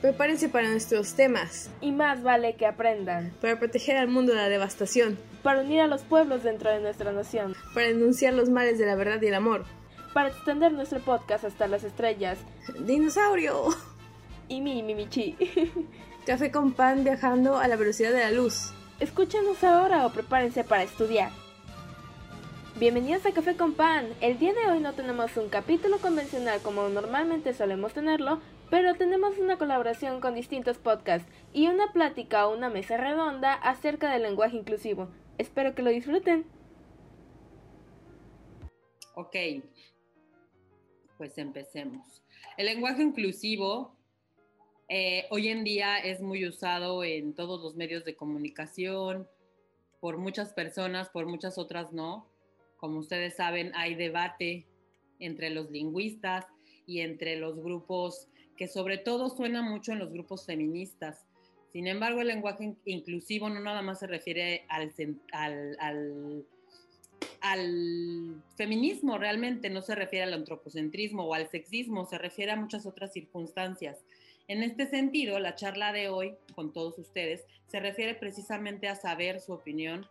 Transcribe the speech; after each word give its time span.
Prepárense 0.00 0.48
para 0.48 0.68
nuestros 0.68 1.14
temas. 1.14 1.70
Y 1.82 1.92
más 1.92 2.22
vale 2.22 2.54
que 2.56 2.64
aprendan. 2.64 3.32
Para 3.42 3.58
proteger 3.58 3.98
al 3.98 4.08
mundo 4.08 4.32
de 4.32 4.38
la 4.38 4.48
devastación. 4.48 5.18
Para 5.42 5.60
unir 5.60 5.80
a 5.80 5.86
los 5.86 6.02
pueblos 6.02 6.42
dentro 6.42 6.70
de 6.70 6.80
nuestra 6.80 7.12
nación. 7.12 7.54
Para 7.74 7.88
denunciar 7.88 8.32
los 8.32 8.48
males 8.48 8.78
de 8.78 8.86
la 8.86 8.94
verdad 8.94 9.20
y 9.20 9.26
el 9.26 9.34
amor. 9.34 9.66
Para 10.14 10.28
extender 10.30 10.72
nuestro 10.72 11.00
podcast 11.00 11.44
hasta 11.44 11.66
las 11.66 11.84
estrellas. 11.84 12.38
¡Dinosaurio! 12.78 13.68
Y 14.48 14.62
mi, 14.62 14.82
mi, 14.82 14.94
michi. 14.94 15.36
Café 16.26 16.50
con 16.50 16.72
pan 16.72 17.04
viajando 17.04 17.58
a 17.58 17.68
la 17.68 17.76
velocidad 17.76 18.12
de 18.12 18.20
la 18.20 18.30
luz. 18.30 18.72
Escúchenos 19.00 19.62
ahora 19.62 20.06
o 20.06 20.12
prepárense 20.12 20.64
para 20.64 20.82
estudiar. 20.82 21.30
Bienvenidos 22.76 23.26
a 23.26 23.32
Café 23.32 23.56
con 23.56 23.74
Pan. 23.74 24.08
El 24.22 24.38
día 24.38 24.54
de 24.54 24.70
hoy 24.70 24.80
no 24.80 24.94
tenemos 24.94 25.36
un 25.36 25.50
capítulo 25.50 25.98
convencional 25.98 26.60
como 26.62 26.88
normalmente 26.88 27.52
solemos 27.52 27.92
tenerlo, 27.92 28.40
pero 28.70 28.94
tenemos 28.94 29.36
una 29.38 29.58
colaboración 29.58 30.20
con 30.20 30.34
distintos 30.34 30.78
podcasts 30.78 31.30
y 31.52 31.66
una 31.66 31.92
plática 31.92 32.46
o 32.46 32.56
una 32.56 32.70
mesa 32.70 32.96
redonda 32.96 33.54
acerca 33.54 34.12
del 34.12 34.22
lenguaje 34.22 34.56
inclusivo. 34.56 35.08
Espero 35.38 35.74
que 35.74 35.82
lo 35.82 35.90
disfruten. 35.90 36.46
Ok, 39.16 39.36
pues 41.18 41.36
empecemos. 41.36 42.22
El 42.56 42.66
lenguaje 42.66 43.02
inclusivo 43.02 43.96
eh, 44.88 45.26
hoy 45.30 45.48
en 45.48 45.62
día 45.62 45.98
es 45.98 46.20
muy 46.20 46.46
usado 46.48 47.04
en 47.04 47.34
todos 47.34 47.62
los 47.62 47.76
medios 47.76 48.04
de 48.04 48.16
comunicación, 48.16 49.28
por 50.00 50.18
muchas 50.18 50.52
personas, 50.52 51.10
por 51.10 51.26
muchas 51.26 51.58
otras 51.58 51.92
no. 51.92 52.26
Como 52.76 52.98
ustedes 52.98 53.36
saben, 53.36 53.72
hay 53.74 53.94
debate 53.94 54.66
entre 55.20 55.50
los 55.50 55.70
lingüistas 55.70 56.46
y 56.86 57.02
entre 57.02 57.36
los 57.36 57.62
grupos 57.62 58.29
que 58.60 58.68
sobre 58.68 58.98
todo 58.98 59.30
suena 59.30 59.62
mucho 59.62 59.92
en 59.92 60.00
los 60.00 60.12
grupos 60.12 60.44
feministas. 60.44 61.24
Sin 61.72 61.86
embargo, 61.86 62.20
el 62.20 62.26
lenguaje 62.26 62.74
inclusivo 62.84 63.48
no 63.48 63.58
nada 63.58 63.80
más 63.80 64.00
se 64.00 64.06
refiere 64.06 64.66
al, 64.68 64.92
al, 67.40 68.42
feminismo, 68.58 69.16
realmente 69.16 69.70
no 69.70 69.80
se 69.80 69.94
refiere 69.94 70.24
al 70.24 70.34
antropocentrismo 70.34 71.24
o 71.24 71.32
al 71.32 71.48
sexismo, 71.48 72.04
se 72.04 72.18
refiere 72.18 72.52
a 72.52 72.56
muchas 72.56 72.84
otras 72.84 73.14
circunstancias. 73.14 74.04
En 74.46 74.62
este 74.62 74.86
sentido, 74.90 75.38
la 75.38 75.54
charla 75.54 75.94
de 75.94 76.10
hoy 76.10 76.34
con 76.54 76.74
todos 76.74 76.98
ustedes 76.98 77.46
se 77.66 77.80
refiere 77.80 78.14
precisamente 78.14 78.88
a 78.88 78.94
saber 78.94 79.40
su 79.40 79.54
opinión 79.54 80.06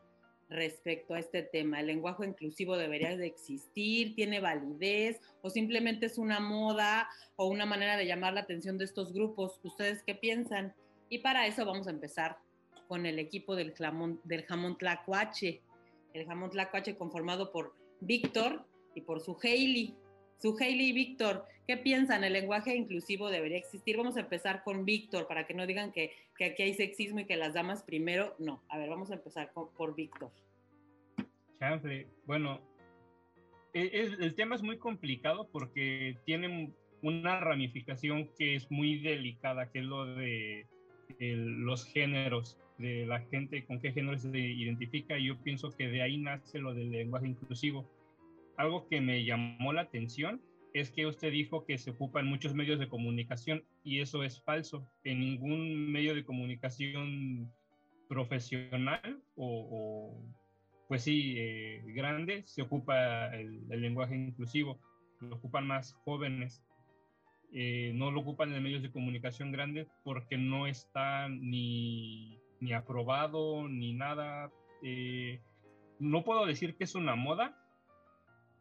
respecto 0.50 1.14
a 1.14 1.19
este 1.19 1.44
tema. 1.44 1.80
¿El 1.80 1.88
lenguaje 1.88 2.25
inclusivo 2.25 2.78
debería 2.78 3.16
de 3.16 3.28
existir? 3.28 4.16
¿Tiene 4.16 4.39
validez? 4.39 5.22
¿O 5.41 5.50
simplemente 5.50 6.08
es 6.08 6.17
una 6.17 6.39
moda 6.39 7.08
o 7.36 7.47
una 7.47 7.66
manera 7.66 7.97
de 7.97 8.06
llamar 8.06 8.33
la 8.33 8.41
atención 8.41 8.78
de 8.78 8.86
estos 8.86 9.14
grupos? 9.14 9.59
¿Ustedes 9.64 10.03
qué 10.03 10.16
piensan? 10.16 10.73
Y 11.09 11.19
para 11.19 11.47
eso 11.47 11.66
vamos 11.66 11.88
a 11.88 11.91
empezar 11.91 12.38
con 12.88 13.06
el 13.06 13.19
equipo 13.19 13.56
del 13.56 13.73
jamón, 13.73 14.19
del 14.23 14.44
jamón 14.45 14.78
tlacuache. 14.78 15.61
El 16.14 16.25
jamón 16.25 16.50
tlacuache 16.50 16.97
conformado 16.97 17.52
por 17.52 17.75
Víctor 18.02 18.66
y 18.95 19.02
por 19.02 19.22
su 19.22 19.38
Hailey. 19.41 19.95
Su 20.41 20.55
Hailey 20.57 20.89
y 20.89 20.93
Víctor, 20.93 21.45
¿qué 21.67 21.77
piensan? 21.77 22.23
¿El 22.23 22.33
lenguaje 22.33 22.75
inclusivo 22.75 23.29
debería 23.29 23.57
existir? 23.57 23.97
Vamos 23.97 24.15
a 24.15 24.21
empezar 24.21 24.63
con 24.63 24.85
Víctor 24.85 25.27
para 25.27 25.45
que 25.45 25.53
no 25.53 25.67
digan 25.67 25.91
que, 25.91 26.13
que, 26.37 26.45
aquí 26.45 26.63
hay 26.63 26.73
sexismo 26.73 27.19
y 27.19 27.25
que 27.25 27.35
las 27.35 27.53
damas 27.53 27.83
primero. 27.83 28.35
No, 28.39 28.63
a 28.69 28.77
ver, 28.77 28.89
vamos 28.89 29.11
a 29.11 29.15
empezar 29.15 29.51
por 29.51 29.95
Víctor. 29.95 30.31
Chanfle, 31.59 32.07
bueno, 32.25 32.61
e, 33.73 34.07
el, 34.19 34.33
tema 34.35 34.55
es 34.55 34.63
muy 34.63 34.77
complicado 34.77 35.49
porque 35.51 36.17
tiene 36.25 36.71
una 37.01 37.39
ramificación 37.41 38.29
que 38.37 38.55
es 38.55 38.71
muy 38.71 38.99
delicada, 38.99 39.69
que 39.69 39.79
es 39.79 39.85
lo 39.85 40.05
de 40.05 40.65
los 41.19 41.85
géneros, 41.85 42.57
de 42.78 43.05
la 43.05 43.19
gente 43.19 43.66
con 43.66 43.79
qué 43.81 43.91
género 43.91 44.17
se 44.17 44.29
identifica, 44.38 45.17
y 45.17 45.28
yo 45.28 45.38
pienso 45.38 45.72
que 45.72 45.89
de 45.89 46.01
ahí 46.01 46.17
nace 46.17 46.59
lo 46.59 46.73
del 46.73 46.91
lenguaje 46.91 47.28
inclusivo 47.28 47.85
algo 48.59 48.90
que 48.90 49.00
me 49.00 49.24
llamó 49.24 49.72
la 49.72 49.84
atención 49.84 50.42
es 50.74 50.92
que 50.92 51.06
usted 51.08 51.31
dijo 51.31 51.66
que 51.66 51.78
se 51.78 51.92
ocupa 51.92 52.20
en 52.20 52.28
muchos 52.28 52.53
medios 52.53 52.78
de 52.78 52.90
comunicación 52.90 53.64
y 53.86 54.02
eso 54.02 54.22
es 54.22 54.44
falso. 54.44 54.86
En 55.06 55.22
ningún 55.22 55.90
medio 55.90 56.14
de 56.14 56.25
comunicación 56.25 57.50
profesional 58.09 59.24
o, 59.38 60.14
pues 60.90 61.03
sí, 61.03 61.36
eh, 61.38 61.81
grande 61.88 62.44
se 62.46 62.62
ocupa 62.62 63.34
el, 63.34 63.66
lenguaje 63.70 64.16
inclusivo. 64.16 64.78
Lo 65.22 65.38
ocupan 65.38 65.66
más 65.66 65.94
jóvenes. 66.03 66.62
Eh, 67.53 67.94
no 67.96 68.12
lo 68.12 68.20
ocupan 68.20 68.53
en 68.53 68.62
medios 68.62 68.81
de 68.81 68.91
comunicación 68.91 69.53
grandes 69.53 69.88
porque 70.03 70.38
no 70.38 70.68
está 70.68 71.30
ni, 71.30 72.38
ni 72.59 72.74
aprobado 72.74 73.70
ni 73.70 73.94
nada. 73.94 74.52
Eh, 74.84 75.40
no 75.97 76.26
puedo 76.26 76.46
decir 76.46 76.76
que 76.76 76.84
es 76.84 76.96
una 76.96 77.16
moda, 77.16 77.59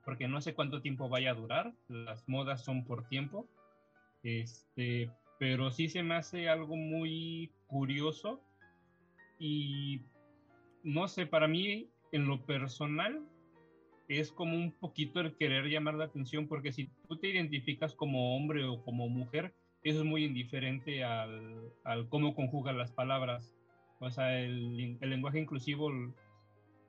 porque 0.09 0.27
no 0.27 0.41
sé 0.41 0.55
cuánto 0.55 0.81
tiempo 0.81 1.11
vaya 1.11 1.33
a 1.33 1.35
durar, 1.35 1.75
las 1.87 2.27
modas 2.31 2.65
son 2.65 2.83
por 2.83 3.07
tiempo, 3.09 3.47
este, 4.23 5.11
pero 5.39 5.71
sí 5.71 5.91
se 5.91 6.03
me 6.03 6.15
hace 6.15 6.49
algo 6.49 6.77
muy 6.77 7.53
curioso 7.67 8.41
y 9.39 10.01
no 10.83 11.09
sé, 11.09 11.27
para 11.27 11.47
mí 11.47 11.91
en 12.11 12.27
lo 12.27 12.41
personal 12.47 13.21
es 14.09 14.33
como 14.33 14.57
un 14.57 14.73
poquito 14.73 15.21
el 15.21 15.37
querer 15.37 15.67
llamar 15.67 15.97
la 15.97 16.07
atención, 16.07 16.49
porque 16.49 16.73
si 16.73 16.89
tú 17.07 17.19
te 17.19 17.29
identificas 17.29 17.95
como 17.95 18.35
hombre 18.35 18.65
o 18.65 18.83
como 18.83 19.11
mujer, 19.11 19.53
eso 19.83 19.99
es 19.99 20.05
muy 20.07 20.25
indiferente 20.25 21.05
al, 21.05 21.71
al 21.85 22.09
cómo 22.09 22.35
conjugan 22.35 22.79
las 22.79 22.93
palabras. 22.93 23.55
O 24.01 24.11
sea, 24.11 24.41
el, 24.41 24.97
el 25.03 25.11
lenguaje 25.11 25.39
inclusivo, 25.39 25.93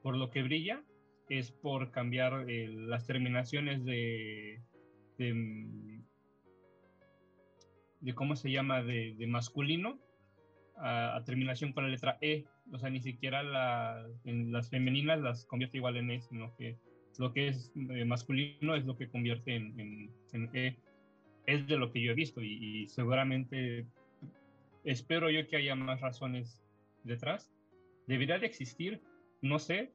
por 0.03 0.15
lo 0.15 0.29
que 0.29 0.41
brilla, 0.41 0.81
es 1.29 1.51
por 1.51 1.91
cambiar 1.91 2.49
eh, 2.49 2.67
las 2.67 3.05
terminaciones 3.05 3.85
de, 3.85 4.61
de, 5.17 6.03
cómo 8.15 8.35
se 8.35 8.51
llama, 8.51 8.81
de, 8.81 9.15
masculino 9.27 9.99
a, 10.77 11.21
terminación 11.25 11.71
con 11.71 11.83
la 11.83 11.91
letra 11.91 12.17
E. 12.21 12.45
O 12.71 12.79
sea, 12.79 12.89
ni 12.89 12.99
siquiera 12.99 13.43
las 13.43 14.69
femeninas 14.69 15.21
las 15.21 15.45
convierte 15.45 15.77
igual 15.77 15.97
en 15.97 16.11
E, 16.11 16.21
sino 16.21 16.55
que 16.55 16.77
lo 17.19 17.31
que 17.31 17.49
es 17.49 17.71
eh, 17.75 18.05
masculino 18.05 18.75
es 18.75 18.85
lo 18.85 18.97
que 18.97 19.09
convierte 19.09 19.55
en, 19.55 20.11
E. 20.53 20.77
Es 21.45 21.67
de 21.67 21.77
lo 21.77 21.91
que 21.91 22.01
yo 22.01 22.11
he 22.11 22.15
visto 22.15 22.41
y, 22.41 22.83
y 22.83 22.87
seguramente 22.87 23.85
espero 24.83 25.29
yo 25.29 25.47
que 25.47 25.57
haya 25.57 25.75
más 25.75 26.01
razones 26.01 26.63
detrás. 27.03 27.51
Debería 28.07 28.39
de 28.39 28.47
existir, 28.47 29.01
no 29.41 29.59
sé, 29.59 29.93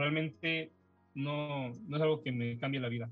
realmente 0.00 0.72
no, 1.14 1.70
no 1.70 1.96
es 1.96 2.02
algo 2.02 2.22
que 2.22 2.32
me 2.32 2.58
cambie 2.58 2.80
la 2.80 2.88
vida. 2.88 3.10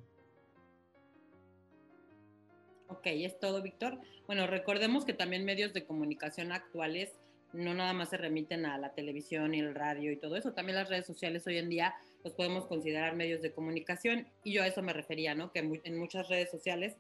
Ok, 2.89 3.07
es 3.07 3.39
todo, 3.39 3.63
Víctor. 3.63 4.01
Bueno, 4.27 4.47
recordemos 4.47 5.05
que 5.05 5.13
también 5.13 5.45
medios 5.45 5.73
de 5.73 5.85
comunicación 5.85 6.53
actuales 6.53 7.13
no 7.53 7.75
nada 7.75 7.93
más 7.93 8.11
se 8.11 8.17
remiten 8.17 8.67
a 8.67 8.79
la 8.79 8.95
televisión 8.95 9.55
y 9.55 9.61
el 9.61 9.75
radio 9.75 10.13
y 10.13 10.17
todo 10.17 10.37
eso, 10.37 10.53
también 10.53 10.77
las 10.77 10.91
redes 10.91 11.07
sociales 11.07 11.47
hoy 11.47 11.57
en 11.57 11.71
día 11.71 11.95
los 12.23 12.35
podemos 12.35 12.67
considerar 12.67 13.17
medios 13.17 13.41
de 13.41 13.53
comunicación 13.53 14.29
y 14.45 14.53
yo 14.53 14.63
a 14.63 14.67
eso 14.67 14.83
me 14.83 14.93
refería, 14.93 15.35
¿no? 15.35 15.51
Que 15.51 15.61
en 15.61 15.99
muchas 15.99 16.29
redes 16.29 16.51
sociales 16.51 16.97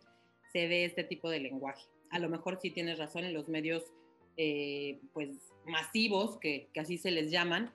se 0.52 0.66
ve 0.68 0.84
este 0.84 1.04
tipo 1.04 1.28
de 1.28 1.40
lenguaje. 1.40 1.84
A 2.10 2.18
lo 2.18 2.28
mejor 2.28 2.58
sí 2.60 2.70
tienes 2.70 2.98
razón 2.98 3.24
en 3.24 3.34
los 3.34 3.48
medios, 3.48 3.92
eh, 4.36 5.00
pues, 5.12 5.52
masivos, 5.66 6.38
que, 6.38 6.68
que 6.72 6.80
así 6.80 6.96
se 6.96 7.10
les 7.10 7.30
llaman, 7.30 7.72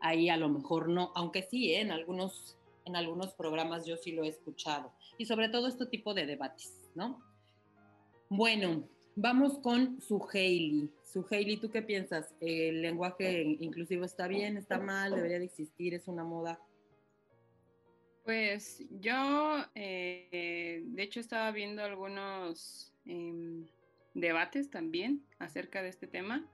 ahí 0.00 0.28
a 0.28 0.36
lo 0.36 0.48
mejor 0.48 0.88
no, 0.88 1.12
aunque 1.14 1.42
sí, 1.42 1.72
¿eh? 1.72 1.80
en, 1.80 1.90
algunos, 1.90 2.56
en 2.84 2.96
algunos 2.96 3.34
programas 3.34 3.86
yo 3.86 3.96
sí 3.96 4.12
lo 4.12 4.24
he 4.24 4.28
escuchado. 4.28 4.92
Y 5.18 5.26
sobre 5.26 5.48
todo 5.48 5.68
este 5.68 5.86
tipo 5.86 6.14
de 6.14 6.26
debates, 6.26 6.90
¿no? 6.94 7.22
Bueno, 8.28 8.88
vamos 9.14 9.58
con 9.58 10.00
su 10.00 10.26
Hailey. 10.32 10.90
Su 11.04 11.24
Hailey, 11.30 11.58
¿tú 11.58 11.70
qué 11.70 11.82
piensas? 11.82 12.34
¿El 12.40 12.82
lenguaje 12.82 13.42
inclusivo 13.60 14.04
está 14.04 14.28
bien, 14.28 14.56
está 14.56 14.78
mal, 14.78 15.14
debería 15.14 15.38
de 15.38 15.46
existir, 15.46 15.94
es 15.94 16.08
una 16.08 16.24
moda? 16.24 16.60
Pues 18.24 18.84
yo, 19.00 19.64
eh, 19.76 20.82
de 20.84 21.02
hecho, 21.02 21.20
estaba 21.20 21.52
viendo 21.52 21.82
algunos 21.84 22.92
em, 23.04 23.64
debates 24.14 24.68
también 24.68 25.24
acerca 25.38 25.80
de 25.82 25.90
este 25.90 26.08
tema 26.08 26.44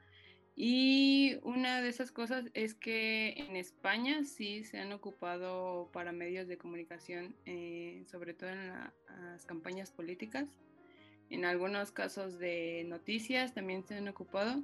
y 0.65 1.41
una 1.43 1.83
de 1.83 1.89
esas 1.89 2.13
cosas 2.13 2.45
es 2.55 2.77
que 2.77 3.31
en 3.31 3.57
España 3.57 4.23
sí 4.23 4.63
se 4.63 4.79
han 4.79 4.93
ocupado 4.93 5.91
para 5.93 6.13
medios 6.13 6.47
de 6.47 6.57
comunicación, 6.57 7.35
eh, 7.47 8.05
sobre 8.09 8.33
todo 8.33 8.51
en 8.51 8.69
las 8.69 9.45
campañas 9.45 9.91
políticas. 9.91 10.49
En 11.31 11.45
algunos 11.45 11.91
casos 11.91 12.39
de 12.39 12.85
noticias 12.87 13.55
también 13.55 13.85
se 13.85 13.97
han 13.97 14.07
ocupado. 14.07 14.63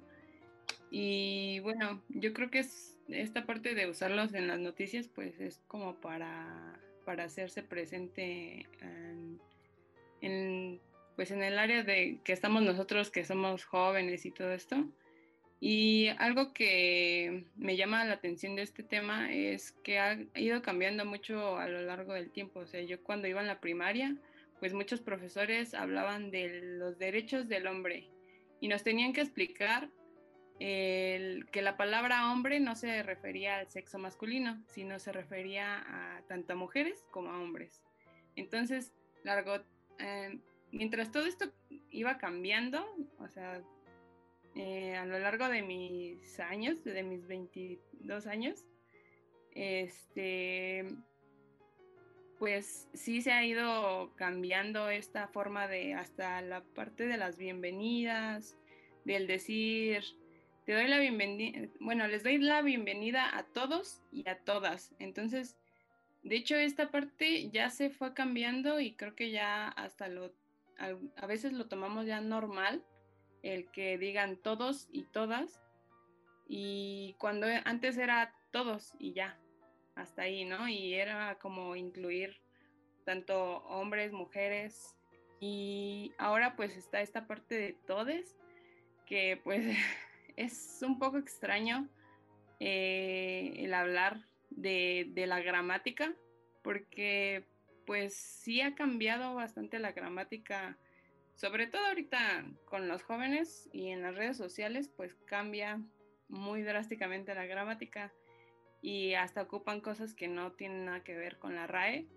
Y 0.93 1.59
bueno, 1.65 2.01
yo 2.11 2.33
creo 2.33 2.49
que 2.49 2.61
es 2.61 2.97
esta 3.09 3.45
parte 3.45 3.75
de 3.75 3.91
usarlos 3.91 4.35
en 4.35 4.47
las 4.47 4.61
noticias, 4.61 5.09
pues 5.09 5.41
es 5.41 5.61
como 5.67 5.97
para, 5.97 6.79
para 7.07 7.25
hacerse 7.25 7.65
presente 7.65 8.69
en, 10.21 10.81
pues 11.17 11.33
en 11.33 11.43
el 11.43 11.59
área 11.59 11.83
de 11.83 12.21
que 12.23 12.33
estamos 12.33 12.63
nosotros, 12.63 13.11
que 13.11 13.25
somos 13.25 13.65
jóvenes 13.65 14.27
y 14.27 14.31
todo 14.31 14.53
esto. 14.53 14.87
Y 15.61 16.09
algo 16.19 16.53
que 16.53 17.45
me 17.57 17.77
llama 17.77 18.05
la 18.05 18.15
atención 18.15 18.55
de 18.55 18.63
este 18.63 18.85
tema 18.85 19.33
es 19.33 19.73
que 19.83 19.99
ha 19.99 20.17
ido 20.37 20.63
cambiando 20.63 21.05
mucho 21.05 21.59
a 21.59 21.67
lo 21.67 21.81
largo 21.83 22.15
del 22.15 22.31
tiempo. 22.31 22.61
O 22.61 22.67
sea, 22.67 22.81
yo 22.83 23.03
cuando 23.03 23.27
iba 23.27 23.41
en 23.41 23.49
la 23.49 23.61
primaria, 23.61 24.17
pues 24.61 24.73
muchos 24.73 25.01
profesores 25.01 25.75
hablaban 25.75 26.31
de 26.31 26.61
los 26.79 26.99
derechos 26.99 27.49
del 27.49 27.67
hombre 27.67 28.09
y 28.61 28.69
nos 28.69 28.85
tenían 28.85 29.13
que 29.13 29.21
explicar 29.21 29.89
que 30.59 31.61
la 31.63 31.77
palabra 31.77 32.33
hombre 32.33 32.59
no 32.59 32.75
se 32.75 33.03
refería 33.05 33.59
al 33.59 33.71
sexo 33.71 33.99
masculino, 33.99 34.61
sino 34.67 34.99
se 34.99 35.13
refería 35.13 35.85
a 35.87 36.23
tanto 36.27 36.55
a 36.55 36.57
mujeres 36.57 37.05
como 37.13 37.31
a 37.31 37.41
hombres. 37.41 37.81
Entonces, 38.35 38.93
largo, 39.23 39.63
eh, 40.01 40.39
mientras 40.73 41.13
todo 41.13 41.27
esto 41.27 41.53
iba 41.91 42.19
cambiando, 42.19 42.85
o 43.21 43.29
sea, 43.29 43.63
eh, 44.55 44.97
a 44.97 45.05
lo 45.05 45.19
largo 45.19 45.49
de 45.49 45.63
mis 45.63 46.41
años, 46.41 46.83
de 46.85 47.03
mis 47.03 47.27
22 47.27 48.27
años, 48.27 48.67
este, 49.55 50.85
pues 52.39 52.89
sí 52.95 53.23
se 53.23 53.33
ha 53.33 53.45
ido 53.45 54.13
cambiando 54.17 54.91
esta 54.91 55.29
forma 55.29 55.67
de 55.69 55.95
hasta 55.95 56.41
la 56.43 56.63
parte 56.63 57.07
de 57.07 57.17
las 57.17 57.37
bienvenidas, 57.37 58.57
del 59.05 59.27
decir, 59.27 60.05
te 60.65 60.75
doy 60.75 60.87
la 60.87 60.99
bienvenida, 60.99 61.69
bueno, 61.81 62.07
les 62.07 62.23
doy 62.23 62.39
la 62.39 62.63
bienvenida 62.63 63.37
a 63.37 63.45
todos 63.45 64.03
y 64.13 64.29
a 64.29 64.39
todas. 64.39 64.95
Entonces, 64.99 65.57
de 66.23 66.37
hecho, 66.37 66.57
esta 66.57 66.91
parte 66.91 67.49
ya 67.51 67.71
se 67.71 67.91
fue 67.91 68.15
cambiando 68.15 68.79
y 68.81 68.95
creo 68.95 69.15
que 69.15 69.31
ya 69.31 69.69
hasta 69.69 70.09
lo, 70.09 70.33
a 71.17 71.27
veces 71.27 71.53
lo 71.53 71.69
tomamos 71.69 72.07
ya 72.07 72.21
normal, 72.21 72.85
el 73.43 73.71
que 73.71 73.99
digan 73.99 74.37
todos 74.37 74.89
y 74.93 75.05
todas. 75.05 75.63
Y 76.49 77.15
cuando 77.19 77.47
antes 77.65 77.99
era 77.99 78.35
todos 78.51 78.95
y 78.99 79.13
ya, 79.13 79.39
hasta 79.95 80.23
ahí, 80.23 80.45
¿no? 80.45 80.69
Y 80.69 80.95
era 80.95 81.39
como 81.39 81.77
incluir 81.77 82.41
tanto 83.05 83.59
hombres, 83.65 84.13
mujeres. 84.13 84.95
Y 85.41 86.13
ahora 86.19 86.57
pues 86.57 86.77
está 86.77 87.01
esta 87.01 87.27
parte 87.27 87.55
de 87.55 87.73
todes, 87.87 88.37
que 89.07 89.41
pues 89.43 89.65
es 90.37 90.81
un 90.83 90.99
poco 90.99 91.19
extraño 91.19 91.89
eh, 92.61 93.55
el 93.59 93.75
hablar 93.75 94.21
de, 94.51 95.07
de, 95.11 95.27
la 95.27 95.41
gramática, 95.41 96.13
porque 96.63 97.45
pues 97.87 98.15
sí 98.15 98.61
ha 98.61 98.75
cambiado 98.75 99.35
bastante 99.35 99.79
la 99.79 99.93
gramática, 99.93 100.77
sobre 101.39 101.69
todo 101.69 101.87
ahorita 101.87 102.45
con 102.65 102.89
los 102.89 103.05
jóvenes 103.05 103.71
y 103.73 103.91
en 103.91 104.03
las 104.03 104.17
redes 104.17 104.37
sociales, 104.37 104.91
pues 104.97 105.15
cambia 105.25 105.81
muy 106.29 106.63
drásticamente 106.63 107.33
la 107.33 107.47
gramática 107.47 108.13
y 108.83 109.15
hasta 109.15 109.43
ocupan 109.43 109.81
cosas 109.81 110.15
que 110.15 110.27
no 110.27 110.51
tienen 110.53 110.87
nada 110.87 111.05
que 111.05 111.17
ver 111.17 111.39
con 111.39 111.55
la 111.55 111.69
RAE. 111.69 112.09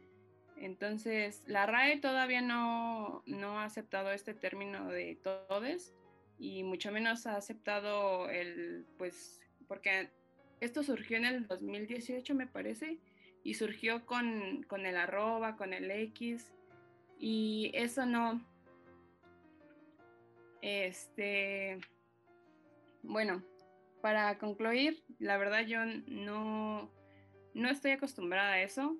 Entonces, 0.57 1.43
la 1.45 1.67
RAE 1.67 1.99
todavía 1.99 2.41
no, 2.41 3.21
no 3.27 3.59
ha 3.59 3.65
aceptado 3.65 4.11
este 4.11 4.33
término 4.33 4.89
de 4.89 5.19
todes 5.47 5.93
y 6.39 6.63
mucho 6.63 6.91
menos 6.91 7.27
ha 7.27 7.35
aceptado 7.35 8.27
el, 8.27 8.87
pues, 8.97 9.39
porque 9.67 10.09
esto 10.61 10.81
surgió 10.81 11.17
en 11.17 11.25
el 11.25 11.47
2018, 11.47 12.33
me 12.33 12.47
parece, 12.47 12.97
y 13.43 13.53
surgió 13.53 14.03
con, 14.07 14.63
con 14.63 14.87
el 14.87 14.97
arroba, 14.97 15.57
con 15.57 15.73
el 15.73 15.91
X, 15.91 16.51
y 17.19 17.69
eso 17.75 18.07
no, 18.07 18.41
este, 20.61 21.79
bueno, 23.03 23.43
para 24.01 24.37
concluir, 24.37 25.03
la 25.19 25.37
verdad 25.37 25.65
yo 25.65 25.85
no, 26.07 26.89
no 27.53 27.69
estoy 27.69 27.91
acostumbrada 27.91 28.53
a 28.53 28.61
eso. 28.61 28.97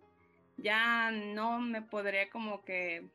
Ya 0.58 1.12
no 1.12 1.60
me 1.60 1.82
podría 1.82 2.30
como 2.30 2.64
que 2.64 3.10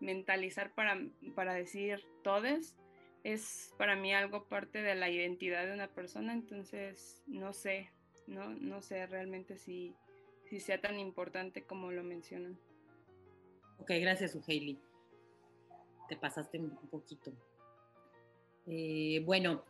mentalizar 0.00 0.74
para, 0.74 0.98
para 1.34 1.54
decir 1.54 2.04
todes. 2.22 2.76
Es 3.22 3.74
para 3.78 3.96
mí 3.96 4.14
algo 4.14 4.48
parte 4.48 4.82
de 4.82 4.94
la 4.94 5.10
identidad 5.10 5.66
de 5.66 5.74
una 5.74 5.88
persona, 5.88 6.32
entonces 6.32 7.22
no 7.26 7.52
sé, 7.52 7.90
no, 8.26 8.48
no 8.50 8.80
sé 8.80 9.06
realmente 9.06 9.58
si, 9.58 9.94
si 10.48 10.58
sea 10.58 10.80
tan 10.80 10.98
importante 10.98 11.64
como 11.64 11.90
lo 11.90 12.02
mencionan. 12.02 12.58
Ok, 13.78 13.92
gracias, 14.00 14.34
Uheili. 14.34 14.78
Te 16.08 16.16
pasaste 16.16 16.58
un 16.58 16.76
poquito. 16.90 17.32
Eh, 18.70 19.22
bueno, 19.26 19.64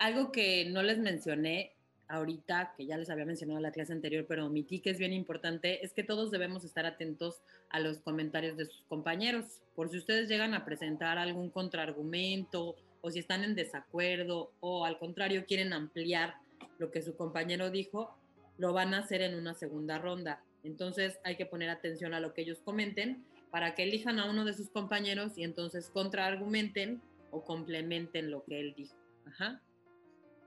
algo 0.00 0.32
que 0.32 0.64
no 0.64 0.82
les 0.82 0.98
mencioné 0.98 1.72
ahorita, 2.08 2.74
que 2.76 2.84
ya 2.84 2.96
les 2.96 3.08
había 3.08 3.24
mencionado 3.24 3.58
en 3.58 3.62
la 3.62 3.70
clase 3.70 3.92
anterior, 3.92 4.26
pero 4.28 4.46
omití 4.46 4.80
que 4.80 4.90
es 4.90 4.98
bien 4.98 5.12
importante, 5.12 5.84
es 5.84 5.92
que 5.92 6.02
todos 6.02 6.32
debemos 6.32 6.64
estar 6.64 6.86
atentos 6.86 7.40
a 7.70 7.78
los 7.78 7.98
comentarios 7.98 8.56
de 8.56 8.66
sus 8.66 8.82
compañeros. 8.88 9.62
Por 9.74 9.90
si 9.90 9.98
ustedes 9.98 10.28
llegan 10.28 10.54
a 10.54 10.64
presentar 10.64 11.18
algún 11.18 11.50
contraargumento 11.50 12.74
o 13.00 13.10
si 13.10 13.20
están 13.20 13.44
en 13.44 13.54
desacuerdo 13.54 14.50
o 14.60 14.84
al 14.84 14.98
contrario 14.98 15.44
quieren 15.46 15.72
ampliar 15.72 16.34
lo 16.78 16.90
que 16.90 17.02
su 17.02 17.16
compañero 17.16 17.70
dijo, 17.70 18.16
lo 18.58 18.72
van 18.72 18.92
a 18.94 18.98
hacer 18.98 19.22
en 19.22 19.36
una 19.36 19.54
segunda 19.54 19.98
ronda. 19.98 20.42
Entonces 20.64 21.18
hay 21.22 21.36
que 21.36 21.46
poner 21.46 21.70
atención 21.70 22.12
a 22.12 22.20
lo 22.20 22.34
que 22.34 22.42
ellos 22.42 22.58
comenten 22.64 23.24
para 23.50 23.74
que 23.74 23.84
elijan 23.84 24.18
a 24.18 24.28
uno 24.28 24.44
de 24.44 24.52
sus 24.52 24.68
compañeros 24.68 25.38
y 25.38 25.44
entonces 25.44 25.90
contraargumenten 25.90 27.00
o 27.30 27.44
complementen 27.44 28.30
lo 28.30 28.44
que 28.44 28.60
él 28.60 28.74
dijo. 28.76 28.96
Ajá. 29.26 29.62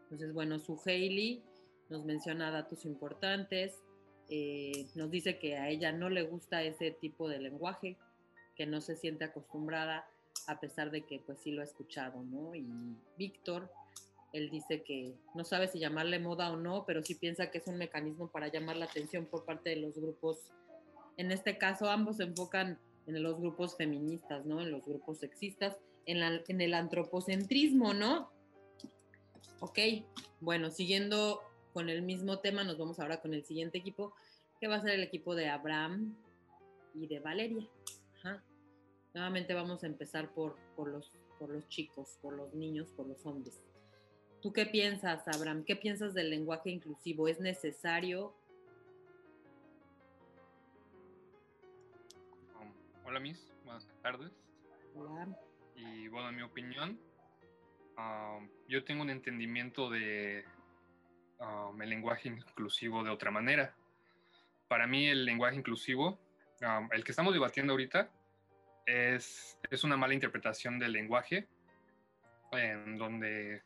Entonces, 0.03 0.33
bueno, 0.33 0.59
su 0.59 0.79
Hailey 0.85 1.43
nos 1.89 2.05
menciona 2.05 2.51
datos 2.51 2.85
importantes, 2.85 3.81
eh, 4.29 4.87
nos 4.95 5.09
dice 5.09 5.39
que 5.39 5.57
a 5.57 5.69
ella 5.69 5.91
no 5.91 6.09
le 6.09 6.23
gusta 6.23 6.63
ese 6.63 6.91
tipo 6.91 7.27
de 7.27 7.39
lenguaje, 7.39 7.97
que 8.55 8.65
no 8.65 8.81
se 8.81 8.95
siente 8.95 9.25
acostumbrada 9.25 10.07
a 10.47 10.59
pesar 10.59 10.91
de 10.91 11.05
que 11.05 11.19
pues 11.19 11.39
sí 11.39 11.51
lo 11.51 11.61
ha 11.61 11.63
escuchado, 11.63 12.23
¿no? 12.23 12.55
Y 12.55 12.65
Víctor, 13.17 13.71
él 14.33 14.49
dice 14.49 14.83
que 14.83 15.15
no 15.33 15.43
sabe 15.43 15.67
si 15.67 15.79
llamarle 15.79 16.19
moda 16.19 16.51
o 16.51 16.57
no, 16.57 16.85
pero 16.85 17.03
sí 17.03 17.15
piensa 17.15 17.49
que 17.51 17.57
es 17.57 17.67
un 17.67 17.77
mecanismo 17.77 18.27
para 18.27 18.47
llamar 18.47 18.77
la 18.77 18.85
atención 18.85 19.25
por 19.25 19.45
parte 19.45 19.71
de 19.71 19.77
los 19.77 19.95
grupos. 19.95 20.51
En 21.17 21.31
este 21.31 21.57
caso, 21.57 21.89
ambos 21.89 22.17
se 22.17 22.23
enfocan 22.23 22.79
en 23.07 23.23
los 23.23 23.39
grupos 23.39 23.75
feministas, 23.75 24.45
¿no? 24.45 24.61
En 24.61 24.71
los 24.71 24.85
grupos 24.85 25.17
sexistas, 25.19 25.77
en, 26.11 26.43
en 26.47 26.61
el 26.61 26.73
antropocentrismo, 26.73 27.93
¿no? 27.93 28.31
Ok, 29.59 29.79
bueno, 30.39 30.71
siguiendo 30.71 31.41
con 31.73 31.89
el 31.89 32.01
mismo 32.01 32.39
tema, 32.39 32.63
nos 32.63 32.77
vamos 32.77 32.99
ahora 32.99 33.21
con 33.21 33.33
el 33.33 33.43
siguiente 33.45 33.77
equipo, 33.77 34.13
que 34.59 34.67
va 34.67 34.75
a 34.75 34.81
ser 34.81 34.91
el 34.91 35.03
equipo 35.03 35.35
de 35.35 35.49
Abraham 35.49 36.15
y 36.93 37.07
de 37.07 37.19
Valeria. 37.19 37.67
Nuevamente 39.13 39.53
vamos 39.53 39.83
a 39.83 39.87
empezar 39.87 40.33
por, 40.33 40.55
los, 40.77 41.11
por 41.39 41.49
los 41.49 41.67
chicos, 41.67 42.17
por 42.21 42.33
los 42.33 42.53
niños, 42.53 42.89
por 42.91 43.07
los 43.07 43.25
hombres. 43.25 43.59
¿Tú 44.41 44.53
qué 44.53 44.65
piensas, 44.65 45.27
Abraham? 45.27 45.63
¿Qué 45.65 45.75
piensas 45.75 46.13
del 46.13 46.29
lenguaje 46.29 46.69
inclusivo? 46.69 47.27
¿Es 47.27 47.39
necesario? 47.39 48.33
Um, 52.61 52.71
hola, 53.05 53.19
Miss. 53.19 53.51
Buenas 53.65 53.87
tardes. 54.01 54.31
Hola. 54.95 55.27
Y 55.79 56.09
bueno, 56.09 56.29
en 56.29 56.35
mi 56.35 56.41
opinión, 56.41 56.99
yo 58.67 58.83
tengo 58.83 59.01
un 59.01 59.09
entendimiento 59.09 59.89
de 59.89 60.45
el 61.81 61.89
lenguaje 61.89 62.27
inclusivo 62.27 63.03
de 63.03 63.09
otra 63.09 63.31
manera. 63.31 63.73
Para 64.67 64.87
mí 64.87 65.07
el 65.07 65.23
lenguaje 65.23 65.55
inclusivo, 65.55 66.19
el 66.91 67.03
que 67.03 67.11
estamos 67.11 67.33
debatiendo 67.33 67.73
ahorita, 67.73 68.11
es, 68.85 69.57
es 69.69 69.83
una 69.83 69.95
mala 69.95 70.13
interpretación 70.13 70.79
del 70.79 70.91
lenguaje, 70.91 71.47
en 72.51 72.97
donde 72.97 73.63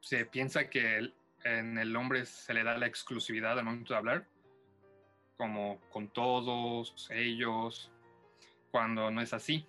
se 0.00 0.26
piensa 0.26 0.70
que 0.70 1.12
en 1.44 1.78
el 1.78 1.96
hombre 1.96 2.24
se 2.24 2.54
le 2.54 2.62
da 2.62 2.78
la 2.78 2.86
exclusividad 2.86 3.58
al 3.58 3.64
momento 3.64 3.94
de 3.94 3.98
hablar, 3.98 4.28
como 5.36 5.80
con 5.90 6.08
todos 6.08 7.08
ellos, 7.10 7.90
cuando 8.70 9.10
no 9.10 9.20
es 9.20 9.32
así. 9.32 9.66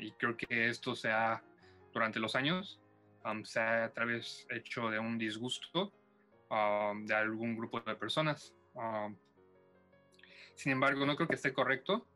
Y 0.00 0.12
creo 0.12 0.36
que 0.36 0.68
esto 0.68 0.94
se 0.94 1.10
ha 1.10 1.42
durante 1.92 2.18
los 2.18 2.34
años 2.34 2.80
se 3.44 3.60
ha 3.60 3.84
a 3.84 3.92
través 3.92 4.46
hecho 4.50 4.90
de 4.90 4.98
un 4.98 5.18
disgusto 5.18 5.92
de 7.04 7.14
algún 7.14 7.56
grupo 7.56 7.80
de 7.80 7.94
personas. 7.96 8.54
sin 10.54 10.72
embargo, 10.72 11.06
no 11.06 11.16
creo 11.16 11.28
que 11.28 11.36
esté 11.36 11.52
correcto. 11.52 12.06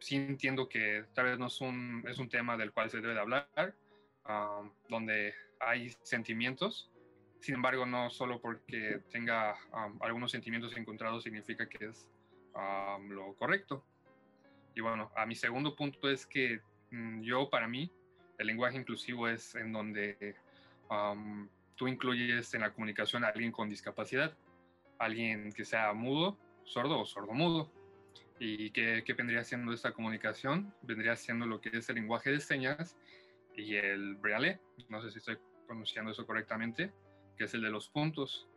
sí 0.00 0.16
entiendo 0.16 0.68
que 0.68 1.04
tal 1.14 1.26
vez 1.26 1.38
no 1.38 1.46
es 1.46 1.60
un, 1.60 2.04
es 2.08 2.18
un 2.18 2.28
tema 2.28 2.56
del 2.56 2.72
cual 2.72 2.90
se 2.90 3.00
debe 3.00 3.14
de 3.14 3.20
hablar, 3.20 3.74
donde 4.88 5.34
hay 5.60 5.90
sentimientos. 6.02 6.90
Sin 7.40 7.54
embargo, 7.54 7.86
no 7.86 8.10
solo 8.10 8.40
porque 8.40 9.02
tenga 9.10 9.56
algunos 10.00 10.32
sentimientos 10.32 10.76
encontrados 10.76 11.22
significa 11.22 11.68
que 11.68 11.86
es 11.86 12.10
lo 13.08 13.34
correcto. 13.34 13.84
Y 14.74 14.80
bueno, 14.80 15.10
a 15.16 15.26
mi 15.26 15.34
segundo 15.34 15.74
punto 15.74 16.08
es 16.08 16.26
que 16.26 16.60
mm, 16.90 17.22
yo, 17.22 17.50
para 17.50 17.66
mí, 17.66 17.90
el 18.38 18.46
lenguaje 18.46 18.78
inclusivo 18.78 19.28
es 19.28 19.54
en 19.54 19.72
donde 19.72 20.36
um, 20.90 21.48
tú 21.76 21.88
incluyes 21.88 22.52
en 22.54 22.62
la 22.62 22.72
comunicación 22.72 23.24
a 23.24 23.28
alguien 23.28 23.52
con 23.52 23.68
discapacidad, 23.68 24.36
alguien 24.98 25.52
que 25.52 25.64
sea 25.64 25.92
mudo, 25.92 26.38
sordo 26.64 27.00
o 27.00 27.06
sordomudo. 27.06 27.70
¿Y 28.38 28.70
qué, 28.70 29.02
qué 29.04 29.12
vendría 29.12 29.44
siendo 29.44 29.72
esta 29.72 29.92
comunicación? 29.92 30.72
Vendría 30.82 31.16
siendo 31.16 31.44
lo 31.46 31.60
que 31.60 31.76
es 31.76 31.88
el 31.90 31.96
lenguaje 31.96 32.30
de 32.30 32.40
señas 32.40 32.96
y 33.54 33.76
el 33.76 34.14
braille, 34.14 34.58
no 34.88 35.02
sé 35.02 35.10
si 35.10 35.18
estoy 35.18 35.36
pronunciando 35.66 36.10
eso 36.10 36.26
correctamente, 36.26 36.92
que 37.36 37.44
es 37.44 37.54
el 37.54 37.62
de 37.62 37.70
los 37.70 37.90
puntos. 37.90 38.48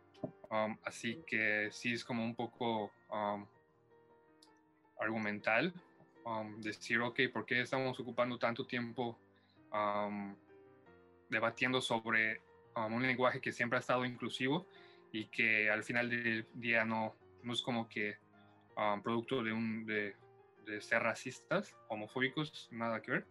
Um, 0.50 0.78
así 0.84 1.22
que 1.26 1.68
sí 1.70 1.92
es 1.92 2.04
como 2.04 2.24
un 2.24 2.34
poco 2.34 2.90
um, 3.10 3.46
argumental 4.98 5.74
um, 6.24 6.60
decir, 6.60 7.00
ok, 7.00 7.20
¿por 7.32 7.44
qué 7.44 7.60
estamos 7.60 7.98
ocupando 8.00 8.38
tanto 8.38 8.66
tiempo 8.66 9.18
debatiendo 11.28 11.80
sobre 11.80 12.40
un 12.76 13.02
lenguaje 13.02 13.40
que 13.40 13.50
siempre 13.50 13.76
ha 13.76 13.80
estado 13.80 14.04
inclusivo 14.04 14.68
y 15.10 15.26
que 15.26 15.68
al 15.68 15.82
final 15.82 16.08
del 16.08 16.46
día 16.54 16.84
no, 16.84 17.16
no 17.42 17.52
es 17.52 17.60
como 17.60 17.88
que 17.88 18.16
producto 19.02 19.42
de, 19.42 19.52
un, 19.52 19.84
de, 19.84 20.14
de 20.64 20.80
ser 20.80 21.02
racistas, 21.02 21.74
homofóbicos, 21.88 22.68
nada 22.70 23.02
que 23.02 23.10
ver, 23.10 23.26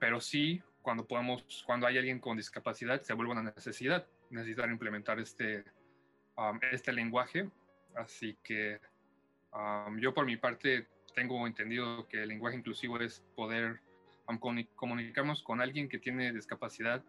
pero 0.00 0.20
sí 0.20 0.60
cuando 0.84 1.06
podemos, 1.06 1.64
cuando 1.66 1.86
hay 1.86 1.96
alguien 1.96 2.20
con 2.20 2.36
discapacidad, 2.36 3.00
se 3.00 3.14
vuelve 3.14 3.32
una 3.32 3.42
necesidad, 3.42 4.06
necesitar 4.28 4.68
implementar 4.68 5.18
este, 5.18 5.64
este 6.70 6.92
lenguaje. 6.92 7.48
Así 7.96 8.36
que 8.44 8.78
yo 9.98 10.12
por 10.12 10.26
mi 10.26 10.36
parte 10.36 10.86
tengo 11.14 11.46
entendido 11.46 12.06
que 12.08 12.22
el 12.22 12.28
lenguaje 12.28 12.56
inclusivo 12.56 12.98
es 13.00 13.22
poder 13.34 13.80
comunicarnos 14.76 15.42
con 15.42 15.60
alguien 15.60 15.88
que 15.88 15.98
tiene 15.98 16.32
discapacidad 16.32 17.02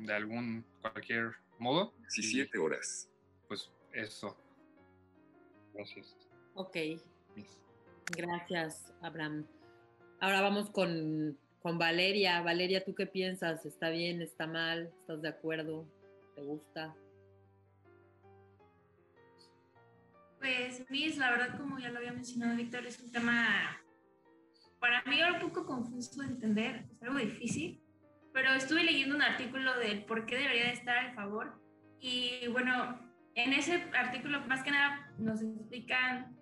de 0.00 0.14
algún, 0.14 0.64
cualquier 0.80 1.32
modo. 1.58 1.92
17 2.00 2.58
horas. 2.58 3.08
Pues 3.48 3.70
eso. 3.92 4.36
Gracias. 5.74 6.16
Ok. 6.54 6.76
Gracias, 8.16 8.92
Abraham. 9.02 9.46
Ahora 10.20 10.40
vamos 10.40 10.70
con, 10.70 11.38
con 11.62 11.78
Valeria. 11.78 12.42
Valeria, 12.42 12.84
¿tú 12.84 12.94
qué 12.94 13.06
piensas? 13.06 13.64
¿Está 13.64 13.90
bien? 13.90 14.20
¿Está 14.20 14.46
mal? 14.46 14.92
¿Estás 15.00 15.22
de 15.22 15.28
acuerdo? 15.28 15.86
¿Te 16.34 16.42
gusta? 16.42 16.94
Pues, 20.40 20.84
Miss, 20.90 21.18
la 21.18 21.30
verdad, 21.30 21.58
como 21.58 21.78
ya 21.78 21.90
lo 21.90 21.98
había 21.98 22.12
mencionado 22.12 22.56
Víctor, 22.56 22.86
es 22.86 22.98
un 22.98 23.12
tema 23.12 23.78
para 24.80 25.02
mí 25.02 25.20
un 25.22 25.38
poco 25.38 25.66
confuso 25.66 26.22
de 26.22 26.28
entender, 26.28 26.86
es 26.90 27.02
algo 27.02 27.18
difícil, 27.18 27.82
pero 28.32 28.50
estuve 28.54 28.82
leyendo 28.82 29.14
un 29.14 29.22
artículo 29.22 29.78
del 29.78 30.04
por 30.04 30.24
qué 30.24 30.38
debería 30.38 30.64
de 30.64 30.72
estar 30.72 30.96
a 30.96 31.14
favor 31.14 31.60
y 32.00 32.46
bueno, 32.48 32.98
en 33.34 33.52
ese 33.52 33.90
artículo 33.92 34.40
más 34.46 34.62
que 34.62 34.70
nada 34.70 35.12
nos 35.18 35.42
explican 35.42 36.34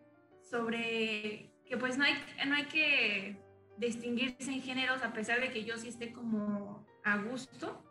sobre 0.48 1.52
que 1.66 1.76
pues 1.76 1.98
no 1.98 2.04
hay, 2.04 2.14
no 2.46 2.54
hay 2.54 2.66
que 2.66 3.42
distinguirse 3.76 4.52
en 4.52 4.62
géneros 4.62 5.02
a 5.02 5.12
pesar 5.12 5.40
de 5.40 5.50
que 5.50 5.64
yo 5.64 5.76
sí 5.76 5.88
esté 5.88 6.12
como 6.12 6.86
a 7.04 7.16
gusto 7.16 7.84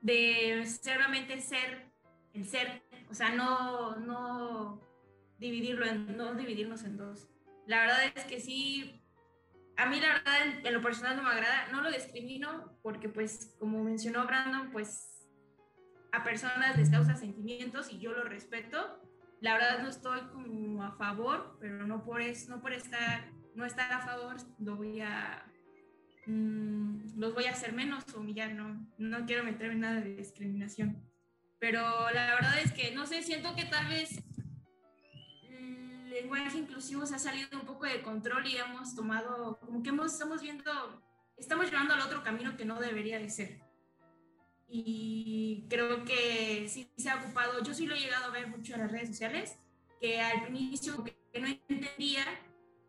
de 0.00 0.64
solamente 0.66 1.40
ser 1.40 1.90
el 2.32 2.44
ser, 2.44 2.84
o 3.10 3.14
sea, 3.14 3.34
no, 3.34 3.96
no 3.96 4.87
dividirlo 5.38 5.86
en, 5.86 6.16
no 6.16 6.34
dividirnos 6.34 6.84
en 6.84 6.96
dos. 6.96 7.28
La 7.66 7.80
verdad 7.80 8.12
es 8.14 8.24
que 8.24 8.40
sí, 8.40 9.02
a 9.76 9.86
mí 9.86 10.00
la 10.00 10.14
verdad 10.14 10.64
en, 10.64 10.74
lo 10.74 10.80
personal 10.80 11.16
no 11.16 11.22
me 11.22 11.30
agrada, 11.30 11.68
no 11.70 11.82
lo 11.82 11.90
discrimino 11.90 12.78
porque 12.82 13.08
pues 13.08 13.54
como 13.58 13.84
mencionó 13.84 14.26
Brandon, 14.26 14.70
pues 14.70 15.28
a 16.12 16.24
personas 16.24 16.76
les 16.76 16.90
causa 16.90 17.14
sentimientos 17.14 17.92
y 17.92 17.98
yo 17.98 18.12
lo 18.12 18.24
respeto. 18.24 19.02
La 19.40 19.54
verdad 19.54 19.82
no 19.82 19.88
estoy 19.88 20.20
como 20.32 20.82
a 20.82 20.92
favor, 20.92 21.56
pero 21.60 21.86
no 21.86 22.02
por, 22.02 22.20
es, 22.20 22.48
no 22.48 22.60
por 22.60 22.72
estar, 22.72 23.30
no 23.54 23.64
estar 23.64 23.92
a 23.92 24.00
favor, 24.00 24.36
lo 24.58 24.74
voy 24.74 25.00
a, 25.00 25.46
mm, 26.26 27.18
los 27.18 27.34
voy 27.34 27.44
a 27.44 27.52
hacer 27.52 27.72
menos 27.72 28.02
humillar, 28.14 28.54
no, 28.54 28.84
no 28.98 29.26
quiero 29.26 29.44
meterme 29.44 29.74
en 29.74 29.80
nada 29.80 30.00
de 30.00 30.16
discriminación. 30.16 31.08
Pero 31.60 31.80
la 32.10 32.34
verdad 32.34 32.58
es 32.64 32.72
que, 32.72 32.92
no 32.92 33.06
sé, 33.06 33.22
siento 33.22 33.54
que 33.54 33.64
tal 33.64 33.86
vez 33.88 34.24
lenguaje 36.22 36.58
inclusivo 36.58 37.06
se 37.06 37.14
ha 37.14 37.18
salido 37.18 37.48
un 37.52 37.66
poco 37.66 37.86
de 37.86 38.02
control 38.02 38.46
y 38.46 38.56
hemos 38.56 38.94
tomado, 38.94 39.58
como 39.60 39.82
que 39.82 39.90
hemos, 39.90 40.12
estamos 40.12 40.42
viendo, 40.42 41.02
estamos 41.36 41.70
llevando 41.70 41.94
al 41.94 42.00
otro 42.00 42.22
camino 42.22 42.56
que 42.56 42.64
no 42.64 42.80
debería 42.80 43.18
de 43.18 43.30
ser. 43.30 43.60
Y 44.66 45.66
creo 45.70 46.04
que 46.04 46.66
sí 46.68 46.90
se 46.96 47.08
ha 47.08 47.16
ocupado, 47.16 47.62
yo 47.62 47.72
sí 47.72 47.86
lo 47.86 47.94
he 47.94 48.00
llegado 48.00 48.26
a 48.26 48.30
ver 48.30 48.48
mucho 48.48 48.74
en 48.74 48.80
las 48.80 48.92
redes 48.92 49.08
sociales, 49.08 49.58
que 50.00 50.20
al 50.20 50.48
inicio 50.48 51.02
que 51.04 51.40
no 51.40 51.46
entendía, 51.46 52.24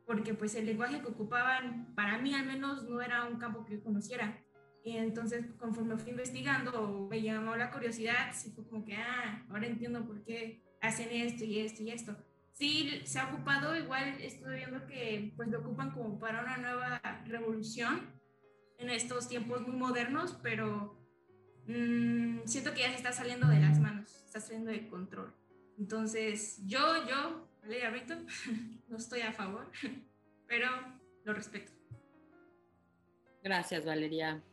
porque 0.06 0.34
pues 0.34 0.56
el 0.56 0.66
lenguaje 0.66 1.00
que 1.00 1.08
ocupaban, 1.08 1.94
para 1.96 2.18
mí 2.18 2.34
al 2.34 2.46
menos, 2.46 2.84
no 2.84 3.02
era 3.02 3.26
un 3.26 3.38
campo 3.38 3.64
que 3.66 3.76
yo 3.76 3.84
conociera. 3.84 4.44
Y 4.84 4.98
entonces, 4.98 5.46
conforme 5.58 5.98
fui 5.98 6.12
investigando, 6.12 7.08
me 7.10 7.22
llamó 7.22 7.56
la 7.56 7.70
curiosidad, 7.72 8.32
sí 8.34 8.52
fue 8.52 8.66
como 8.68 8.86
que, 8.86 8.96
ah, 8.96 9.46
ahora 9.50 9.68
entiendo 9.68 10.06
por 10.06 10.24
qué 10.24 10.64
hacen 10.82 11.10
esto 11.12 11.44
y 11.44 11.60
esto 11.60 11.84
y 11.84 11.92
esto 11.92 12.16
sí 12.60 13.02
se 13.06 13.20
ha 13.20 13.30
ocupado, 13.30 13.76
igual 13.76 14.22
estoy 14.22 14.58
viendo 14.58 14.86
que 14.86 15.32
pues 15.38 15.48
lo 15.48 15.62
ocupan 15.62 15.92
como 15.92 16.20
para 16.20 16.44
una 16.44 16.58
nueva 16.58 17.02
revolución 17.26 18.02
en 18.78 18.90
estos 18.90 19.30
tiempos 19.30 19.62
muy 19.62 19.78
modernos, 19.78 20.38
pero 20.44 20.98
mmm, 21.68 22.40
siento 22.46 22.74
que 22.74 22.82
ya 22.82 22.90
se 22.90 22.98
está 22.98 23.14
saliendo 23.14 23.48
de 23.48 23.62
las 23.62 23.80
manos, 23.80 24.14
está 24.26 24.42
saliendo 24.42 24.72
de 24.72 24.88
control. 24.90 25.34
Entonces, 25.78 26.60
yo, 26.66 27.08
yo, 27.08 27.48
Valeria 27.62 27.92
Rito, 27.92 28.16
no 28.90 28.98
estoy 28.98 29.22
a 29.22 29.32
favor, 29.32 29.72
pero 30.48 30.68
lo 31.24 31.34
respeto. 31.34 31.72
Gracias, 33.42 33.86
Valeria. 33.86 34.44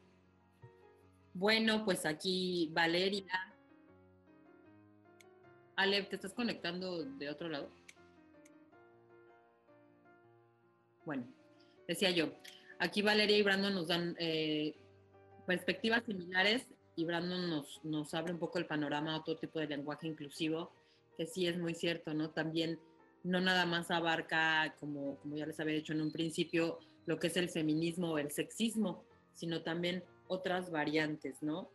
Bueno, 1.35 1.85
pues 1.85 2.07
aquí 2.07 2.71
Valeria. 2.73 3.27
Ale, 5.75 6.05
¿te 6.05 6.15
estás 6.15 6.33
conectando 6.33 7.05
de 7.05 7.29
otro 7.29 7.49
lado? 7.49 7.69
Bueno, 11.07 11.25
decía 11.87 12.11
yo, 12.11 12.33
aquí 12.81 13.01
Valeria 13.01 13.39
y 13.39 13.43
Brandon 13.43 13.73
nos 13.73 13.87
dan 13.87 14.17
eh, 14.19 14.75
perspectivas 15.47 16.03
similares 16.05 16.67
y 16.97 17.05
Brandon 17.05 17.49
nos, 17.49 17.81
nos 17.85 18.13
abre 18.13 18.33
un 18.33 18.41
poco 18.41 18.59
el 18.59 18.67
panorama 18.67 19.17
otro 19.17 19.37
tipo 19.37 19.61
de 19.61 19.69
lenguaje 19.69 20.09
inclusivo, 20.09 20.73
que 21.17 21.27
sí 21.27 21.47
es 21.47 21.57
muy 21.59 21.75
cierto, 21.75 22.13
¿no? 22.13 22.31
También 22.31 22.81
no 23.23 23.41
nada 23.41 23.67
más 23.67 23.91
abarca, 23.93 24.75
como, 24.81 25.17
como 25.19 25.37
ya 25.37 25.47
les 25.47 25.61
había 25.61 25.75
dicho 25.75 25.93
en 25.93 26.01
un 26.01 26.11
principio, 26.11 26.81
lo 27.07 27.21
que 27.21 27.29
es 27.29 27.37
el 27.37 27.51
feminismo 27.51 28.13
o 28.13 28.19
el 28.19 28.33
sexismo, 28.33 29.05
sino 29.33 29.63
también 29.63 30.03
otras 30.27 30.73
variantes, 30.73 31.41
¿no? 31.41 31.71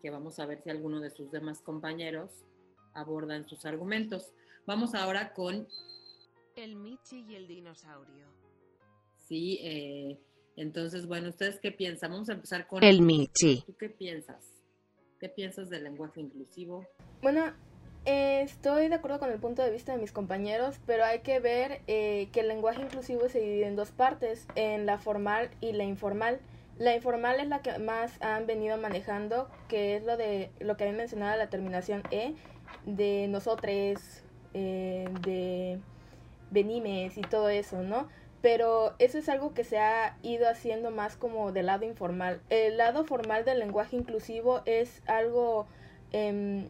Que 0.00 0.10
vamos 0.10 0.38
a 0.38 0.46
ver 0.46 0.62
si 0.62 0.70
alguno 0.70 1.00
de 1.00 1.10
sus 1.10 1.32
demás 1.32 1.60
compañeros 1.60 2.30
abordan 2.94 3.48
sus 3.48 3.64
argumentos. 3.64 4.32
Vamos 4.64 4.94
ahora 4.94 5.32
con... 5.32 5.66
El 6.54 6.76
Michi 6.76 7.24
y 7.28 7.34
el 7.34 7.48
dinosaurio. 7.48 8.45
Sí, 9.28 9.58
eh, 9.62 10.20
entonces, 10.56 11.06
bueno, 11.06 11.28
¿ustedes 11.28 11.58
qué 11.58 11.72
piensan? 11.72 12.12
Vamos 12.12 12.28
a 12.28 12.34
empezar 12.34 12.66
con... 12.66 12.82
El 12.82 13.02
Michi. 13.02 13.62
¿Tú 13.66 13.76
qué 13.76 13.88
piensas? 13.88 14.52
¿Qué 15.18 15.28
piensas 15.28 15.68
del 15.68 15.84
lenguaje 15.84 16.20
inclusivo? 16.20 16.86
Bueno, 17.22 17.52
eh, 18.04 18.42
estoy 18.42 18.88
de 18.88 18.94
acuerdo 18.94 19.18
con 19.18 19.30
el 19.30 19.40
punto 19.40 19.62
de 19.62 19.70
vista 19.70 19.92
de 19.92 19.98
mis 19.98 20.12
compañeros, 20.12 20.76
pero 20.86 21.04
hay 21.04 21.20
que 21.20 21.40
ver 21.40 21.80
eh, 21.88 22.28
que 22.32 22.40
el 22.40 22.48
lenguaje 22.48 22.82
inclusivo 22.82 23.28
se 23.28 23.40
divide 23.40 23.66
en 23.66 23.74
dos 23.74 23.90
partes, 23.90 24.46
en 24.54 24.86
la 24.86 24.98
formal 24.98 25.50
y 25.60 25.72
la 25.72 25.84
informal. 25.84 26.38
La 26.78 26.94
informal 26.94 27.40
es 27.40 27.48
la 27.48 27.62
que 27.62 27.78
más 27.78 28.22
han 28.22 28.46
venido 28.46 28.76
manejando, 28.78 29.50
que 29.66 29.96
es 29.96 30.04
lo 30.04 30.16
de 30.16 30.50
lo 30.60 30.76
que 30.76 30.84
había 30.84 30.96
mencionado 30.96 31.36
la 31.36 31.48
terminación 31.48 32.02
E, 32.10 32.34
de 32.84 33.26
nosotros, 33.28 34.22
de 34.52 35.80
venimes 36.50 37.16
y 37.16 37.22
todo 37.22 37.48
eso, 37.48 37.82
¿no? 37.82 38.08
Pero 38.42 38.94
eso 38.98 39.18
es 39.18 39.28
algo 39.28 39.54
que 39.54 39.64
se 39.64 39.78
ha 39.78 40.16
ido 40.22 40.48
haciendo 40.48 40.90
más 40.90 41.16
como 41.16 41.52
del 41.52 41.66
lado 41.66 41.84
informal. 41.84 42.40
El 42.50 42.76
lado 42.76 43.04
formal 43.04 43.44
del 43.44 43.58
lenguaje 43.58 43.96
inclusivo 43.96 44.62
es 44.66 45.02
algo 45.06 45.66
em, 46.12 46.68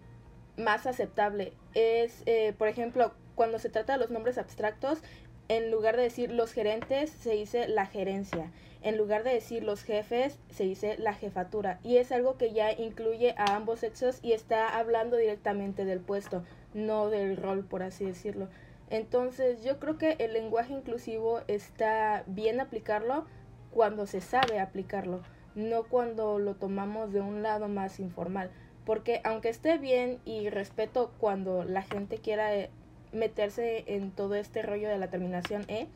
más 0.57 0.87
aceptable. 0.87 1.53
Es, 1.75 2.23
eh, 2.27 2.55
por 2.57 2.69
ejemplo, 2.69 3.13
cuando 3.35 3.59
se 3.59 3.69
trata 3.69 3.95
de 3.95 3.99
los 3.99 4.11
nombres 4.11 4.39
abstractos, 4.39 5.03
en 5.49 5.71
lugar 5.71 5.97
de 5.97 6.03
decir 6.03 6.33
los 6.33 6.53
gerentes, 6.53 7.11
se 7.11 7.33
dice 7.33 7.69
la 7.69 7.87
gerencia. 7.87 8.51
En 8.83 8.97
lugar 8.97 9.25
de 9.25 9.33
decir 9.33 9.63
los 9.63 9.83
jefes, 9.83 10.39
se 10.51 10.65
dice 10.65 10.97
la 10.99 11.15
jefatura. 11.15 11.79
Y 11.83 11.97
es 11.97 12.13
algo 12.13 12.37
que 12.37 12.53
ya 12.53 12.73
incluye 12.73 13.35
a 13.37 13.57
ambos 13.57 13.81
sexos 13.81 14.19
y 14.23 14.33
está 14.33 14.77
hablando 14.77 15.17
directamente 15.17 15.85
del 15.85 16.01
puesto, 16.01 16.45
no 16.75 17.11
del 17.11 17.37
rol, 17.37 17.65
por 17.65 17.83
así 17.83 18.05
decirlo. 18.05 18.49
Entonces 18.89 19.65
yo 19.65 19.79
creo 19.79 19.99
que 19.99 20.17
el 20.19 20.33
lenguaje 20.33 20.73
inclusivo 20.73 21.41
está 21.49 22.23
bien 22.27 22.61
aplicarlo 22.61 23.27
cuando 23.71 24.07
se 24.07 24.21
sabe 24.21 24.61
aplicarlo, 24.61 25.23
no 25.55 25.85
cuando 25.85 26.39
lo 26.39 26.55
tomamos 26.55 27.13
de 27.13 27.21
un 27.21 27.43
lado 27.43 27.69
más 27.69 27.99
informal. 28.01 28.51
Porque 28.85 29.21
aunque 29.25 29.49
esté 29.49 29.79
bien 29.79 30.21
y 30.25 30.49
respeto 30.49 31.13
cuando 31.19 31.65
la 31.65 31.83
gente 31.83 32.19
quiera 32.19 32.55
eh, 32.55 32.71
meterse 33.13 33.85
en 33.89 34.13
todo 34.13 34.37
este 34.37 34.63
rollo 34.63 34.89
de 34.89 34.99
la 34.99 35.11
terminación 35.11 35.65
E, 35.69 35.89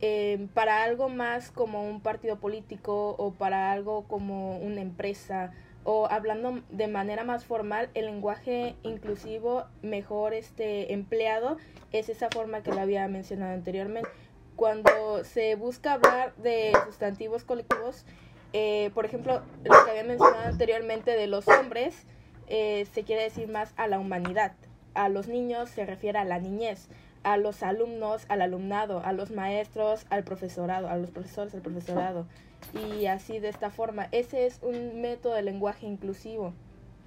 eh, 0.00 0.46
para 0.54 0.84
algo 0.84 1.08
más 1.08 1.50
como 1.50 1.88
un 1.88 2.00
partido 2.00 2.38
político 2.38 3.16
o 3.18 3.32
para 3.32 3.72
algo 3.72 4.04
como 4.04 4.58
una 4.58 4.82
empresa 4.82 5.52
o 5.88 6.08
hablando 6.10 6.62
de 6.68 6.88
manera 6.88 7.22
más 7.22 7.44
formal, 7.44 7.90
el 7.94 8.06
lenguaje 8.06 8.74
inclusivo 8.82 9.66
mejor 9.82 10.34
este 10.34 10.92
empleado 10.92 11.58
es 11.92 12.08
esa 12.08 12.28
forma 12.28 12.64
que 12.64 12.72
lo 12.72 12.80
había 12.80 13.06
mencionado 13.06 13.54
anteriormente. 13.54 14.10
Cuando 14.56 15.22
se 15.22 15.54
busca 15.54 15.92
hablar 15.92 16.34
de 16.38 16.72
sustantivos 16.86 17.44
colectivos, 17.44 18.04
eh, 18.52 18.90
por 18.94 19.04
ejemplo, 19.04 19.42
lo 19.62 19.84
que 19.84 19.90
había 19.92 20.02
mencionado 20.02 20.48
anteriormente 20.48 21.12
de 21.12 21.28
los 21.28 21.46
hombres, 21.46 22.04
eh, 22.48 22.88
se 22.92 23.04
quiere 23.04 23.22
decir 23.22 23.48
más 23.48 23.72
a 23.76 23.86
la 23.86 24.00
humanidad. 24.00 24.54
A 24.94 25.08
los 25.08 25.28
niños 25.28 25.70
se 25.70 25.86
refiere 25.86 26.18
a 26.18 26.24
la 26.24 26.40
niñez, 26.40 26.88
a 27.22 27.36
los 27.36 27.62
alumnos, 27.62 28.26
al 28.28 28.42
alumnado, 28.42 29.02
a 29.04 29.12
los 29.12 29.30
maestros, 29.30 30.04
al 30.10 30.24
profesorado, 30.24 30.88
a 30.88 30.96
los 30.96 31.12
profesores, 31.12 31.54
al 31.54 31.62
profesorado 31.62 32.26
y 32.72 33.06
así 33.06 33.38
de 33.38 33.48
esta 33.48 33.70
forma. 33.70 34.08
Ese 34.12 34.46
es 34.46 34.60
un 34.62 35.00
método 35.00 35.34
de 35.34 35.42
lenguaje 35.42 35.86
inclusivo, 35.86 36.52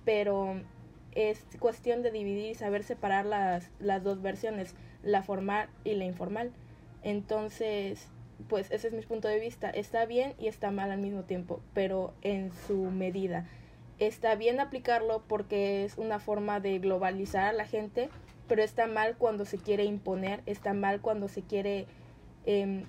pero 0.06 0.62
es 1.14 1.46
cuestión 1.60 2.02
de 2.02 2.12
dividir 2.12 2.52
y 2.52 2.56
saber 2.56 2.84
separar 2.84 3.26
las, 3.26 3.70
las 3.80 4.04
dos 4.04 4.22
versiones, 4.22 4.76
la 5.04 5.24
formal 5.24 5.70
y 5.84 5.96
la 5.96 6.06
informal. 6.06 6.52
Entonces, 7.04 8.10
pues 8.48 8.72
ese 8.72 8.88
es 8.88 8.94
mi 8.94 9.02
punto 9.02 9.28
de 9.28 9.40
vista. 9.40 9.70
Está 9.70 10.06
bien 10.06 10.34
y 10.40 10.48
está 10.48 10.72
mal 10.72 10.92
al 10.92 11.00
mismo 11.00 11.24
tiempo, 11.24 11.62
pero 11.74 12.14
en 12.22 12.52
su 12.68 12.78
medida. 12.92 13.48
Está 14.00 14.36
bien 14.36 14.60
aplicarlo 14.60 15.24
porque 15.28 15.84
es 15.84 15.98
una 15.98 16.20
forma 16.20 16.60
de 16.60 16.80
globalizar 16.80 17.44
a 17.46 17.54
la 17.54 17.66
gente, 17.66 18.10
pero 18.48 18.64
está 18.64 18.88
mal 18.88 19.18
cuando 19.18 19.46
se 19.46 19.58
quiere 19.58 19.84
imponer, 19.84 20.42
está 20.46 20.74
mal 20.74 21.02
cuando 21.02 21.28
se 21.28 21.42
quiere 21.42 21.86
eh, 22.46 22.86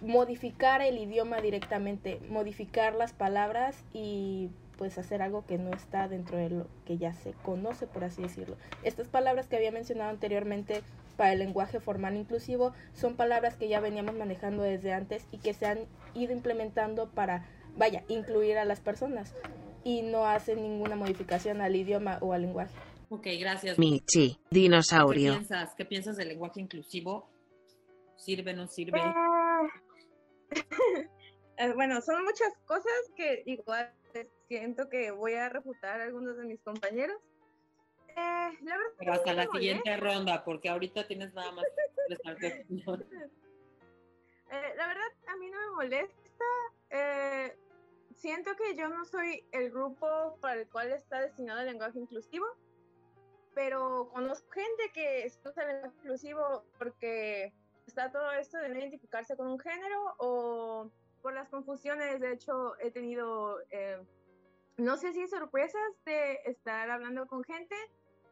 modificar 0.00 0.82
el 0.82 0.98
idioma 0.98 1.40
directamente, 1.40 2.20
modificar 2.28 2.94
las 2.94 3.12
palabras 3.12 3.76
y 3.92 4.50
pues 4.78 4.96
hacer 4.96 5.20
algo 5.20 5.44
que 5.44 5.58
no 5.58 5.70
está 5.74 6.08
dentro 6.08 6.38
de 6.38 6.48
lo 6.48 6.66
que 6.86 6.96
ya 6.96 7.12
se 7.12 7.32
conoce, 7.42 7.86
por 7.86 8.02
así 8.02 8.22
decirlo. 8.22 8.56
Estas 8.82 9.08
palabras 9.08 9.46
que 9.46 9.56
había 9.56 9.72
mencionado 9.72 10.08
anteriormente 10.08 10.82
para 11.18 11.34
el 11.34 11.38
lenguaje 11.38 11.80
formal 11.80 12.16
inclusivo 12.16 12.72
son 12.94 13.14
palabras 13.14 13.56
que 13.56 13.68
ya 13.68 13.80
veníamos 13.80 14.14
manejando 14.14 14.62
desde 14.62 14.94
antes 14.94 15.26
y 15.32 15.38
que 15.38 15.52
se 15.52 15.66
han 15.66 15.80
ido 16.14 16.32
implementando 16.32 17.10
para, 17.10 17.46
vaya, 17.76 18.04
incluir 18.08 18.56
a 18.56 18.64
las 18.64 18.80
personas 18.80 19.34
y 19.84 20.00
no 20.00 20.24
hacen 20.24 20.62
ninguna 20.62 20.96
modificación 20.96 21.60
al 21.60 21.76
idioma 21.76 22.16
o 22.22 22.32
al 22.32 22.40
lenguaje. 22.40 22.74
Ok, 23.10 23.26
gracias. 23.38 23.78
Michi, 23.78 24.38
dinosaurio. 24.50 25.32
¿Qué 25.32 25.38
piensas? 25.38 25.74
¿Qué 25.74 25.84
piensas 25.84 26.16
del 26.16 26.28
lenguaje 26.28 26.60
inclusivo? 26.60 27.28
¿Sirve, 28.16 28.54
no 28.54 28.66
sirve? 28.66 29.00
Eh, 31.56 31.74
bueno, 31.74 32.00
son 32.00 32.24
muchas 32.24 32.56
cosas 32.64 32.90
que 33.14 33.42
igual 33.44 33.92
siento 34.48 34.88
que 34.88 35.10
voy 35.10 35.34
a 35.34 35.50
refutar 35.50 36.00
a 36.00 36.04
algunos 36.04 36.38
de 36.38 36.46
mis 36.46 36.60
compañeros. 36.62 37.18
Eh, 38.08 38.58
la 38.62 38.76
verdad 38.76 38.92
Pero 38.98 39.12
hasta 39.12 39.34
la 39.34 39.46
siguiente 39.46 39.96
ronda, 39.98 40.42
porque 40.42 40.70
ahorita 40.70 41.06
tienes 41.06 41.32
nada 41.34 41.52
más 41.52 41.64
que 42.08 42.14
eh, 44.50 44.74
La 44.76 44.86
verdad, 44.88 45.12
a 45.28 45.36
mí 45.36 45.50
no 45.50 45.60
me 45.60 45.70
molesta. 45.76 46.44
Eh, 46.90 47.56
siento 48.16 48.56
que 48.56 48.74
yo 48.74 48.88
no 48.88 49.04
soy 49.04 49.44
el 49.52 49.70
grupo 49.70 50.38
para 50.40 50.60
el 50.60 50.68
cual 50.68 50.90
está 50.92 51.20
destinado 51.20 51.60
el 51.60 51.66
lenguaje 51.66 51.98
inclusivo, 51.98 52.46
pero 53.54 54.10
conozco 54.12 54.50
gente 54.50 54.90
que 54.92 55.30
usa 55.44 55.62
el 55.62 55.68
lenguaje 55.68 55.96
inclusivo 55.98 56.64
porque 56.78 57.52
está 57.90 58.12
todo 58.12 58.30
esto 58.32 58.56
de 58.58 58.68
no 58.68 58.78
identificarse 58.78 59.36
con 59.36 59.48
un 59.48 59.58
género 59.58 60.14
o 60.18 60.90
por 61.22 61.34
las 61.34 61.48
confusiones. 61.48 62.20
De 62.20 62.32
hecho, 62.32 62.78
he 62.78 62.92
tenido, 62.92 63.58
eh, 63.70 64.00
no 64.76 64.96
sé 64.96 65.12
si 65.12 65.26
sorpresas 65.26 65.90
de 66.04 66.38
estar 66.44 66.88
hablando 66.88 67.26
con 67.26 67.42
gente 67.42 67.74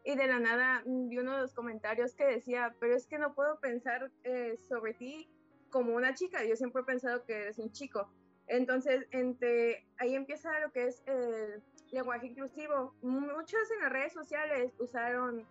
y 0.04 0.14
de 0.14 0.28
la 0.28 0.38
nada 0.38 0.82
vi 0.86 1.18
uno 1.18 1.34
de 1.34 1.42
los 1.42 1.54
comentarios 1.54 2.14
que 2.14 2.24
decía, 2.24 2.72
pero 2.78 2.94
es 2.94 3.08
que 3.08 3.18
no 3.18 3.34
puedo 3.34 3.58
pensar 3.58 4.12
eh, 4.22 4.56
sobre 4.68 4.94
ti 4.94 5.28
como 5.70 5.94
una 5.94 6.14
chica, 6.14 6.44
yo 6.44 6.54
siempre 6.54 6.82
he 6.82 6.84
pensado 6.84 7.24
que 7.24 7.34
eres 7.34 7.58
un 7.58 7.72
chico. 7.72 8.08
Entonces, 8.46 9.06
entre, 9.10 9.84
ahí 9.98 10.14
empieza 10.14 10.60
lo 10.60 10.70
que 10.70 10.86
es 10.86 11.02
el 11.06 11.62
lenguaje 11.90 12.28
inclusivo. 12.28 12.94
Muchos 13.02 13.70
en 13.72 13.80
las 13.80 13.92
redes 13.92 14.12
sociales 14.12 14.72
usaron 14.78 15.44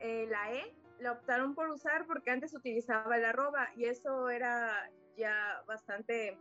eh, 0.00 0.26
la 0.30 0.52
E 0.52 0.83
la 1.00 1.12
optaron 1.12 1.54
por 1.54 1.68
usar 1.70 2.06
porque 2.06 2.30
antes 2.30 2.54
utilizaba 2.54 3.16
el 3.16 3.24
arroba 3.24 3.68
y 3.76 3.86
eso 3.86 4.30
era 4.30 4.90
ya 5.16 5.62
bastante 5.66 6.38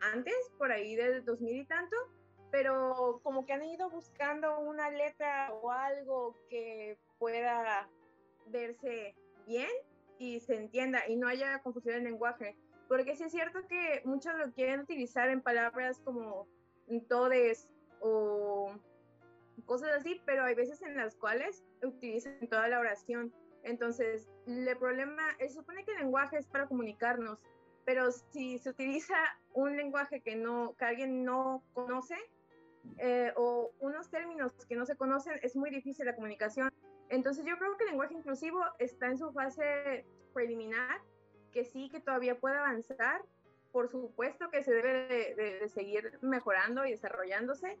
antes, 0.00 0.34
por 0.58 0.72
ahí 0.72 0.94
del 0.96 1.24
2000 1.24 1.56
y 1.56 1.64
tanto, 1.64 1.96
pero 2.50 3.20
como 3.22 3.46
que 3.46 3.52
han 3.52 3.64
ido 3.64 3.90
buscando 3.90 4.58
una 4.60 4.90
letra 4.90 5.52
o 5.52 5.70
algo 5.70 6.36
que 6.48 6.98
pueda 7.18 7.88
verse 8.48 9.14
bien 9.46 9.70
y 10.18 10.40
se 10.40 10.56
entienda 10.56 11.06
y 11.08 11.16
no 11.16 11.28
haya 11.28 11.60
confusión 11.62 11.96
en 11.96 12.04
lenguaje. 12.04 12.56
Porque 12.88 13.16
sí 13.16 13.24
es 13.24 13.32
cierto 13.32 13.66
que 13.66 14.02
muchos 14.04 14.34
lo 14.36 14.52
quieren 14.52 14.80
utilizar 14.80 15.28
en 15.28 15.42
palabras 15.42 16.00
como 16.04 16.46
todes 17.08 17.68
o 18.00 18.72
cosas 19.64 19.90
así, 19.98 20.20
pero 20.24 20.44
hay 20.44 20.54
veces 20.54 20.82
en 20.82 20.96
las 20.96 21.16
cuales 21.16 21.64
utilizan 21.82 22.48
toda 22.48 22.68
la 22.68 22.78
oración. 22.78 23.32
Entonces, 23.66 24.28
el 24.46 24.76
problema, 24.78 25.22
se 25.40 25.48
supone 25.48 25.84
que 25.84 25.90
el 25.90 25.98
lenguaje 25.98 26.38
es 26.38 26.46
para 26.46 26.68
comunicarnos, 26.68 27.40
pero 27.84 28.12
si 28.12 28.58
se 28.58 28.70
utiliza 28.70 29.16
un 29.54 29.76
lenguaje 29.76 30.20
que, 30.20 30.36
no, 30.36 30.76
que 30.78 30.84
alguien 30.84 31.24
no 31.24 31.64
conoce 31.72 32.14
eh, 32.98 33.32
o 33.36 33.72
unos 33.80 34.08
términos 34.08 34.52
que 34.68 34.76
no 34.76 34.86
se 34.86 34.94
conocen, 34.96 35.40
es 35.42 35.56
muy 35.56 35.70
difícil 35.70 36.06
la 36.06 36.14
comunicación. 36.14 36.72
Entonces, 37.08 37.44
yo 37.44 37.58
creo 37.58 37.76
que 37.76 37.84
el 37.84 37.90
lenguaje 37.90 38.14
inclusivo 38.14 38.60
está 38.78 39.08
en 39.08 39.18
su 39.18 39.32
fase 39.32 40.06
preliminar, 40.32 41.00
que 41.50 41.64
sí, 41.64 41.88
que 41.90 41.98
todavía 41.98 42.38
puede 42.38 42.56
avanzar. 42.56 43.20
Por 43.72 43.88
supuesto 43.88 44.48
que 44.48 44.62
se 44.62 44.72
debe 44.72 45.08
de, 45.08 45.58
de 45.60 45.68
seguir 45.68 46.18
mejorando 46.22 46.86
y 46.86 46.92
desarrollándose, 46.92 47.78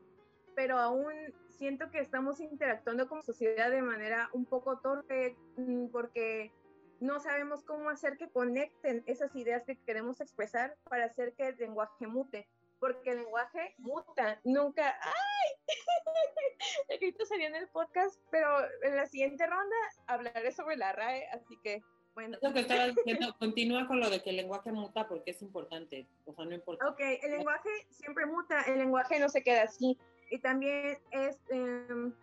pero 0.56 0.78
aún 0.78 1.12
siento 1.50 1.90
que 1.90 2.00
estamos 2.00 2.40
interactuando 2.40 3.08
como 3.08 3.22
sociedad 3.22 3.70
de 3.70 3.82
manera 3.82 4.28
un 4.32 4.46
poco 4.46 4.78
torpe 4.78 5.36
mm, 5.56 5.88
porque 5.88 6.50
no 6.98 7.20
sabemos 7.20 7.62
cómo 7.62 7.90
hacer 7.90 8.16
que 8.16 8.30
conecten 8.30 9.04
esas 9.06 9.36
ideas 9.36 9.64
que 9.64 9.76
queremos 9.76 10.20
expresar 10.20 10.74
para 10.88 11.04
hacer 11.04 11.34
que 11.34 11.48
el 11.48 11.56
lenguaje 11.58 12.06
mute, 12.06 12.48
porque 12.80 13.10
el 13.10 13.18
lenguaje 13.18 13.74
muta, 13.76 14.40
nunca, 14.44 14.98
¡ay! 15.02 15.52
el 16.88 16.98
grito 17.00 17.26
sería 17.26 17.48
en 17.48 17.56
el 17.56 17.68
podcast, 17.68 18.18
pero 18.30 18.48
en 18.82 18.96
la 18.96 19.06
siguiente 19.06 19.46
ronda 19.46 19.76
hablaré 20.06 20.52
sobre 20.52 20.76
la 20.76 20.92
RAE, 20.92 21.28
así 21.28 21.58
que 21.62 21.82
bueno. 22.14 22.38
Que 22.40 22.48
diciendo, 22.96 23.36
continúa 23.38 23.86
con 23.86 24.00
lo 24.00 24.08
de 24.08 24.22
que 24.22 24.30
el 24.30 24.36
lenguaje 24.36 24.72
muta 24.72 25.06
porque 25.06 25.32
es 25.32 25.42
importante, 25.42 26.06
o 26.24 26.32
sea, 26.32 26.46
no 26.46 26.54
importa. 26.54 26.88
Ok, 26.88 27.00
el 27.00 27.30
lenguaje 27.32 27.68
siempre 27.90 28.24
muta, 28.24 28.62
el 28.62 28.78
lenguaje 28.78 29.20
no 29.20 29.28
se 29.28 29.42
queda 29.42 29.64
así 29.64 29.98
y 30.30 30.38
también 30.38 30.98
es, 31.10 31.38
em, 31.48 32.14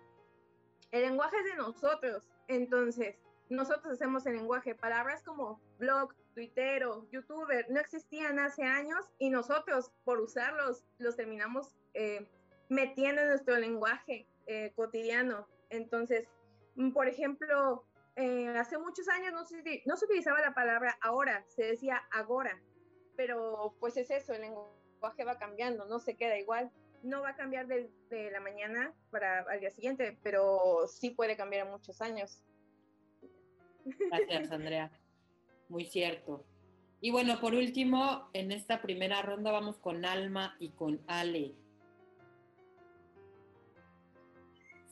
el 0.92 1.02
lenguaje 1.02 1.38
es 1.38 1.46
de 1.46 1.56
nosotros, 1.56 2.30
entonces 2.48 3.16
nosotros 3.50 3.94
hacemos 3.94 4.26
el 4.26 4.36
lenguaje, 4.36 4.76
palabras 4.76 5.24
como 5.24 5.62
blog, 5.78 6.14
tuitero, 6.34 7.08
youtuber, 7.12 7.70
no 7.70 7.80
existían 7.80 8.40
hace 8.40 8.64
años 8.64 9.06
y 9.20 9.30
nosotros 9.30 9.92
por 10.04 10.20
usarlos 10.20 10.84
los 10.98 11.16
terminamos 11.16 11.76
eh, 11.94 12.28
metiendo 12.70 13.22
en 13.22 13.30
nuestro 13.30 13.58
lenguaje 13.58 14.28
eh, 14.48 14.74
cotidiano. 14.76 15.48
Entonces, 15.70 16.28
mm, 16.76 16.92
por 16.92 17.08
ejemplo, 17.08 17.86
eh, 18.16 18.48
hace 18.58 18.78
muchos 18.78 19.08
años 19.10 19.34
no 19.34 19.46
se, 19.46 19.84
no 19.86 19.98
se 19.98 20.06
utilizaba 20.06 20.42
la 20.42 20.54
palabra 20.54 20.98
ahora, 21.02 21.44
se 21.48 21.64
decía 21.64 22.02
agora, 22.12 22.60
pero 23.16 23.76
pues 23.80 23.98
es 23.98 24.10
eso, 24.10 24.34
el 24.34 24.42
lenguaje 24.42 25.24
va 25.26 25.38
cambiando, 25.38 25.86
no 25.86 26.00
se 26.00 26.16
queda 26.16 26.38
igual 26.38 26.72
no 27.04 27.22
va 27.22 27.30
a 27.30 27.36
cambiar 27.36 27.68
de, 27.68 27.92
la 28.32 28.40
mañana 28.40 28.94
para 29.12 29.42
al 29.42 29.60
día 29.60 29.70
siguiente, 29.70 30.18
pero 30.24 30.88
sí 30.88 31.12
puede 31.12 31.36
cambiar 31.36 31.68
en 31.68 31.72
muchos 31.74 32.02
años. 32.02 32.42
Gracias, 34.10 34.52
Andrea. 34.52 34.92
Muy 35.68 35.86
cierto. 35.86 36.46
Y 37.02 37.12
bueno, 37.12 37.40
por 37.42 37.54
último, 37.54 38.30
en 38.32 38.52
esta 38.52 38.82
primera 38.82 39.22
ronda 39.22 39.52
vamos 39.52 39.78
con 39.78 40.06
Alma 40.06 40.56
y 40.60 40.70
con 40.70 41.02
Ale. 41.08 41.54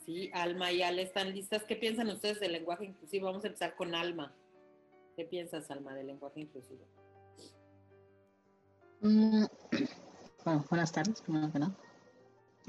Sí, 0.06 0.30
Alma 0.34 0.72
y 0.74 0.82
Ale 0.82 1.04
están 1.04 1.34
listas. 1.34 1.64
¿Qué 1.64 1.78
piensan 1.78 2.10
ustedes 2.10 2.42
del 2.42 2.52
lenguaje 2.52 2.86
inclusivo? 2.86 3.28
Vamos 3.28 3.46
a 3.46 3.48
empezar 3.48 3.76
con 3.76 3.96
Alma. 3.96 4.36
¿Qué 5.16 5.24
piensas, 5.24 5.72
Alma, 5.72 5.94
del 5.94 6.08
lenguaje 6.08 6.42
inclusivo? 6.42 6.86
Mm, 9.00 9.46
bueno, 10.44 10.66
buenas 10.70 10.92
tardes, 10.92 11.22
primero 11.22 11.50
que 11.52 11.60
nada. 11.60 11.78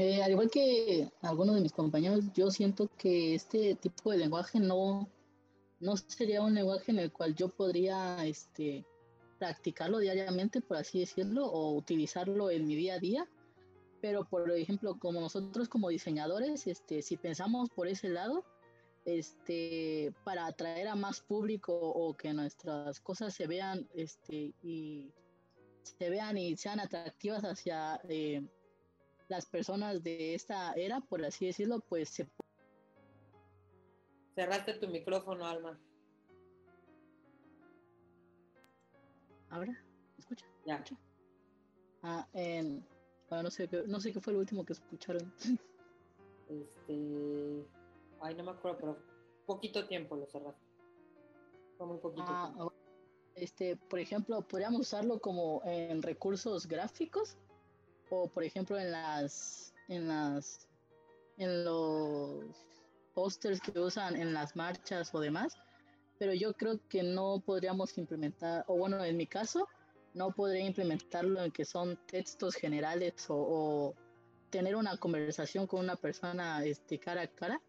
Eh, 0.02 0.20
al 0.20 0.32
igual 0.32 0.50
que 0.50 1.08
algunos 1.20 1.54
de 1.54 1.60
mis 1.60 1.70
compañeros, 1.70 2.24
yo 2.34 2.50
siento 2.50 2.90
que 2.98 3.36
este 3.36 3.76
tipo 3.76 4.10
de 4.10 4.18
lenguaje 4.18 4.58
no, 4.58 5.08
no 5.78 5.96
sería 5.96 6.42
un 6.42 6.54
lenguaje 6.54 6.90
en 6.90 6.98
el 6.98 7.12
cual 7.12 7.36
yo 7.36 7.48
podría 7.48 8.26
este, 8.26 8.84
practicarlo 9.38 9.98
diariamente, 9.98 10.60
por 10.60 10.78
así 10.78 10.98
decirlo, 10.98 11.46
o 11.46 11.76
utilizarlo 11.76 12.50
en 12.50 12.66
mi 12.66 12.74
día 12.74 12.94
a 12.94 12.98
día. 12.98 13.28
Pero, 14.00 14.24
por 14.24 14.50
ejemplo, 14.50 14.98
como 14.98 15.20
nosotros 15.20 15.68
como 15.68 15.88
diseñadores, 15.88 16.66
este, 16.66 17.00
si 17.02 17.16
pensamos 17.16 17.70
por 17.70 17.86
ese 17.86 18.08
lado, 18.08 18.44
este, 19.04 20.12
para 20.24 20.46
atraer 20.46 20.88
a 20.88 20.96
más 20.96 21.20
público 21.20 21.74
o 21.74 22.16
que 22.16 22.32
nuestras 22.32 22.98
cosas 22.98 23.34
se 23.34 23.46
vean 23.46 23.88
este, 23.94 24.52
y 24.64 25.12
se 25.84 26.10
vean 26.10 26.38
y 26.38 26.56
sean 26.56 26.80
atractivas 26.80 27.44
hacia 27.44 28.00
eh, 28.08 28.42
las 29.32 29.46
personas 29.46 30.02
de 30.02 30.34
esta 30.34 30.74
era, 30.74 31.00
por 31.00 31.24
así 31.24 31.46
decirlo, 31.46 31.80
pues 31.80 32.10
se 32.10 32.28
Cerraste 34.34 34.74
tu 34.74 34.88
micrófono, 34.88 35.46
Alma. 35.46 35.78
¿Ahora? 39.50 39.72
¿Escucha? 40.18 40.46
Ya. 40.66 40.76
¿Escucha? 40.76 40.96
Ah, 42.02 42.26
en... 42.34 42.86
bueno, 43.28 43.44
no 43.44 43.50
sé, 43.50 43.68
qué- 43.68 43.84
no 43.86 44.00
sé 44.00 44.12
qué 44.12 44.20
fue 44.20 44.32
lo 44.34 44.38
último 44.40 44.64
que 44.64 44.74
escucharon. 44.74 45.32
Este. 46.48 47.64
Ay, 48.20 48.34
no 48.34 48.44
me 48.44 48.50
acuerdo, 48.50 48.76
pero 48.78 48.98
poquito 49.46 49.86
tiempo 49.86 50.16
lo 50.16 50.26
cerraste. 50.26 50.60
Fue 51.78 51.86
muy 51.86 51.98
poquito 51.98 52.24
Ah, 52.28 52.50
tiempo. 52.52 52.72
este, 53.34 53.76
por 53.76 53.98
ejemplo, 54.00 54.42
podríamos 54.46 54.80
usarlo 54.82 55.18
como 55.18 55.62
en 55.64 56.02
recursos 56.02 56.66
gráficos 56.66 57.38
o 58.14 58.28
por 58.28 58.44
ejemplo 58.44 58.78
en 58.78 58.92
las 58.92 59.72
en 59.88 60.06
las 60.06 60.68
en 61.38 61.64
los 61.64 62.44
pósters 63.14 63.58
que 63.60 63.78
usan 63.80 64.16
en 64.16 64.34
las 64.34 64.54
marchas 64.54 65.14
o 65.14 65.20
demás, 65.20 65.54
pero 66.18 66.34
yo 66.34 66.52
creo 66.52 66.78
que 66.88 67.02
no 67.02 67.42
podríamos 67.44 67.96
implementar, 67.96 68.64
o 68.68 68.76
bueno, 68.76 69.02
en 69.02 69.16
mi 69.16 69.26
caso, 69.26 69.66
no 70.14 70.30
podría 70.30 70.64
implementarlo 70.64 71.42
en 71.42 71.50
que 71.50 71.64
son 71.64 71.98
textos 72.06 72.54
generales 72.54 73.28
o, 73.28 73.36
o 73.36 73.94
tener 74.50 74.76
una 74.76 74.96
conversación 74.98 75.66
con 75.66 75.80
una 75.80 75.96
persona 75.96 76.64
este, 76.64 76.98
cara 76.98 77.22
a 77.22 77.26
cara, 77.26 77.60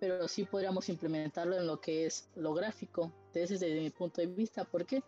pero 0.00 0.28
sí 0.28 0.44
podríamos 0.44 0.88
implementarlo 0.90 1.56
en 1.56 1.66
lo 1.66 1.80
que 1.80 2.06
es 2.06 2.28
lo 2.36 2.52
gráfico, 2.54 3.12
desde, 3.32 3.58
desde 3.58 3.80
mi 3.80 3.90
punto 3.90 4.20
de 4.20 4.26
vista. 4.26 4.64
¿Por 4.64 4.84
qué? 4.86 5.02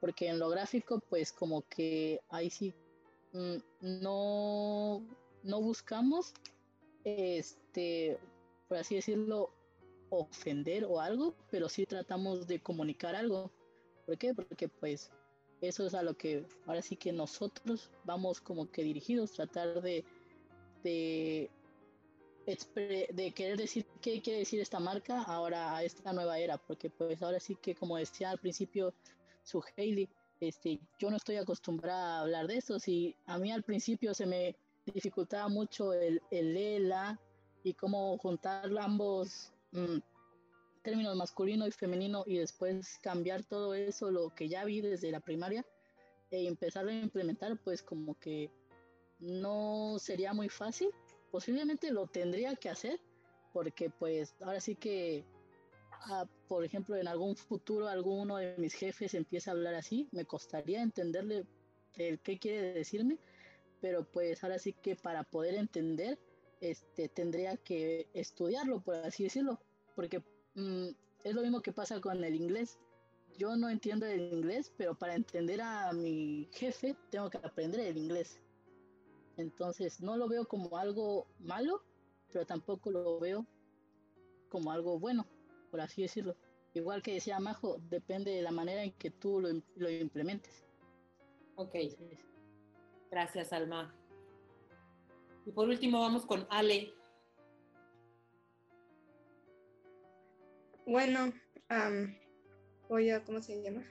Porque 0.00 0.28
en 0.28 0.38
lo 0.38 0.48
gráfico, 0.50 1.00
pues 1.08 1.32
como 1.32 1.62
que 1.62 2.20
ahí 2.28 2.50
sí 2.50 2.74
no, 3.32 5.06
no 5.42 5.60
buscamos, 5.60 6.32
este, 7.04 8.18
por 8.68 8.78
así 8.78 8.96
decirlo, 8.96 9.50
ofender 10.10 10.84
o 10.84 11.00
algo, 11.00 11.34
pero 11.50 11.68
sí 11.68 11.86
tratamos 11.86 12.46
de 12.46 12.60
comunicar 12.60 13.14
algo. 13.14 13.50
¿Por 14.06 14.16
qué? 14.18 14.34
Porque 14.34 14.68
pues 14.68 15.10
eso 15.60 15.86
es 15.86 15.94
a 15.94 16.02
lo 16.02 16.16
que 16.16 16.46
ahora 16.66 16.82
sí 16.82 16.96
que 16.96 17.12
nosotros 17.12 17.90
vamos 18.04 18.40
como 18.40 18.70
que 18.70 18.82
dirigidos, 18.82 19.32
tratar 19.32 19.82
de, 19.82 20.04
de, 20.82 21.50
de 22.46 23.32
querer 23.34 23.58
decir 23.58 23.84
qué 24.00 24.22
quiere 24.22 24.40
decir 24.40 24.60
esta 24.60 24.78
marca 24.78 25.22
ahora 25.22 25.76
a 25.76 25.82
esta 25.82 26.12
nueva 26.12 26.38
era, 26.38 26.58
porque 26.58 26.90
pues 26.90 27.22
ahora 27.22 27.40
sí 27.40 27.56
que 27.56 27.74
como 27.74 27.96
decía 27.96 28.30
al 28.30 28.38
principio 28.38 28.94
su 29.42 29.62
Hailey, 29.76 30.08
este, 30.40 30.80
yo 30.98 31.10
no 31.10 31.16
estoy 31.16 31.36
acostumbrada 31.36 32.18
a 32.18 32.20
hablar 32.22 32.46
de 32.46 32.56
esto, 32.56 32.76
y 32.86 33.16
a 33.26 33.38
mí 33.38 33.52
al 33.52 33.62
principio 33.62 34.14
se 34.14 34.26
me 34.26 34.56
dificultaba 34.86 35.48
mucho 35.48 35.92
el, 35.92 36.22
el 36.30 36.54
lela 36.54 37.20
y 37.62 37.74
cómo 37.74 38.16
juntar 38.18 38.70
ambos 38.80 39.52
mm, 39.72 39.98
términos 40.82 41.16
masculino 41.16 41.66
y 41.66 41.70
femenino 41.70 42.24
y 42.26 42.38
después 42.38 42.98
cambiar 43.02 43.44
todo 43.44 43.74
eso, 43.74 44.10
lo 44.10 44.30
que 44.30 44.48
ya 44.48 44.64
vi 44.64 44.80
desde 44.80 45.10
la 45.10 45.20
primaria, 45.20 45.64
e 46.30 46.46
empezarlo 46.46 46.90
a 46.90 46.94
implementar, 46.94 47.58
pues 47.58 47.82
como 47.82 48.18
que 48.18 48.50
no 49.18 49.98
sería 49.98 50.32
muy 50.32 50.48
fácil. 50.48 50.88
Posiblemente 51.30 51.90
lo 51.90 52.06
tendría 52.06 52.54
que 52.56 52.70
hacer, 52.70 53.00
porque 53.52 53.90
pues 53.90 54.34
ahora 54.40 54.60
sí 54.60 54.74
que, 54.74 55.24
ah, 56.06 56.26
por 56.48 56.64
ejemplo, 56.64 56.96
en 56.96 57.08
algún 57.08 57.36
futuro 57.36 57.88
alguno 57.88 58.36
de 58.36 58.56
mis 58.58 58.74
jefes 58.74 59.14
empieza 59.14 59.50
a 59.50 59.54
hablar 59.54 59.74
así, 59.74 60.08
me 60.12 60.24
costaría 60.24 60.82
entenderle 60.82 61.46
el 61.96 62.20
qué 62.20 62.38
quiere 62.38 62.72
decirme, 62.72 63.18
pero 63.80 64.04
pues 64.04 64.42
ahora 64.42 64.58
sí 64.58 64.72
que 64.72 64.96
para 64.96 65.24
poder 65.24 65.54
entender, 65.54 66.18
este, 66.60 67.08
tendría 67.08 67.56
que 67.56 68.08
estudiarlo, 68.14 68.80
por 68.80 68.96
así 68.96 69.24
decirlo, 69.24 69.60
porque 69.94 70.22
mm, 70.54 70.88
es 71.24 71.34
lo 71.34 71.42
mismo 71.42 71.60
que 71.60 71.72
pasa 71.72 72.00
con 72.00 72.22
el 72.22 72.34
inglés. 72.34 72.78
Yo 73.36 73.56
no 73.56 73.68
entiendo 73.68 74.06
el 74.06 74.32
inglés, 74.32 74.72
pero 74.76 74.96
para 74.96 75.14
entender 75.14 75.60
a 75.60 75.92
mi 75.92 76.48
jefe 76.52 76.96
tengo 77.10 77.30
que 77.30 77.38
aprender 77.38 77.80
el 77.80 77.96
inglés. 77.96 78.40
Entonces 79.36 80.00
no 80.00 80.16
lo 80.16 80.28
veo 80.28 80.46
como 80.46 80.76
algo 80.76 81.28
malo, 81.38 81.82
pero 82.32 82.44
tampoco 82.44 82.90
lo 82.90 83.20
veo 83.20 83.46
como 84.48 84.72
algo 84.72 84.98
bueno, 84.98 85.26
por 85.70 85.80
así 85.80 86.02
decirlo. 86.02 86.36
Igual 86.74 87.02
que 87.02 87.14
decía 87.14 87.40
Majo, 87.40 87.78
depende 87.88 88.30
de 88.30 88.42
la 88.42 88.50
manera 88.50 88.84
en 88.84 88.92
que 88.92 89.10
tú 89.10 89.40
lo, 89.40 89.48
lo 89.76 89.90
implementes. 89.90 90.64
Ok, 91.56 91.74
Entonces, 91.74 92.18
gracias, 93.10 93.52
Alma. 93.52 93.94
Y 95.44 95.50
por 95.50 95.68
último, 95.68 96.00
vamos 96.00 96.26
con 96.26 96.46
Ale. 96.50 96.92
Bueno, 100.86 101.32
am, 101.68 102.16
voy 102.88 103.10
a, 103.10 103.24
¿cómo 103.24 103.42
se 103.42 103.62
llama? 103.62 103.84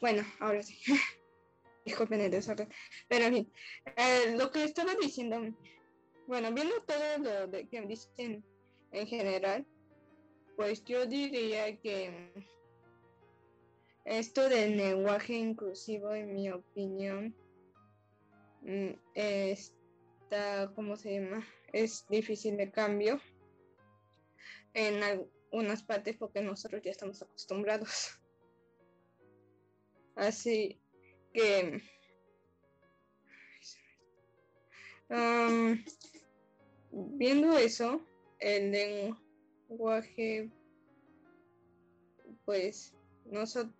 Bueno, 0.00 0.22
ahora 0.40 0.62
sí. 0.62 0.76
Disculpen 1.84 2.20
el 2.20 2.30
desorden. 2.30 2.68
Pero 3.06 3.26
en 3.26 3.34
fin, 3.34 3.52
eh, 3.96 4.34
lo 4.36 4.50
que 4.50 4.64
estaba 4.64 4.94
diciendo, 4.94 5.40
bueno, 6.26 6.52
viendo 6.52 6.74
todo 6.82 7.18
lo 7.18 7.46
de 7.46 7.68
que 7.68 7.82
dicen 7.82 8.44
en 8.90 9.06
general, 9.06 9.66
pues 10.56 10.84
yo 10.84 11.06
diría 11.06 11.78
que 11.80 12.32
esto 14.06 14.48
del 14.48 14.76
lenguaje 14.76 15.34
inclusivo, 15.34 16.14
en 16.14 16.32
mi 16.32 16.50
opinión, 16.50 17.34
mm, 18.62 18.90
está, 19.14 20.72
¿cómo 20.74 20.96
se 20.96 21.20
llama? 21.20 21.46
Es 21.72 22.06
difícil 22.08 22.56
de 22.56 22.70
cambio 22.70 23.20
en 24.74 25.02
algunas 25.02 25.82
partes 25.82 26.16
porque 26.16 26.40
nosotros 26.40 26.82
ya 26.82 26.90
estamos 26.90 27.20
acostumbrados. 27.20 28.18
Así 30.16 30.80
que 31.32 31.82
am, 35.10 35.84
viendo 36.90 37.58
eso, 37.58 38.00
el 38.38 38.70
lenguaje, 38.70 39.25
pues 42.44 42.94
nosotros, 43.24 43.74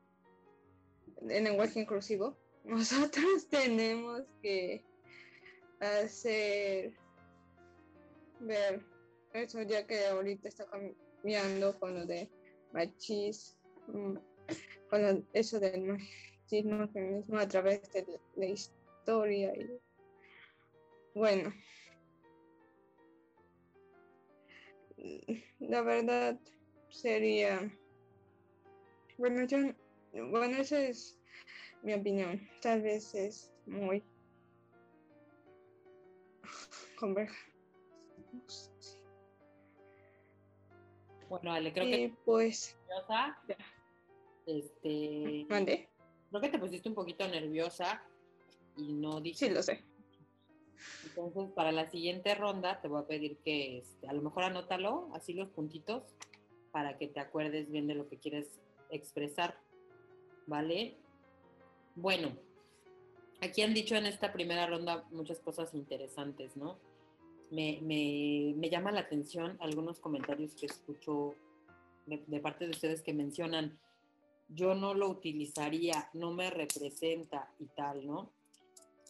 el 1.29 1.44
lenguaje 1.44 1.81
inclusivo, 1.81 2.37
nosotros 2.64 3.49
tenemos 3.49 4.22
que 4.42 4.85
hacer 5.81 6.94
ver 8.40 8.85
eso 9.33 9.62
ya 9.62 9.87
que 9.87 10.07
ahorita 10.07 10.49
está 10.49 10.66
cambiando 10.66 11.79
con 11.79 11.94
lo 11.94 12.07
de 12.07 12.29
machismo, 12.72 14.20
con 14.90 15.27
eso 15.33 15.61
del 15.61 15.83
machismo 15.83 16.88
feminismo 16.88 17.38
a 17.38 17.49
través 17.49 17.83
de 17.92 18.07
la 18.37 18.46
historia 18.46 19.55
y 19.55 19.79
bueno 21.14 21.53
la 25.59 25.83
verdad 25.83 26.38
sería 26.88 27.71
bueno 29.19 29.45
yo 29.45 29.59
bueno 30.31 30.59
esa 30.59 30.81
es 30.81 31.19
mi 31.83 31.95
opinión 31.95 32.40
tal 32.61 32.83
vez 32.83 33.14
es 33.14 33.53
muy 33.66 34.03
sé. 36.99 37.29
Bueno, 41.29 41.53
Ale, 41.53 41.73
creo 41.73 41.87
que 41.87 42.14
pues 42.25 42.77
nerviosa. 42.88 43.37
Este, 44.47 45.45
mandé 45.49 45.88
creo 46.31 46.40
que 46.40 46.49
te 46.49 46.59
pusiste 46.59 46.88
un 46.88 46.95
poquito 46.95 47.27
nerviosa 47.27 48.03
y 48.77 48.92
no 48.92 49.16
sí 49.16 49.23
dijiste. 49.23 49.51
lo 49.51 49.62
sé 49.62 49.85
Entonces, 51.04 51.50
para 51.54 51.72
la 51.72 51.90
siguiente 51.90 52.34
ronda 52.34 52.80
te 52.80 52.88
voy 52.88 53.02
a 53.02 53.06
pedir 53.06 53.38
que 53.38 53.78
este, 53.78 54.08
a 54.08 54.12
lo 54.12 54.22
mejor 54.22 54.44
anótalo, 54.44 55.08
así 55.14 55.32
los 55.32 55.48
puntitos, 55.48 56.02
para 56.72 56.98
que 56.98 57.08
te 57.08 57.20
acuerdes 57.20 57.70
bien 57.70 57.86
de 57.86 57.94
lo 57.94 58.08
que 58.08 58.18
quieres 58.18 58.48
expresar. 58.90 59.58
¿vale? 60.46 60.96
Bueno, 61.94 62.36
aquí 63.40 63.62
han 63.62 63.74
dicho 63.74 63.96
en 63.96 64.06
esta 64.06 64.32
primera 64.32 64.66
ronda 64.66 65.04
muchas 65.10 65.40
cosas 65.40 65.74
interesantes, 65.74 66.56
¿no? 66.56 66.78
Me, 67.50 67.78
me, 67.82 68.54
me 68.56 68.70
llama 68.70 68.90
la 68.90 69.00
atención 69.00 69.56
algunos 69.60 70.00
comentarios 70.00 70.54
que 70.54 70.66
escucho 70.66 71.34
de, 72.06 72.22
de 72.26 72.40
parte 72.40 72.64
de 72.64 72.72
ustedes 72.72 73.02
que 73.02 73.12
mencionan, 73.12 73.78
yo 74.48 74.74
no 74.74 74.94
lo 74.94 75.08
utilizaría, 75.08 76.08
no 76.12 76.32
me 76.32 76.50
representa 76.50 77.50
y 77.58 77.66
tal, 77.66 78.06
¿no? 78.06 78.30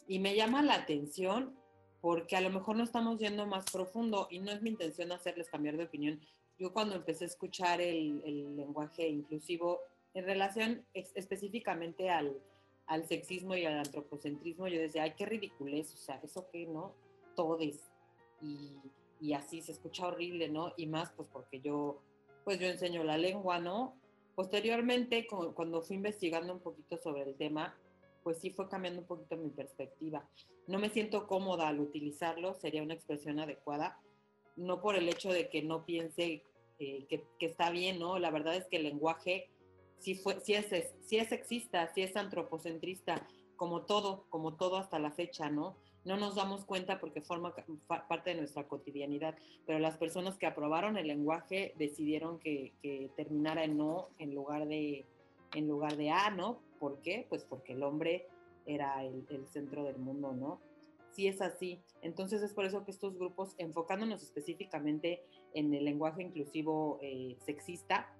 Y 0.08 0.18
me 0.18 0.34
llama 0.36 0.62
la 0.62 0.74
atención 0.74 1.56
porque 2.00 2.36
a 2.36 2.40
lo 2.40 2.50
mejor 2.50 2.76
no 2.76 2.84
estamos 2.84 3.18
yendo 3.18 3.46
más 3.46 3.64
profundo 3.70 4.28
y 4.30 4.38
no 4.38 4.52
es 4.52 4.62
mi 4.62 4.70
intención 4.70 5.10
hacerles 5.12 5.48
cambiar 5.48 5.76
de 5.76 5.84
opinión. 5.84 6.20
Yo 6.58 6.72
cuando 6.72 6.94
empecé 6.94 7.24
a 7.24 7.28
escuchar 7.28 7.80
el, 7.80 8.22
el 8.24 8.56
lenguaje 8.56 9.08
inclusivo 9.08 9.80
en 10.14 10.24
relación 10.24 10.86
ex- 10.94 11.12
específicamente 11.16 12.08
al, 12.08 12.40
al 12.86 13.06
sexismo 13.06 13.56
y 13.56 13.64
al 13.64 13.78
antropocentrismo, 13.78 14.68
yo 14.68 14.80
decía, 14.80 15.02
ay, 15.02 15.14
qué 15.16 15.26
ridiculez, 15.26 15.92
o 15.92 15.96
sea, 15.96 16.20
eso 16.22 16.46
qué, 16.52 16.66
¿no? 16.66 16.94
Todes. 17.34 17.90
Y, 18.40 18.76
y 19.20 19.32
así 19.32 19.60
se 19.60 19.72
escucha 19.72 20.06
horrible, 20.06 20.48
¿no? 20.48 20.72
Y 20.76 20.86
más 20.86 21.10
pues 21.10 21.28
porque 21.32 21.60
yo, 21.60 22.00
pues 22.44 22.58
yo 22.60 22.68
enseño 22.68 23.02
la 23.02 23.18
lengua, 23.18 23.58
¿no? 23.58 23.96
Posteriormente, 24.34 25.26
cu- 25.26 25.52
cuando 25.54 25.82
fui 25.82 25.96
investigando 25.96 26.52
un 26.52 26.60
poquito 26.60 26.96
sobre 26.98 27.22
el 27.22 27.34
tema, 27.34 27.76
pues 28.26 28.38
sí 28.38 28.50
fue 28.50 28.68
cambiando 28.68 29.02
un 29.02 29.06
poquito 29.06 29.36
mi 29.36 29.50
perspectiva. 29.50 30.28
No 30.66 30.80
me 30.80 30.90
siento 30.90 31.28
cómoda 31.28 31.68
al 31.68 31.78
utilizarlo, 31.78 32.54
sería 32.54 32.82
una 32.82 32.94
expresión 32.94 33.38
adecuada, 33.38 34.00
no 34.56 34.80
por 34.82 34.96
el 34.96 35.08
hecho 35.08 35.32
de 35.32 35.48
que 35.48 35.62
no 35.62 35.86
piense 35.86 36.42
eh, 36.80 37.06
que, 37.08 37.24
está 37.38 37.70
bien, 37.70 38.00
¿no? 38.00 38.18
La 38.18 38.32
verdad 38.32 38.56
es 38.56 38.64
que 38.66 38.78
el 38.78 38.82
lenguaje 38.82 39.48
sí, 40.00 40.16
fue, 40.16 40.40
sí, 40.40 40.54
es, 40.54 40.72
es- 40.72 40.96
sexista, 41.28 41.86
sí 41.94 42.02
es 42.02 42.16
antropocentrista, 42.16 43.24
como 43.54 43.82
todo, 43.82 44.24
como 44.28 44.56
todo 44.56 44.78
hasta 44.78 44.98
la 44.98 45.12
fecha, 45.12 45.48
¿no? 45.48 45.76
No 46.04 46.16
nos 46.16 46.34
damos 46.34 46.64
cuenta 46.64 46.98
porque 46.98 47.20
forma 47.20 47.54
parte 48.08 48.30
de 48.30 48.40
nuestra 48.40 48.66
cotidianidad, 48.66 49.36
pero 49.66 49.78
las 49.78 49.98
personas 49.98 50.36
que 50.36 50.46
aprobaron 50.46 50.98
el 50.98 51.06
lenguaje 51.06 51.74
decidieron 51.78 52.40
que, 52.40 52.72
que 52.82 53.08
terminara 53.16 53.62
en 53.62 53.76
no 53.76 54.08
en 54.18 54.34
lugar 54.34 54.66
de 54.66 55.04
en 55.54 55.68
lugar 55.68 55.96
de 55.96 56.10
A, 56.10 56.30
¿no? 56.30 56.65
¿Por 56.78 57.00
qué? 57.02 57.26
Pues 57.28 57.44
porque 57.44 57.72
el 57.72 57.82
hombre 57.82 58.26
era 58.66 59.02
el, 59.04 59.26
el 59.30 59.46
centro 59.48 59.84
del 59.84 59.98
mundo, 59.98 60.32
¿no? 60.32 60.60
Sí 61.12 61.28
es 61.28 61.40
así. 61.40 61.82
Entonces 62.02 62.42
es 62.42 62.52
por 62.52 62.64
eso 62.64 62.84
que 62.84 62.90
estos 62.90 63.16
grupos, 63.16 63.54
enfocándonos 63.58 64.22
específicamente 64.22 65.22
en 65.54 65.72
el 65.72 65.84
lenguaje 65.84 66.22
inclusivo 66.22 66.98
eh, 67.00 67.36
sexista, 67.44 68.12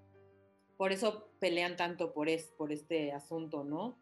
por 0.77 0.93
eso 0.93 1.29
pelean 1.39 1.77
tanto 1.77 2.13
por, 2.13 2.29
es, 2.29 2.53
por 2.57 2.73
este 2.73 3.13
asunto, 3.13 3.65
¿no? 3.65 3.99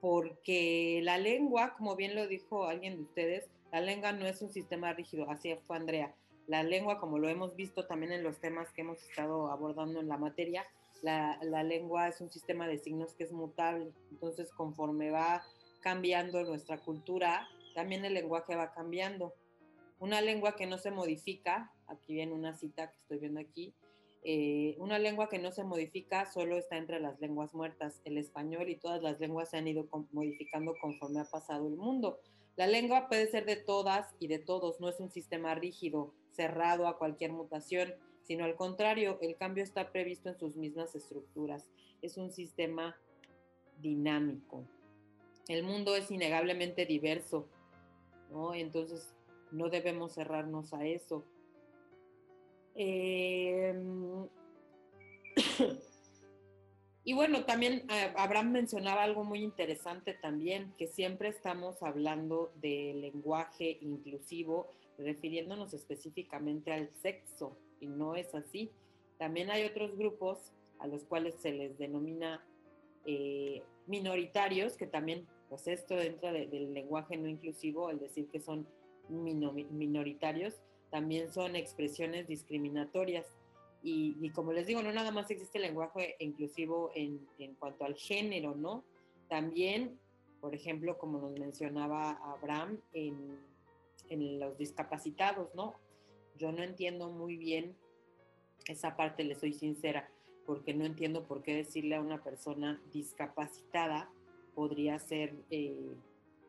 Porque 0.00 1.00
la 1.02 1.18
lengua, 1.18 1.74
como 1.76 1.96
bien 1.96 2.14
lo 2.14 2.26
dijo 2.26 2.66
alguien 2.66 2.96
de 2.96 3.02
ustedes, 3.02 3.50
la 3.72 3.80
lengua 3.80 4.12
no 4.12 4.26
es 4.26 4.42
un 4.42 4.50
sistema 4.50 4.92
rígido, 4.92 5.30
así 5.30 5.54
fue 5.66 5.76
Andrea. 5.76 6.14
La 6.46 6.62
lengua, 6.62 6.98
como 6.98 7.18
lo 7.18 7.28
hemos 7.28 7.54
visto 7.56 7.86
también 7.86 8.12
en 8.12 8.22
los 8.22 8.38
temas 8.38 8.72
que 8.72 8.82
hemos 8.82 9.02
estado 9.02 9.50
abordando 9.50 10.00
en 10.00 10.08
la 10.08 10.18
materia, 10.18 10.64
la, 11.02 11.62
lengua 11.64 12.08
es 12.08 12.20
un 12.20 12.30
sistema 12.30 12.66
de 12.66 12.78
signos 12.78 13.14
que 13.14 13.24
es 13.24 13.32
mutable. 13.32 13.92
Entonces, 14.10 14.50
conforme 14.52 15.10
va 15.10 15.42
cambiando 15.80 16.42
nuestra 16.44 16.78
cultura, 16.78 17.46
también 17.74 18.04
el 18.04 18.14
lenguaje 18.14 18.56
va 18.56 18.72
cambiando. 18.72 19.34
Una 19.98 20.20
lengua 20.20 20.56
que 20.56 20.66
no 20.66 20.78
se 20.78 20.90
modifica, 20.90 21.72
aquí 21.86 22.14
viene 22.14 22.32
una 22.32 22.54
cita 22.54 22.90
que 22.90 22.98
estoy 22.98 23.18
viendo 23.18 23.40
aquí, 23.40 23.74
eh, 24.24 24.76
una 24.78 25.00
lengua 25.00 25.28
que 25.28 25.40
no 25.40 25.50
se 25.50 25.64
modifica 25.64 26.30
solo 26.30 26.56
está 26.56 26.76
entre 26.76 27.00
las 27.00 27.20
lenguas 27.20 27.54
muertas. 27.54 28.00
El 28.04 28.18
español 28.18 28.68
y 28.68 28.76
todas 28.76 29.02
las 29.02 29.18
lenguas 29.18 29.50
se 29.50 29.56
han 29.56 29.66
ido 29.66 29.88
modificando 30.12 30.74
conforme 30.80 31.20
ha 31.20 31.24
pasado 31.24 31.66
el 31.66 31.76
mundo. 31.76 32.20
La 32.54 32.66
lengua 32.66 33.08
puede 33.08 33.26
ser 33.26 33.44
de 33.46 33.56
todas 33.56 34.14
y 34.20 34.28
de 34.28 34.38
todos, 34.38 34.78
no 34.80 34.88
es 34.88 35.00
un 35.00 35.10
sistema 35.10 35.54
rígido, 35.54 36.12
cerrado 36.32 36.86
a 36.86 36.98
cualquier 36.98 37.32
mutación, 37.32 37.94
sino 38.22 38.44
al 38.44 38.56
contrario, 38.56 39.18
el 39.20 39.36
cambio 39.36 39.64
está 39.64 39.90
previsto 39.90 40.28
en 40.28 40.38
sus 40.38 40.56
mismas 40.56 40.94
estructuras. 40.94 41.68
Es 42.00 42.16
un 42.16 42.30
sistema 42.30 42.96
dinámico. 43.80 44.64
El 45.48 45.64
mundo 45.64 45.96
es 45.96 46.10
innegablemente 46.10 46.86
diverso. 46.86 47.48
Entonces 48.54 49.14
no 49.50 49.68
debemos 49.68 50.14
cerrarnos 50.14 50.72
a 50.72 50.86
eso. 50.86 51.24
Eh, 52.74 53.74
y 57.04 57.12
bueno, 57.12 57.44
también 57.44 57.84
eh, 57.90 58.14
Abraham 58.16 58.52
mencionaba 58.52 59.02
algo 59.02 59.24
muy 59.24 59.42
interesante 59.42 60.14
también, 60.14 60.72
que 60.78 60.86
siempre 60.86 61.28
estamos 61.28 61.82
hablando 61.82 62.52
de 62.56 62.94
lenguaje 62.94 63.78
inclusivo, 63.82 64.70
refiriéndonos 64.96 65.74
específicamente 65.74 66.72
al 66.72 66.90
sexo, 67.02 67.58
y 67.82 67.86
no 67.88 68.14
es 68.14 68.34
así. 68.34 68.70
También 69.18 69.50
hay 69.50 69.64
otros 69.64 69.96
grupos 69.96 70.52
a 70.78 70.86
los 70.86 71.04
cuales 71.04 71.34
se 71.34 71.52
les 71.52 71.76
denomina 71.78 72.42
eh, 73.04 73.62
minoritarios, 73.86 74.76
que 74.76 74.86
también, 74.86 75.26
pues 75.48 75.66
esto 75.66 75.96
dentro 75.96 76.32
de- 76.32 76.46
del 76.46 76.72
lenguaje 76.72 77.16
no 77.16 77.28
inclusivo, 77.28 77.90
el 77.90 77.98
decir 77.98 78.28
que 78.28 78.40
son 78.40 78.66
mino- 79.08 79.52
minoritarios, 79.52 80.54
también 80.90 81.30
son 81.32 81.56
expresiones 81.56 82.28
discriminatorias. 82.28 83.26
Y, 83.82 84.16
y 84.20 84.30
como 84.30 84.52
les 84.52 84.66
digo, 84.68 84.82
no 84.82 84.92
nada 84.92 85.10
más 85.10 85.30
existe 85.30 85.58
el 85.58 85.64
lenguaje 85.64 86.14
inclusivo 86.20 86.92
en, 86.94 87.26
en 87.38 87.54
cuanto 87.56 87.84
al 87.84 87.96
género, 87.96 88.54
¿no? 88.54 88.84
También, 89.28 89.98
por 90.40 90.54
ejemplo, 90.54 90.96
como 90.98 91.18
nos 91.18 91.32
mencionaba 91.38 92.12
Abraham, 92.32 92.78
en, 92.92 93.40
en 94.08 94.38
los 94.38 94.56
discapacitados, 94.58 95.52
¿no? 95.56 95.74
Yo 96.42 96.50
no 96.50 96.64
entiendo 96.64 97.08
muy 97.08 97.36
bien 97.36 97.76
esa 98.66 98.96
parte, 98.96 99.22
le 99.22 99.36
soy 99.36 99.52
sincera, 99.52 100.10
porque 100.44 100.74
no 100.74 100.84
entiendo 100.84 101.24
por 101.24 101.40
qué 101.44 101.54
decirle 101.54 101.94
a 101.94 102.00
una 102.00 102.24
persona 102.24 102.82
discapacitada 102.92 104.10
podría 104.52 104.98
ser 104.98 105.36
eh, 105.50 105.94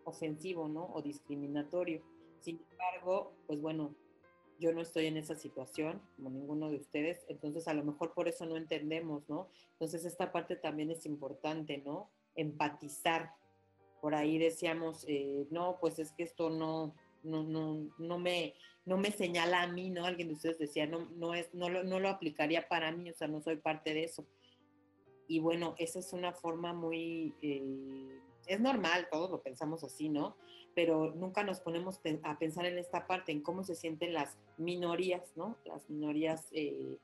ofensivo, 0.04 0.68
¿no? 0.68 0.88
O 0.96 1.04
discriminatorio. 1.04 2.02
Sin 2.40 2.60
embargo, 2.72 3.34
pues 3.46 3.62
bueno, 3.62 3.94
yo 4.60 4.74
no 4.74 4.82
estoy 4.82 5.06
en 5.06 5.18
esa 5.18 5.36
situación, 5.36 6.02
como 6.16 6.32
ninguno 6.32 6.72
de 6.72 6.78
ustedes, 6.78 7.24
entonces 7.28 7.68
a 7.68 7.76
lo 7.76 7.84
mejor 7.84 8.16
por 8.16 8.28
eso 8.28 8.48
no 8.48 8.58
entendemos, 8.58 9.30
¿no? 9.30 9.48
Entonces 9.74 10.06
esta 10.06 10.32
parte 10.32 10.56
también 10.56 10.90
es 10.90 11.06
importante, 11.06 11.84
¿no? 11.86 12.10
Empatizar. 12.34 13.36
Por 14.02 14.16
ahí 14.16 14.40
decíamos, 14.40 15.06
eh, 15.08 15.46
no, 15.52 15.78
pues 15.80 16.00
es 16.00 16.14
que 16.14 16.24
esto 16.24 16.50
no, 16.50 16.96
no, 17.24 17.44
no, 17.44 17.90
no, 17.98 18.20
me, 18.20 18.54
no 18.86 18.98
me 18.98 19.12
señala 19.12 19.62
a 19.62 19.68
mí, 19.68 19.90
¿no? 19.90 20.06
Alguien 20.06 20.28
de 20.28 20.34
ustedes 20.36 20.58
decía, 20.58 20.86
no, 20.86 21.08
no, 21.16 21.34
es, 21.34 21.54
no, 21.54 21.70
lo, 21.70 21.84
no 21.84 22.00
lo 22.00 22.10
aplicaría 22.10 22.68
para 22.68 22.92
mí, 22.92 23.10
o 23.10 23.14
sea, 23.14 23.28
no 23.28 23.42
soy 23.42 23.58
parte 23.58 23.94
de 23.94 24.04
eso. 24.04 24.26
Y 25.28 25.40
bueno, 25.40 25.76
esa 25.78 26.00
es 26.00 26.12
una 26.12 26.34
forma 26.34 26.74
muy, 26.74 27.34
eh, 27.42 28.20
es 28.48 28.60
normal, 28.60 29.08
todos 29.10 29.32
lo 29.32 29.42
pensamos 29.42 29.84
así, 29.84 30.10
¿no? 30.10 30.36
Pero 30.76 31.14
nunca 31.16 31.44
nos 31.44 31.62
ponemos 31.62 32.02
a 32.24 32.38
pensar 32.38 32.66
en 32.66 32.78
esta 32.78 33.08
parte, 33.08 33.32
en 33.32 33.42
cómo 33.42 33.64
se 33.64 33.76
sienten 33.76 34.14
las 34.14 34.38
minorías, 34.58 35.32
¿no? 35.36 35.58
Las 35.66 35.90
minorías 35.90 36.48
eh, 36.52 36.98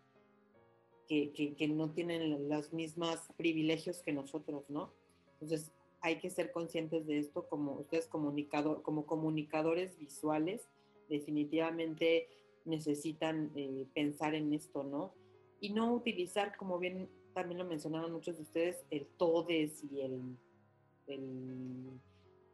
que, 1.08 1.32
que, 1.32 1.56
que 1.56 1.68
no 1.70 1.92
tienen 1.92 2.50
los 2.50 2.74
mismos 2.74 3.20
privilegios 3.38 4.02
que 4.02 4.12
nosotros, 4.12 4.70
¿no? 4.70 4.92
Entonces, 5.34 5.72
hay 6.02 6.20
que 6.20 6.30
ser 6.30 6.52
conscientes 6.52 7.08
de 7.08 7.20
esto 7.20 7.48
como 7.48 7.74
ustedes 7.74 8.08
comunicador, 8.08 8.82
como 8.82 9.06
comunicadores 9.06 9.98
visuales, 9.98 10.68
definitivamente 11.10 12.28
necesitan 12.66 13.52
eh, 13.56 13.88
pensar 13.94 14.36
en 14.36 14.54
esto, 14.54 14.84
¿no? 14.84 15.14
Y 15.60 15.72
no 15.72 15.94
utilizar, 15.94 16.56
como 16.56 16.80
bien 16.80 17.10
también 17.34 17.60
lo 17.60 17.66
mencionaron 17.66 18.12
muchos 18.12 18.38
de 18.38 18.44
ustedes, 18.44 18.86
el 18.90 19.06
todes 19.18 19.84
y 19.84 20.02
el, 20.02 20.38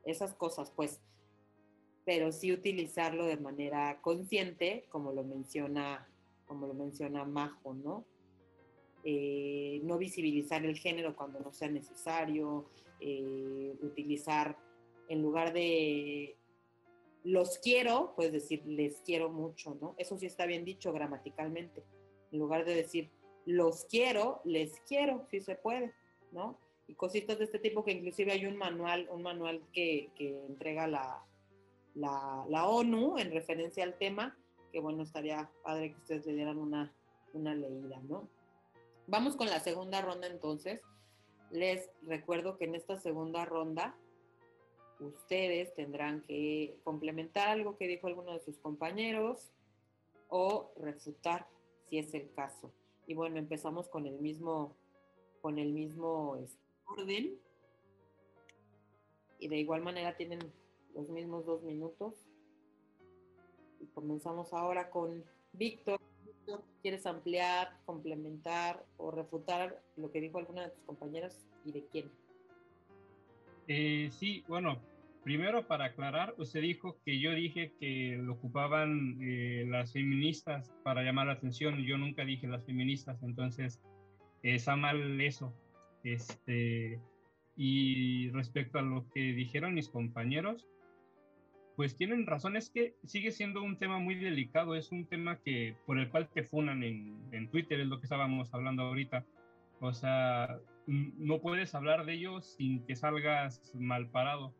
esas 0.05 0.33
cosas, 0.35 0.71
pues, 0.71 1.01
pero 2.05 2.31
sí 2.31 2.51
utilizarlo 2.51 3.25
de 3.25 3.37
manera 3.37 3.99
consciente, 4.01 4.85
como 4.89 5.11
lo 5.11 5.23
menciona, 5.23 6.07
como 6.45 6.67
lo 6.67 6.73
menciona 6.73 7.25
Majo, 7.25 7.73
¿no? 7.73 8.05
Eh, 9.03 9.81
no 9.83 9.97
visibilizar 9.97 10.65
el 10.65 10.77
género 10.77 11.15
cuando 11.15 11.39
no 11.39 11.51
sea 11.51 11.69
necesario, 11.69 12.65
eh, 12.99 13.75
utilizar 13.81 14.57
en 15.09 15.21
lugar 15.21 15.53
de 15.53 16.37
los 17.25 17.57
quiero, 17.57 18.13
pues 18.15 18.31
decir 18.31 18.63
les 18.65 19.01
quiero 19.01 19.29
mucho, 19.29 19.75
¿no? 19.81 19.95
Eso 19.97 20.17
sí 20.17 20.27
está 20.27 20.45
bien 20.45 20.63
dicho 20.63 20.93
gramaticalmente. 20.93 21.83
En 22.31 22.39
lugar 22.39 22.65
de 22.65 22.75
decir 22.75 23.09
los 23.45 23.85
quiero, 23.85 24.41
les 24.45 24.79
quiero, 24.81 25.25
si 25.29 25.41
se 25.41 25.55
puede, 25.55 25.93
¿no? 26.31 26.59
Y 26.87 26.93
cositas 26.93 27.39
de 27.39 27.45
este 27.45 27.57
tipo 27.57 27.83
que 27.83 27.93
inclusive 27.93 28.31
hay 28.31 28.45
un 28.45 28.57
manual, 28.57 29.09
un 29.11 29.23
manual 29.23 29.63
que, 29.73 30.11
que 30.15 30.37
entrega 30.45 30.87
la, 30.87 31.25
la, 31.95 32.45
la 32.47 32.67
ONU 32.67 33.17
en 33.17 33.31
referencia 33.31 33.83
al 33.83 33.97
tema, 33.97 34.37
que 34.71 34.79
bueno, 34.79 35.01
estaría 35.01 35.49
padre 35.63 35.93
que 35.93 35.97
ustedes 35.97 36.27
le 36.27 36.33
dieran 36.33 36.59
una, 36.59 36.93
una 37.33 37.55
leída, 37.55 37.99
¿no? 38.07 38.29
Vamos 39.07 39.35
con 39.35 39.47
la 39.47 39.59
segunda 39.59 40.01
ronda 40.01 40.27
entonces. 40.27 40.81
Les 41.49 41.89
recuerdo 42.03 42.57
que 42.57 42.65
en 42.65 42.75
esta 42.75 42.99
segunda 42.99 43.45
ronda 43.45 43.95
ustedes 44.99 45.73
tendrán 45.75 46.21
que 46.21 46.79
complementar 46.83 47.49
algo 47.49 47.77
que 47.77 47.87
dijo 47.87 48.07
alguno 48.07 48.33
de 48.33 48.39
sus 48.39 48.57
compañeros 48.57 49.51
o 50.29 50.71
refutar 50.77 51.47
si 51.87 51.99
es 51.99 52.13
el 52.13 52.31
caso. 52.33 52.71
Y 53.07 53.13
bueno, 53.13 53.37
empezamos 53.37 53.87
con 53.87 54.07
el 54.07 54.19
mismo, 54.19 54.75
con 55.41 55.59
el 55.59 55.73
mismo 55.73 56.37
este, 56.37 56.59
orden. 56.87 57.39
Y 59.39 59.47
de 59.47 59.57
igual 59.57 59.83
manera 59.83 60.15
tienen 60.17 60.39
los 60.93 61.09
mismos 61.09 61.45
dos 61.45 61.61
minutos. 61.63 62.15
Y 63.79 63.85
comenzamos 63.87 64.53
ahora 64.53 64.89
con 64.89 65.23
Víctor. 65.53 65.99
¿Quieres 66.81 67.05
ampliar, 67.05 67.79
complementar 67.85 68.85
o 68.97 69.11
refutar 69.11 69.81
lo 69.95 70.11
que 70.11 70.21
dijo 70.21 70.37
alguna 70.37 70.63
de 70.63 70.69
tus 70.69 70.83
compañeras 70.83 71.47
y 71.65 71.71
de 71.71 71.85
quién? 71.87 72.11
Eh, 73.67 74.09
sí, 74.11 74.43
bueno, 74.47 74.79
primero 75.23 75.67
para 75.67 75.85
aclarar, 75.85 76.35
usted 76.37 76.61
dijo 76.61 76.99
que 77.03 77.19
yo 77.19 77.31
dije 77.31 77.73
que 77.79 78.17
lo 78.21 78.33
ocupaban 78.33 79.17
eh, 79.21 79.65
las 79.67 79.93
feministas 79.93 80.71
para 80.83 81.03
llamar 81.03 81.27
la 81.27 81.33
atención. 81.33 81.83
Yo 81.83 81.97
nunca 81.97 82.23
dije 82.25 82.47
las 82.47 82.65
feministas, 82.65 83.21
entonces 83.23 83.81
está 84.43 84.75
mal 84.75 85.19
eso. 85.19 85.53
Este, 86.03 86.99
y 87.57 88.29
respecto 88.29 88.77
a 88.77 88.83
lo 88.83 89.09
que 89.09 89.33
dijeron 89.33 89.73
mis 89.73 89.89
compañeros, 89.89 90.67
pues 91.75 91.97
tienen 91.97 92.25
razón, 92.25 92.55
es 92.55 92.69
que 92.69 92.95
sigue 93.03 93.31
siendo 93.31 93.61
un 93.61 93.77
tema 93.77 93.99
muy 93.99 94.15
delicado, 94.15 94.75
es 94.75 94.91
un 94.91 95.07
tema 95.07 95.39
que 95.43 95.75
por 95.85 95.99
el 95.99 96.09
cual 96.09 96.29
te 96.29 96.43
funan 96.43 96.83
en, 96.83 97.17
en 97.31 97.49
Twitter, 97.49 97.79
es 97.79 97.87
lo 97.87 97.99
que 97.99 98.05
estábamos 98.05 98.53
hablando 98.53 98.83
ahorita. 98.83 99.25
O 99.81 99.91
sea, 99.91 100.59
no 100.87 101.41
puedes 101.41 101.73
hablar 101.75 102.05
de 102.05 102.13
ello 102.13 102.41
sin 102.41 102.85
que 102.85 102.95
salgas 102.95 103.73
mal 103.75 104.09
parado, 104.09 104.53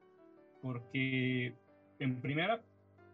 porque 0.61 1.55
en 1.99 2.21
primera 2.21 2.61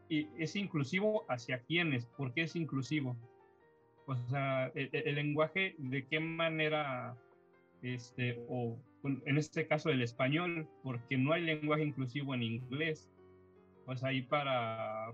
es 0.09 0.55
inclusivo 0.55 1.25
hacia 1.29 1.61
quiénes, 1.63 2.05
¿por 2.05 2.33
qué 2.33 2.43
es 2.43 2.55
inclusivo? 2.55 3.17
O 4.07 4.15
sea, 4.15 4.67
el, 4.75 4.89
el 4.91 5.15
lenguaje, 5.15 5.75
de 5.77 6.05
qué 6.05 6.19
manera, 6.19 7.15
este, 7.81 8.43
o 8.49 8.77
en 9.03 9.37
este 9.37 9.67
caso 9.67 9.89
el 9.89 10.01
español, 10.01 10.67
porque 10.83 11.17
no 11.17 11.33
hay 11.33 11.43
lenguaje 11.43 11.83
inclusivo 11.83 12.33
en 12.33 12.43
inglés. 12.43 13.09
O 13.85 13.95
sea, 13.95 14.09
ahí 14.09 14.21
para 14.21 15.13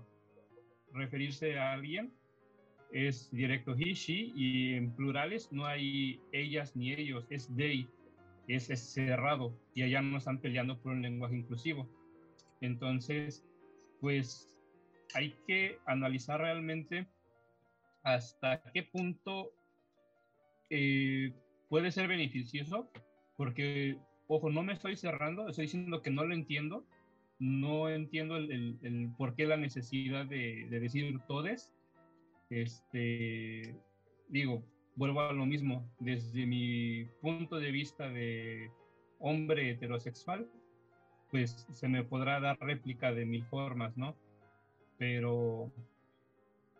referirse 0.92 1.58
a 1.58 1.72
alguien 1.72 2.12
es 2.90 3.30
directo 3.30 3.74
he, 3.76 3.92
she, 3.92 4.32
y 4.34 4.74
en 4.74 4.94
plurales 4.94 5.52
no 5.52 5.66
hay 5.66 6.20
ellas 6.32 6.74
ni 6.74 6.92
ellos, 6.92 7.26
es 7.30 7.54
they, 7.54 7.88
es, 8.46 8.66
cerrado, 8.92 9.54
y 9.74 9.82
allá 9.82 10.00
no 10.00 10.18
están 10.18 10.40
peleando 10.40 10.80
por 10.80 10.92
un 10.92 11.02
lenguaje 11.02 11.36
inclusivo. 11.36 11.88
Entonces, 12.60 13.46
pues 14.00 14.50
hay 15.14 15.36
que 15.46 15.78
analizar 15.86 16.40
realmente 16.40 17.06
hasta 18.02 18.62
qué 18.72 18.82
punto 18.84 19.52
eh, 20.70 21.32
puede 21.68 21.92
ser 21.92 22.08
beneficioso, 22.08 22.90
porque, 23.36 23.98
ojo, 24.28 24.50
no 24.50 24.62
me 24.62 24.72
estoy 24.72 24.96
cerrando, 24.96 25.48
estoy 25.48 25.66
diciendo 25.66 26.02
que 26.02 26.10
no 26.10 26.24
lo 26.24 26.34
entiendo, 26.34 26.86
no 27.38 27.88
entiendo 27.88 28.36
el, 28.36 29.12
por 29.16 29.36
qué 29.36 29.46
la 29.46 29.56
necesidad 29.56 30.26
de, 30.26 30.66
de 30.70 30.80
decir 30.80 31.18
todes, 31.28 31.72
este, 32.50 33.76
digo, 34.28 34.62
vuelvo 34.96 35.20
a 35.20 35.32
lo 35.32 35.46
mismo, 35.46 35.88
desde 36.00 36.46
mi 36.46 37.04
punto 37.20 37.58
de 37.58 37.70
vista 37.70 38.08
de 38.08 38.70
hombre 39.20 39.70
heterosexual, 39.70 40.48
pues 41.30 41.66
se 41.72 41.88
me 41.88 42.04
podrá 42.04 42.40
dar 42.40 42.58
réplica 42.60 43.12
de 43.12 43.26
mil 43.26 43.44
formas, 43.44 43.96
¿no? 43.96 44.16
Pero, 44.98 45.70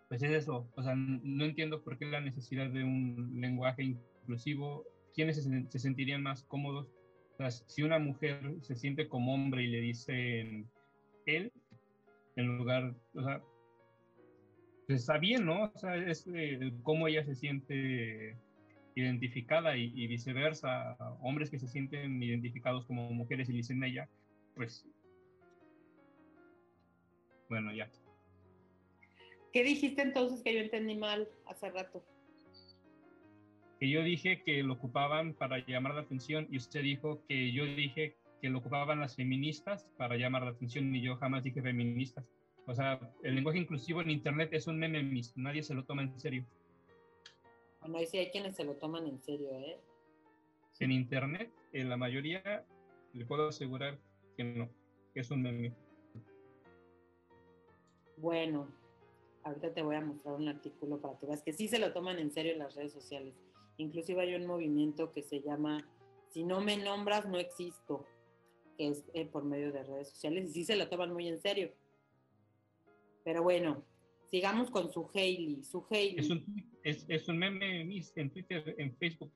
pues 0.08 0.22
es 0.22 0.30
eso, 0.30 0.66
o 0.74 0.82
sea, 0.82 0.94
no 0.96 1.44
entiendo 1.44 1.82
por 1.82 1.98
qué 1.98 2.06
la 2.06 2.20
necesidad 2.20 2.68
de 2.70 2.82
un 2.82 3.40
lenguaje 3.40 3.84
inclusivo, 3.84 4.84
quiénes 5.14 5.42
se, 5.42 5.78
sentirían 5.78 6.22
más 6.22 6.42
cómodos, 6.44 6.88
o 7.34 7.36
sea, 7.36 7.50
si 7.50 7.82
una 7.82 7.98
mujer 7.98 8.56
se 8.62 8.74
siente 8.74 9.08
como 9.08 9.34
hombre 9.34 9.62
y 9.62 9.68
le 9.68 9.80
dicen 9.80 10.68
él, 11.26 11.52
en 12.36 12.56
lugar, 12.56 12.94
o 13.14 13.22
sea, 13.22 13.42
pues 14.88 15.00
está 15.00 15.18
bien, 15.18 15.44
¿no? 15.44 15.64
O 15.64 15.78
sea, 15.78 15.96
es 15.96 16.26
eh, 16.34 16.72
cómo 16.82 17.08
ella 17.08 17.22
se 17.22 17.34
siente 17.34 18.38
identificada 18.94 19.76
y, 19.76 20.06
viceversa. 20.06 20.96
Hombres 21.20 21.50
que 21.50 21.58
se 21.58 21.68
sienten 21.68 22.22
identificados 22.22 22.86
como 22.86 23.10
mujeres 23.10 23.50
y 23.50 23.52
dicen 23.52 23.84
ella, 23.84 24.08
pues. 24.54 24.88
Bueno, 27.50 27.70
ya. 27.74 27.90
¿Qué 29.52 29.62
dijiste 29.62 30.00
entonces 30.00 30.42
que 30.42 30.54
yo 30.54 30.60
entendí 30.60 30.96
mal 30.96 31.28
hace 31.46 31.70
rato? 31.70 32.02
Que 33.80 33.90
yo 33.90 34.02
dije 34.02 34.42
que 34.42 34.62
lo 34.62 34.72
ocupaban 34.72 35.34
para 35.34 35.58
llamar 35.66 35.96
la 35.96 36.00
atención 36.00 36.48
y 36.50 36.56
usted 36.56 36.80
dijo 36.80 37.22
que 37.28 37.52
yo 37.52 37.66
dije 37.66 38.16
que 38.40 38.48
lo 38.48 38.60
ocupaban 38.60 39.00
las 39.00 39.16
feministas 39.16 39.86
para 39.98 40.16
llamar 40.16 40.44
la 40.44 40.50
atención 40.52 40.94
y 40.96 41.02
yo 41.02 41.16
jamás 41.16 41.44
dije 41.44 41.60
feministas. 41.60 42.24
O 42.68 42.74
sea, 42.74 43.00
el 43.22 43.34
lenguaje 43.34 43.58
inclusivo 43.58 44.02
en 44.02 44.10
Internet 44.10 44.50
es 44.52 44.66
un 44.66 44.78
meme, 44.78 45.02
nadie 45.36 45.62
se 45.62 45.72
lo 45.72 45.84
toma 45.84 46.02
en 46.02 46.20
serio. 46.20 46.44
Bueno, 47.80 47.96
ahí 47.96 48.06
sí 48.06 48.18
hay 48.18 48.30
quienes 48.30 48.56
se 48.56 48.64
lo 48.64 48.74
toman 48.74 49.06
en 49.06 49.18
serio, 49.22 49.48
¿eh? 49.54 49.80
En 50.78 50.92
Internet, 50.92 51.50
en 51.72 51.88
la 51.88 51.96
mayoría, 51.96 52.66
le 53.14 53.24
puedo 53.24 53.48
asegurar 53.48 53.98
que 54.36 54.44
no, 54.44 54.68
que 55.14 55.20
es 55.20 55.30
un 55.30 55.42
meme. 55.42 55.72
Bueno, 58.18 58.68
ahorita 59.44 59.72
te 59.72 59.80
voy 59.80 59.96
a 59.96 60.02
mostrar 60.02 60.34
un 60.34 60.48
artículo 60.48 61.00
para 61.00 61.18
que 61.18 61.26
veas 61.26 61.42
que 61.42 61.54
sí 61.54 61.68
se 61.68 61.78
lo 61.78 61.94
toman 61.94 62.18
en 62.18 62.30
serio 62.30 62.52
en 62.52 62.58
las 62.58 62.74
redes 62.74 62.92
sociales. 62.92 63.34
Inclusive 63.78 64.20
hay 64.20 64.34
un 64.34 64.46
movimiento 64.46 65.10
que 65.10 65.22
se 65.22 65.40
llama 65.40 65.88
Si 66.28 66.44
no 66.44 66.60
me 66.60 66.76
nombras, 66.76 67.26
no 67.26 67.38
existo, 67.38 68.04
que 68.76 68.88
es 68.88 69.04
eh, 69.14 69.24
por 69.24 69.44
medio 69.44 69.72
de 69.72 69.84
redes 69.84 70.10
sociales 70.10 70.50
y 70.50 70.52
sí 70.52 70.64
se 70.66 70.76
lo 70.76 70.90
toman 70.90 71.14
muy 71.14 71.28
en 71.28 71.40
serio. 71.40 71.72
Pero 73.28 73.42
bueno, 73.42 73.84
sigamos 74.30 74.70
con 74.70 74.90
su 74.90 75.06
Hailey. 75.12 75.62
Su 75.62 75.84
Hailey. 75.90 76.16
Es 76.16 76.30
un, 76.30 76.70
es, 76.82 77.04
es 77.08 77.28
un 77.28 77.36
meme 77.36 77.82
en 77.82 78.30
Twitter, 78.30 78.74
en 78.78 78.96
Facebook. 78.96 79.30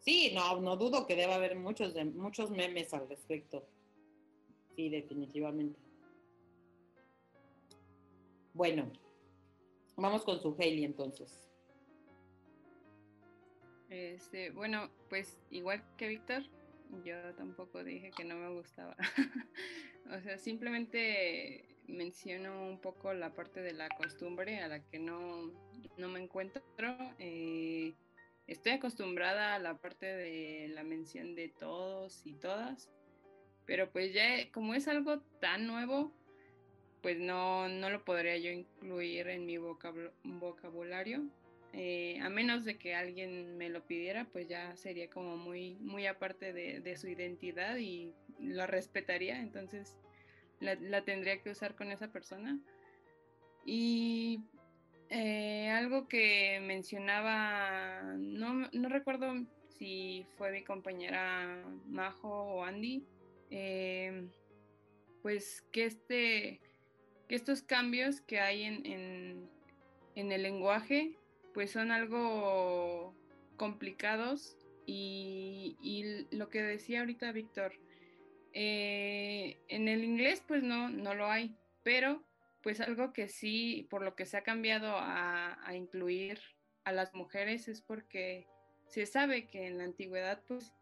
Sí, 0.00 0.32
no, 0.34 0.60
no 0.60 0.76
dudo 0.76 1.06
que 1.06 1.14
deba 1.14 1.36
haber 1.36 1.54
muchos, 1.54 1.94
de, 1.94 2.04
muchos 2.04 2.50
memes 2.50 2.92
al 2.92 3.08
respecto. 3.08 3.64
Sí, 4.74 4.88
definitivamente. 4.88 5.78
Bueno, 8.54 8.90
vamos 9.94 10.24
con 10.24 10.42
su 10.42 10.56
Hailey 10.58 10.82
entonces. 10.82 11.48
Este, 13.88 14.50
bueno, 14.50 14.90
pues 15.08 15.38
igual 15.52 15.80
que 15.96 16.08
Víctor, 16.08 16.42
yo 17.04 17.36
tampoco 17.36 17.84
dije 17.84 18.10
que 18.10 18.24
no 18.24 18.34
me 18.34 18.48
gustaba. 18.48 18.96
o 20.10 20.20
sea, 20.22 20.38
simplemente 20.38 21.75
menciono 21.88 22.68
un 22.68 22.80
poco 22.80 23.12
la 23.12 23.34
parte 23.34 23.60
de 23.60 23.72
la 23.72 23.88
costumbre 23.88 24.60
a 24.60 24.68
la 24.68 24.82
que 24.82 24.98
no, 24.98 25.52
me 25.96 26.20
encuentro. 26.20 26.62
Eh, 27.18 27.94
estoy 28.46 28.72
acostumbrada 28.72 29.54
a 29.54 29.58
la 29.58 29.78
parte 29.78 30.06
de 30.06 30.68
la 30.68 30.82
mención 30.82 31.34
de 31.34 31.48
todos 31.48 32.26
y 32.26 32.34
todas, 32.34 32.90
pero 33.64 33.90
pues 33.90 34.12
ya 34.12 34.50
como 34.52 34.74
es 34.74 34.88
algo 34.88 35.20
tan 35.40 35.66
nuevo, 35.66 36.12
pues 37.02 37.18
no, 37.18 37.68
no 37.68 37.90
lo 37.90 38.04
podría 38.04 38.36
yo 38.36 38.50
incluir 38.50 39.28
en 39.28 39.46
mi 39.46 39.58
vocabulario. 39.58 41.24
Eh, 41.72 42.18
a 42.22 42.30
menos 42.30 42.64
de 42.64 42.78
que 42.78 42.94
alguien 42.94 43.58
me 43.58 43.68
lo 43.68 43.86
pidiera, 43.86 44.24
pues 44.32 44.48
ya 44.48 44.74
sería 44.76 45.10
como 45.10 45.36
muy, 45.36 45.74
muy 45.74 46.06
aparte 46.06 46.54
de, 46.54 46.80
de 46.80 46.96
su 46.96 47.06
identidad 47.06 47.76
y 47.76 48.14
lo 48.40 48.66
respetaría. 48.66 49.40
Entonces, 49.40 49.98
la, 50.60 51.02
tendría 51.02 51.40
que 51.42 51.50
usar 51.50 51.74
con 51.74 51.90
esa 51.92 52.08
persona. 52.08 52.58
Y 53.64 54.40
eh, 55.10 55.68
algo 55.70 56.08
que 56.08 56.60
mencionaba, 56.62 58.02
no, 58.16 58.68
no, 58.72 58.88
recuerdo 58.88 59.34
si 59.68 60.26
fue 60.36 60.52
mi 60.52 60.62
compañera 60.64 61.64
Majo 61.86 62.28
o 62.28 62.64
Andy, 62.64 63.04
eh, 63.50 64.28
pues 65.22 65.64
que, 65.72 65.84
este, 65.84 66.60
que 67.28 67.34
estos 67.34 67.62
cambios 67.62 68.20
que 68.20 68.40
hay 68.40 68.62
en, 68.62 69.48
en, 70.14 70.32
el 70.32 70.42
lenguaje, 70.42 71.18
pues 71.52 71.72
son 71.72 71.90
algo 71.90 73.14
complicados 73.56 74.56
y, 74.86 75.76
y 75.82 76.26
lo 76.36 76.48
que 76.48 76.62
decía 76.62 77.00
ahorita 77.00 77.32
Víctor, 77.32 77.72
eh, 78.58 79.58
en 79.68 79.86
el 79.86 80.02
inglés 80.02 80.42
pues 80.48 80.62
no, 80.62 80.88
no 80.88 81.14
lo 81.14 81.26
hay, 81.30 81.54
pero 81.82 82.24
pues 82.62 82.80
algo 82.80 83.12
que 83.12 83.28
sí, 83.28 83.86
por 83.90 84.00
lo 84.02 84.16
que 84.16 84.24
se 84.24 84.38
ha 84.38 84.44
cambiado 84.44 84.96
a, 84.96 85.58
incluir 85.74 86.40
a 86.84 86.92
las 86.92 87.12
mujeres 87.12 87.68
es 87.68 87.82
porque 87.82 88.46
se 88.86 89.04
sabe 89.04 89.46
que 89.46 89.66
en 89.66 89.76
la 89.76 89.84
antigüedad 89.84 90.40
pues 90.48 90.72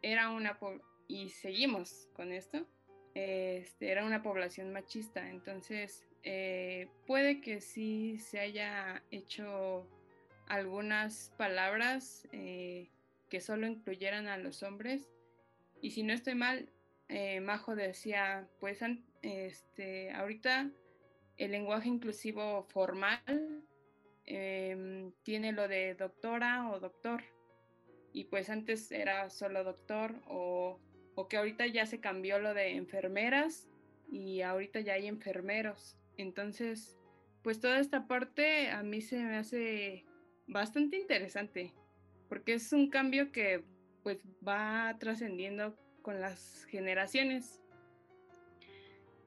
era 0.00 0.30
una, 0.30 0.58
y 1.06 1.28
seguimos 1.28 2.08
con 2.14 2.32
esto, 2.32 2.66
este, 3.12 3.90
era 3.90 4.06
una 4.06 4.22
población 4.22 4.72
machista, 4.72 5.28
entonces 5.28 6.06
eh, 6.22 6.88
puede 7.06 7.42
que 7.42 7.60
sí 7.60 8.16
se 8.16 8.40
haya 8.40 9.02
hecho 9.10 9.86
algunas 10.48 11.30
palabras 11.36 12.26
eh, 12.32 12.88
que 13.28 13.42
solo 13.42 13.66
incluyeran 13.66 14.28
a 14.28 14.38
los 14.38 14.62
hombres. 14.62 15.10
Y 15.82 15.90
si 15.90 16.02
no 16.02 16.14
estoy 16.14 16.34
mal, 16.34 16.70
eh, 17.08 17.40
Majo 17.40 17.76
decía, 17.76 18.48
pues 18.60 18.80
este, 19.22 20.12
ahorita 20.12 20.70
el 21.36 21.52
lenguaje 21.52 21.88
inclusivo 21.88 22.64
formal 22.64 23.64
em, 24.24 25.12
tiene 25.22 25.52
lo 25.52 25.68
de 25.68 25.94
doctora 25.94 26.70
o 26.70 26.80
doctor. 26.80 27.22
Y 28.12 28.24
pues 28.24 28.48
antes 28.48 28.90
era 28.90 29.28
solo 29.28 29.62
doctor 29.62 30.14
o, 30.26 30.80
o 31.14 31.28
que 31.28 31.36
ahorita 31.36 31.66
ya 31.66 31.86
se 31.86 32.00
cambió 32.00 32.38
lo 32.38 32.54
de 32.54 32.76
enfermeras 32.76 33.68
y 34.10 34.40
ahorita 34.40 34.80
ya 34.80 34.94
hay 34.94 35.06
enfermeros. 35.06 35.98
Entonces, 36.16 36.96
pues 37.42 37.60
toda 37.60 37.78
esta 37.78 38.06
parte 38.06 38.70
a 38.70 38.82
mí 38.82 39.02
se 39.02 39.18
me 39.18 39.36
hace 39.36 40.06
bastante 40.46 40.96
interesante, 40.96 41.74
porque 42.28 42.54
es 42.54 42.72
un 42.72 42.88
cambio 42.88 43.32
que 43.32 43.64
pues 44.02 44.18
va 44.46 44.96
trascendiendo 44.98 45.76
con 46.06 46.20
las 46.20 46.64
generaciones. 46.70 47.60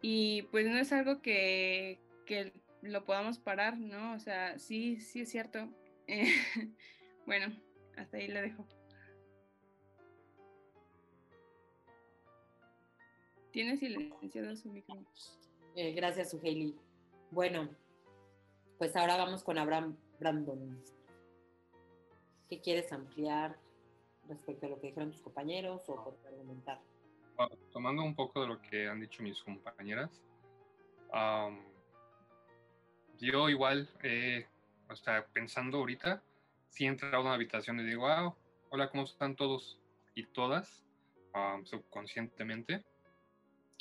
Y 0.01 0.43
pues 0.43 0.65
no 0.65 0.77
es 0.77 0.93
algo 0.93 1.21
que, 1.21 1.99
que, 2.25 2.53
lo 2.81 3.03
podamos 3.03 3.37
parar, 3.37 3.77
¿no? 3.77 4.13
O 4.13 4.19
sea, 4.19 4.57
sí, 4.57 5.01
sí 5.01 5.19
es 5.19 5.29
cierto. 5.29 5.67
bueno, 7.25 7.53
hasta 7.97 8.15
ahí 8.15 8.29
le 8.29 8.41
dejo. 8.43 8.65
Tiene 13.51 13.75
silenciado 13.75 14.55
su 14.55 14.69
micrófono. 14.71 15.05
Eh, 15.75 15.91
gracias, 15.91 16.29
Suheili. 16.29 16.73
Bueno, 17.31 17.69
pues 18.77 18.95
ahora 18.95 19.17
vamos 19.17 19.43
con 19.43 19.57
Abraham 19.57 19.97
Brandon. 20.17 20.81
¿Qué 22.47 22.61
quieres 22.61 22.93
ampliar 22.93 23.59
respecto 24.29 24.65
a 24.65 24.69
lo 24.69 24.79
que 24.79 24.87
dijeron 24.87 25.11
tus 25.11 25.21
compañeros 25.21 25.81
o 25.87 26.03
por 26.03 26.17
argumentar? 26.27 26.79
tomando 27.71 28.03
un 28.03 28.15
poco 28.15 28.41
de 28.41 28.47
lo 28.47 28.61
que 28.61 28.89
han 28.89 28.99
dicho 28.99 29.23
mis 29.23 29.41
compañeras, 29.41 30.21
yo 33.17 33.49
igual, 33.49 33.87
o 34.89 34.95
sea, 34.95 35.25
pensando 35.27 35.77
ahorita, 35.77 36.21
si 36.67 36.83
he 36.83 36.87
entrado 36.87 37.15
a 37.15 37.21
una 37.21 37.33
habitación 37.35 37.79
y 37.79 37.85
digo, 37.85 38.07
ah, 38.07 38.35
hola, 38.71 38.89
¿cómo 38.89 39.03
están 39.03 39.35
todos 39.35 39.79
y 40.15 40.25
todas? 40.25 40.85
subconscientemente. 41.63 42.83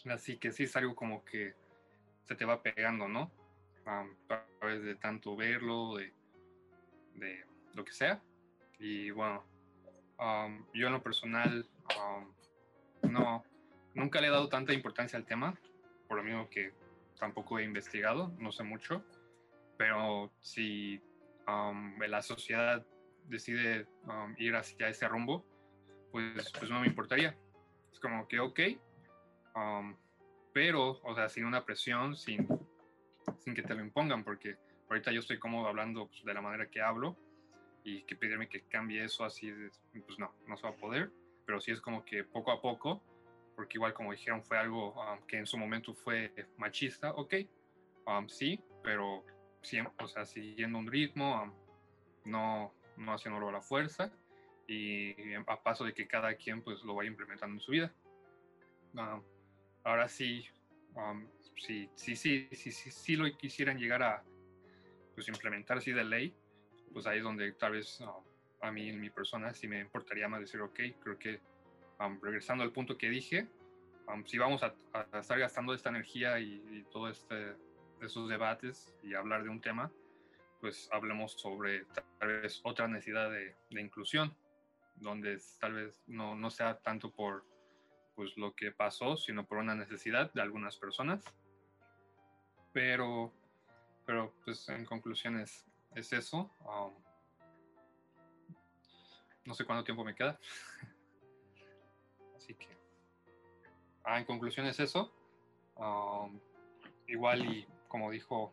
Así 0.04 0.38
que 0.38 0.52
sí 0.52 0.64
es 0.64 0.76
algo 0.76 0.94
como 0.94 1.24
que 1.24 1.54
se 2.24 2.36
te 2.36 2.44
va 2.44 2.62
pegando, 2.62 3.08
¿no? 3.08 3.32
a 3.86 4.06
través 4.60 4.82
de 4.82 4.94
tanto 4.96 5.34
verlo, 5.34 5.96
de, 5.96 6.12
de 7.14 7.44
lo 7.74 7.84
que 7.84 7.92
sea. 7.92 8.22
Y 8.78 9.10
bueno, 9.10 9.44
yo 10.74 10.86
en 10.86 10.92
lo 10.92 11.02
personal 11.02 11.66
no, 13.02 13.44
nunca 13.94 14.20
le 14.20 14.28
he 14.28 14.30
dado 14.30 14.48
tanta 14.48 14.72
importancia 14.72 15.18
al 15.18 15.24
tema, 15.24 15.54
por 16.08 16.16
lo 16.16 16.24
mismo 16.24 16.48
que 16.48 16.72
tampoco 17.18 17.58
he 17.58 17.64
investigado, 17.64 18.32
no 18.38 18.52
sé 18.52 18.64
mucho, 18.64 19.04
pero 19.76 20.32
si 20.40 21.00
la 21.46 22.22
sociedad 22.22 22.84
decide 23.26 23.86
ir 24.38 24.56
hacia 24.56 24.88
ese 24.88 25.06
rumbo, 25.08 25.44
pues, 26.10 26.52
pues 26.58 26.70
no 26.70 26.80
me 26.80 26.86
importaría. 26.86 27.36
Es 27.92 28.00
como 28.00 28.26
que, 28.26 28.40
ok, 28.40 28.60
pero, 30.52 31.00
o 31.02 31.14
sea, 31.14 31.28
sin 31.28 31.44
una 31.44 31.64
presión, 31.64 32.16
sin, 32.16 32.48
sin 33.38 33.54
que 33.54 33.62
te 33.62 33.74
lo 33.74 33.82
impongan, 33.82 34.24
porque 34.24 34.56
ahorita 34.88 35.12
yo 35.12 35.20
estoy 35.20 35.38
cómodo 35.38 35.68
hablando 35.68 36.08
pues, 36.08 36.24
de 36.24 36.34
la 36.34 36.40
manera 36.40 36.68
que 36.68 36.80
hablo 36.80 37.16
y 37.88 38.02
que 38.02 38.16
pedirme 38.16 38.48
que 38.48 38.62
cambie 38.64 39.02
eso 39.02 39.24
así, 39.24 39.50
pues 40.06 40.18
no, 40.18 40.34
no 40.46 40.56
se 40.56 40.62
va 40.62 40.70
a 40.70 40.76
poder, 40.76 41.10
pero 41.46 41.58
sí 41.58 41.70
es 41.70 41.80
como 41.80 42.04
que 42.04 42.22
poco 42.22 42.52
a 42.52 42.60
poco, 42.60 43.02
porque 43.56 43.78
igual 43.78 43.94
como 43.94 44.12
dijeron 44.12 44.42
fue 44.42 44.58
algo 44.58 44.92
um, 44.92 45.26
que 45.26 45.38
en 45.38 45.46
su 45.46 45.56
momento 45.56 45.94
fue 45.94 46.32
machista, 46.58 47.12
ok, 47.12 47.34
um, 48.06 48.28
sí, 48.28 48.60
pero 48.82 49.24
siempre, 49.62 49.94
o 50.04 50.06
sea, 50.06 50.26
siguiendo 50.26 50.78
un 50.78 50.86
ritmo, 50.86 51.42
um, 51.42 51.52
no, 52.26 52.74
no 52.98 53.14
haciéndolo 53.14 53.48
a 53.48 53.52
la 53.52 53.62
fuerza 53.62 54.12
y 54.66 55.14
a 55.34 55.62
paso 55.62 55.84
de 55.84 55.94
que 55.94 56.06
cada 56.06 56.34
quien 56.34 56.62
pues 56.62 56.82
lo 56.84 56.94
vaya 56.94 57.08
implementando 57.08 57.54
en 57.54 57.60
su 57.60 57.72
vida. 57.72 57.90
ahora 59.82 60.08
sí, 60.10 60.46
sí, 61.56 61.88
sí, 61.94 62.16
sí, 62.16 62.48
sí, 62.52 62.70
sí, 62.70 62.90
sí 62.90 63.16
lo 63.16 63.24
quisieran 63.38 63.78
llegar 63.78 64.02
a 64.02 64.22
pues, 65.14 65.26
implementar 65.28 65.78
así 65.78 65.90
de 65.90 66.04
ley, 66.04 66.34
pues 66.98 67.06
ahí 67.06 67.18
es 67.18 67.22
donde 67.22 67.52
tal 67.52 67.74
vez 67.74 68.02
a 68.60 68.72
mí, 68.72 68.88
en 68.88 69.00
mi 69.00 69.08
persona, 69.08 69.54
sí 69.54 69.68
me 69.68 69.78
importaría 69.78 70.26
más 70.26 70.40
decir, 70.40 70.60
ok, 70.60 70.80
creo 71.00 71.16
que 71.16 71.40
regresando 72.20 72.64
al 72.64 72.72
punto 72.72 72.98
que 72.98 73.08
dije, 73.08 73.46
si 74.24 74.36
vamos 74.36 74.64
a, 74.64 74.74
estar 75.16 75.38
gastando 75.38 75.74
esta 75.74 75.90
energía 75.90 76.40
y, 76.40 76.60
y 76.72 76.82
todo 76.90 77.08
este, 77.08 77.54
esos 78.00 78.28
debates 78.28 78.92
y 79.04 79.14
hablar 79.14 79.44
de 79.44 79.48
un 79.48 79.60
tema, 79.60 79.92
pues 80.60 80.88
hablemos 80.90 81.34
sobre 81.34 81.84
tal 82.18 82.40
vez 82.40 82.60
otra 82.64 82.88
necesidad 82.88 83.30
de, 83.30 83.54
de 83.70 83.80
inclusión, 83.80 84.36
donde 84.96 85.40
tal 85.60 85.74
vez 85.74 86.02
no, 86.08 86.34
no, 86.34 86.50
sea 86.50 86.80
tanto 86.80 87.12
por 87.12 87.44
pues, 88.16 88.36
lo 88.36 88.56
que 88.56 88.72
pasó, 88.72 89.16
sino 89.16 89.46
por 89.46 89.58
una 89.58 89.76
necesidad 89.76 90.32
de 90.32 90.42
algunas 90.42 90.76
personas. 90.78 91.22
Pero, 92.72 93.32
pero 94.04 94.34
pues 94.44 94.68
en 94.68 94.84
conclusión 94.84 95.38
es, 95.94 96.12
es 96.12 96.12
eso. 96.12 96.50
No 99.44 99.54
sé 99.54 99.64
cuánto 99.64 99.84
tiempo 99.84 100.04
me 100.04 100.14
queda. 100.14 100.38
Así 102.36 102.54
que, 102.54 102.68
ah, 104.04 104.18
en 104.18 104.24
conclusión 104.24 104.66
es 104.66 104.78
eso. 104.80 105.12
Igual 107.06 107.46
y 107.46 107.66
como 107.88 108.10
dijo, 108.10 108.52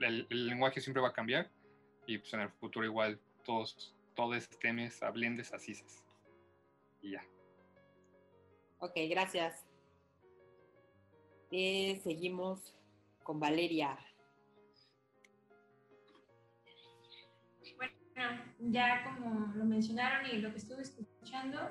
el, 0.00 0.26
lenguaje 0.28 0.80
siempre 0.80 1.02
va 1.02 1.08
a 1.08 1.12
cambiar 1.12 1.50
y 2.06 2.18
pues 2.18 2.32
en 2.34 2.40
el 2.40 2.50
futuro 2.50 2.84
igual 2.84 3.20
todos, 3.44 3.94
todos 4.14 4.48
temas 4.60 5.02
hablendes 5.02 5.52
así. 5.52 5.74
Y 7.02 7.12
ya. 7.12 7.24
Ok, 8.78 8.92
gracias. 9.08 9.66
Eh, 11.50 12.00
seguimos 12.02 12.74
con 13.22 13.40
Valeria. 13.40 13.98
Ya 18.58 19.04
como 19.04 19.52
lo 19.54 19.64
mencionaron 19.64 20.26
y 20.30 20.38
lo 20.38 20.50
que 20.50 20.58
estuve 20.58 20.82
escuchando, 20.82 21.70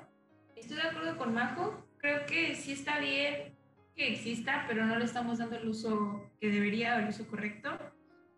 estoy 0.56 0.76
de 0.76 0.82
acuerdo 0.82 1.16
con 1.16 1.34
Majo. 1.34 1.86
Creo 1.98 2.26
que 2.26 2.54
sí 2.54 2.72
está 2.72 2.98
bien 2.98 3.56
que 3.94 4.12
exista, 4.12 4.64
pero 4.68 4.86
no 4.86 4.98
le 4.98 5.04
estamos 5.04 5.38
dando 5.38 5.56
el 5.56 5.68
uso 5.68 6.30
que 6.40 6.48
debería 6.48 6.96
o 6.96 6.98
el 7.00 7.08
uso 7.08 7.26
correcto. 7.28 7.70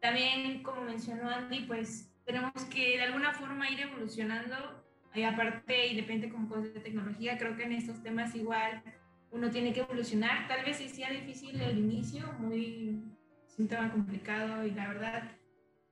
También, 0.01 0.63
como 0.63 0.83
mencionó 0.83 1.31
Andy, 1.31 1.61
pues 1.67 2.13
tenemos 2.25 2.53
que 2.71 2.97
de 2.97 3.03
alguna 3.03 3.33
forma 3.33 3.71
ir 3.71 3.81
evolucionando. 3.81 4.83
Y 5.15 5.23
aparte, 5.25 5.89
y 5.89 5.97
depende 5.97 6.31
como 6.31 6.49
cosas 6.49 6.73
de 6.73 6.81
tecnología, 6.81 7.37
creo 7.37 7.57
que 7.57 7.65
en 7.65 7.73
estos 7.73 8.03
temas 8.03 8.35
igual 8.35 8.83
uno 9.31 9.51
tiene 9.51 9.73
que 9.73 9.81
evolucionar. 9.81 10.49
Tal 10.49 10.65
vez 10.65 10.79
sí 10.79 10.89
sea 10.89 11.11
difícil 11.11 11.61
el 11.61 11.79
inicio, 11.79 12.33
muy, 12.39 13.03
es 13.47 13.59
un 13.59 13.69
tema 13.69 13.91
complicado 13.93 14.65
y 14.67 14.71
la 14.71 14.89
verdad, 14.89 15.31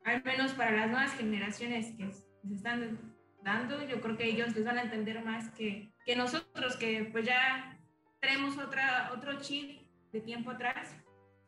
al 0.05 0.23
menos 0.25 0.53
para 0.53 0.73
las 0.73 0.91
nuevas 0.91 1.15
generaciones 1.15 1.95
que 1.97 2.11
se 2.11 2.55
están 2.55 2.99
dando, 3.43 3.87
yo 3.87 4.01
creo 4.01 4.17
que 4.17 4.25
ellos 4.25 4.55
les 4.55 4.65
van 4.65 4.79
a 4.79 4.83
entender 4.83 5.25
más 5.25 5.51
que, 5.51 5.93
que 6.05 6.17
nosotros, 6.17 6.77
que 6.77 7.09
pues 7.13 7.27
ya 7.27 7.79
tenemos 8.21 8.59
otra, 8.59 9.11
otro 9.15 9.41
chip 9.41 9.81
de 10.13 10.21
tiempo 10.21 10.51
atrás. 10.51 10.95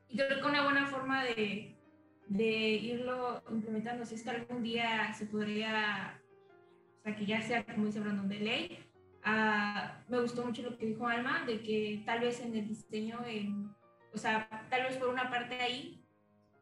Y 0.08 0.16
creo 0.16 0.40
que 0.40 0.46
una 0.46 0.64
buena 0.64 0.86
forma 0.86 1.24
de, 1.24 1.76
de 2.28 2.46
irlo 2.48 3.42
implementando, 3.50 4.04
si 4.04 4.14
es 4.14 4.22
que 4.22 4.30
algún 4.30 4.62
día 4.62 5.12
se 5.14 5.26
podría, 5.26 6.20
o 7.00 7.02
sea, 7.02 7.16
que 7.16 7.26
ya 7.26 7.42
sea, 7.42 7.64
como 7.64 7.86
dice 7.86 8.00
Brandon, 8.00 8.28
de 8.28 8.38
ley. 8.38 8.78
Uh, 9.24 10.10
me 10.10 10.20
gustó 10.20 10.44
mucho 10.44 10.62
lo 10.62 10.76
que 10.76 10.86
dijo 10.86 11.06
Alma, 11.06 11.44
de 11.46 11.62
que 11.62 12.02
tal 12.04 12.20
vez 12.20 12.40
en 12.40 12.56
el 12.56 12.66
diseño, 12.66 13.20
en, 13.24 13.70
o 14.12 14.18
sea, 14.18 14.48
tal 14.68 14.82
vez 14.82 14.96
por 14.96 15.08
una 15.08 15.30
parte 15.30 15.60
ahí, 15.60 16.04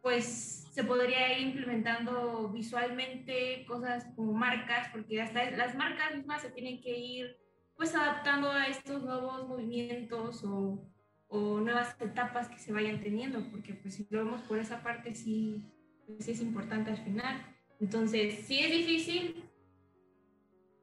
pues 0.02 0.68
se 0.72 0.84
podría 0.84 1.36
ir 1.38 1.48
implementando 1.48 2.48
visualmente 2.48 3.64
cosas 3.66 4.06
como 4.16 4.32
marcas, 4.32 4.88
porque 4.92 5.20
hasta 5.20 5.50
las 5.50 5.74
marcas 5.74 6.14
mismas 6.16 6.42
se 6.42 6.50
tienen 6.50 6.80
que 6.80 6.96
ir 6.96 7.36
pues 7.76 7.94
adaptando 7.94 8.50
a 8.50 8.66
estos 8.66 9.02
nuevos 9.02 9.48
movimientos 9.48 10.44
o, 10.44 10.86
o 11.28 11.60
nuevas 11.60 11.96
etapas 12.00 12.48
que 12.48 12.58
se 12.58 12.72
vayan 12.72 13.00
teniendo, 13.00 13.42
porque 13.50 13.74
pues 13.74 13.94
si 13.94 14.06
lo 14.10 14.24
vemos 14.24 14.42
por 14.42 14.58
esa 14.58 14.82
parte 14.82 15.14
sí, 15.14 15.64
pues, 16.06 16.24
sí 16.24 16.32
es 16.32 16.40
importante 16.40 16.90
al 16.90 16.98
final. 16.98 17.42
Entonces, 17.80 18.44
sí 18.46 18.60
es 18.60 18.70
difícil, 18.70 19.44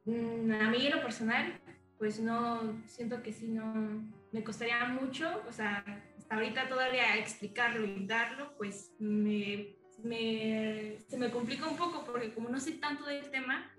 mm, 0.06 0.52
a 0.52 0.72
mí 0.72 0.88
en 0.88 0.96
lo 0.96 1.02
personal, 1.04 1.54
pues 2.00 2.20
no, 2.20 2.82
siento 2.88 3.22
que 3.22 3.32
sí, 3.32 3.48
no, 3.50 4.02
me 4.32 4.44
costaría 4.44 4.86
mucho, 4.86 5.44
o 5.48 5.52
sea, 5.52 5.84
hasta 6.18 6.36
ahorita 6.36 6.68
todavía 6.68 7.18
explicarlo 7.18 7.86
y 7.86 8.06
darlo, 8.06 8.56
pues 8.58 8.94
me, 9.00 9.78
me, 10.04 10.98
se 11.08 11.18
me 11.18 11.30
complica 11.30 11.68
un 11.68 11.78
poco 11.78 12.04
porque 12.06 12.34
como 12.34 12.50
no 12.50 12.60
sé 12.60 12.74
tanto 12.74 13.06
del 13.06 13.30
tema, 13.32 13.72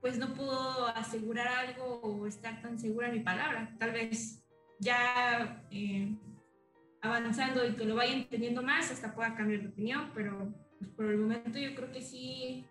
pues 0.00 0.18
no 0.18 0.34
puedo 0.34 0.86
asegurar 0.88 1.48
algo 1.48 2.00
o 2.02 2.26
estar 2.26 2.60
tan 2.60 2.78
segura 2.78 3.08
en 3.08 3.14
mi 3.14 3.20
palabra. 3.20 3.74
Tal 3.78 3.92
vez 3.92 4.44
ya 4.78 5.64
eh, 5.70 6.14
avanzando 7.00 7.66
y 7.66 7.74
que 7.74 7.84
lo 7.84 7.94
vaya 7.94 8.12
entendiendo 8.12 8.62
más, 8.62 8.90
hasta 8.90 9.14
pueda 9.14 9.34
cambiar 9.34 9.62
de 9.62 9.68
opinión, 9.68 10.10
pero 10.14 10.52
pues, 10.78 10.90
por 10.90 11.06
el 11.06 11.18
momento 11.18 11.58
yo 11.58 11.74
creo 11.74 11.90
que 11.90 12.02
sí, 12.02 12.66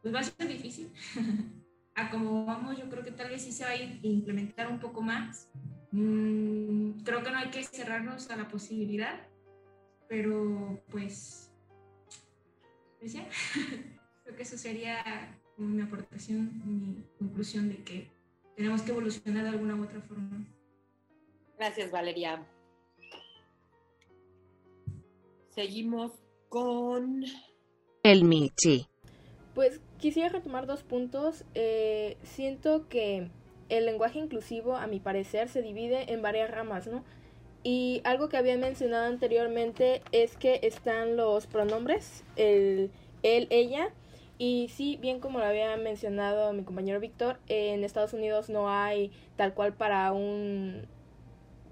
pues 0.00 0.14
va 0.14 0.20
a 0.20 0.24
ser 0.24 0.48
difícil. 0.48 0.92
a 1.94 2.10
como 2.10 2.46
vamos, 2.46 2.78
yo 2.78 2.88
creo 2.88 3.02
que 3.02 3.10
tal 3.10 3.30
vez 3.30 3.42
sí 3.42 3.52
se 3.52 3.64
va 3.64 3.70
a 3.70 3.76
implementar 3.76 4.68
un 4.68 4.78
poco 4.78 5.02
más. 5.02 5.50
Mm, 5.90 7.00
creo 7.02 7.22
que 7.22 7.30
no 7.30 7.38
hay 7.38 7.50
que 7.50 7.64
cerrarnos 7.64 8.30
a 8.30 8.36
la 8.36 8.48
posibilidad, 8.48 9.26
pero 10.08 10.80
pues, 10.90 11.50
pues 12.98 13.12
ya, 13.12 13.26
creo 14.24 14.36
que 14.36 14.42
eso 14.42 14.58
sería 14.58 15.38
mi 15.56 15.82
aportación, 15.82 16.62
mi 16.64 17.04
conclusión 17.18 17.68
de 17.68 17.82
que 17.82 18.10
tenemos 18.56 18.82
que 18.82 18.90
evolucionar 18.90 19.44
de 19.44 19.50
alguna 19.50 19.76
u 19.76 19.84
otra 19.84 20.00
forma. 20.00 20.44
Gracias, 21.56 21.90
Valeria. 21.90 22.46
Seguimos 25.50 26.12
con 26.48 27.24
el 28.04 28.24
Michi. 28.24 28.86
Pues 29.54 29.80
quisiera 29.98 30.28
retomar 30.28 30.66
dos 30.66 30.84
puntos. 30.84 31.44
Eh, 31.54 32.16
siento 32.22 32.88
que 32.88 33.30
el 33.68 33.86
lenguaje 33.86 34.18
inclusivo, 34.18 34.76
a 34.76 34.86
mi 34.86 35.00
parecer, 35.00 35.48
se 35.48 35.62
divide 35.62 36.12
en 36.12 36.22
varias 36.22 36.50
ramas, 36.50 36.86
¿no? 36.86 37.04
Y 37.62 38.00
algo 38.04 38.28
que 38.28 38.36
había 38.36 38.56
mencionado 38.56 39.06
anteriormente 39.06 40.02
es 40.12 40.36
que 40.36 40.60
están 40.62 41.16
los 41.16 41.46
pronombres, 41.46 42.24
el, 42.36 42.90
él, 43.22 43.46
ella, 43.50 43.90
y 44.38 44.68
sí, 44.68 44.96
bien 45.00 45.18
como 45.18 45.40
lo 45.40 45.44
había 45.44 45.76
mencionado 45.76 46.52
mi 46.52 46.62
compañero 46.62 47.00
Víctor, 47.00 47.40
en 47.48 47.82
Estados 47.82 48.12
Unidos 48.12 48.48
no 48.48 48.70
hay 48.70 49.10
tal 49.36 49.52
cual 49.52 49.74
para 49.74 50.12
un... 50.12 50.86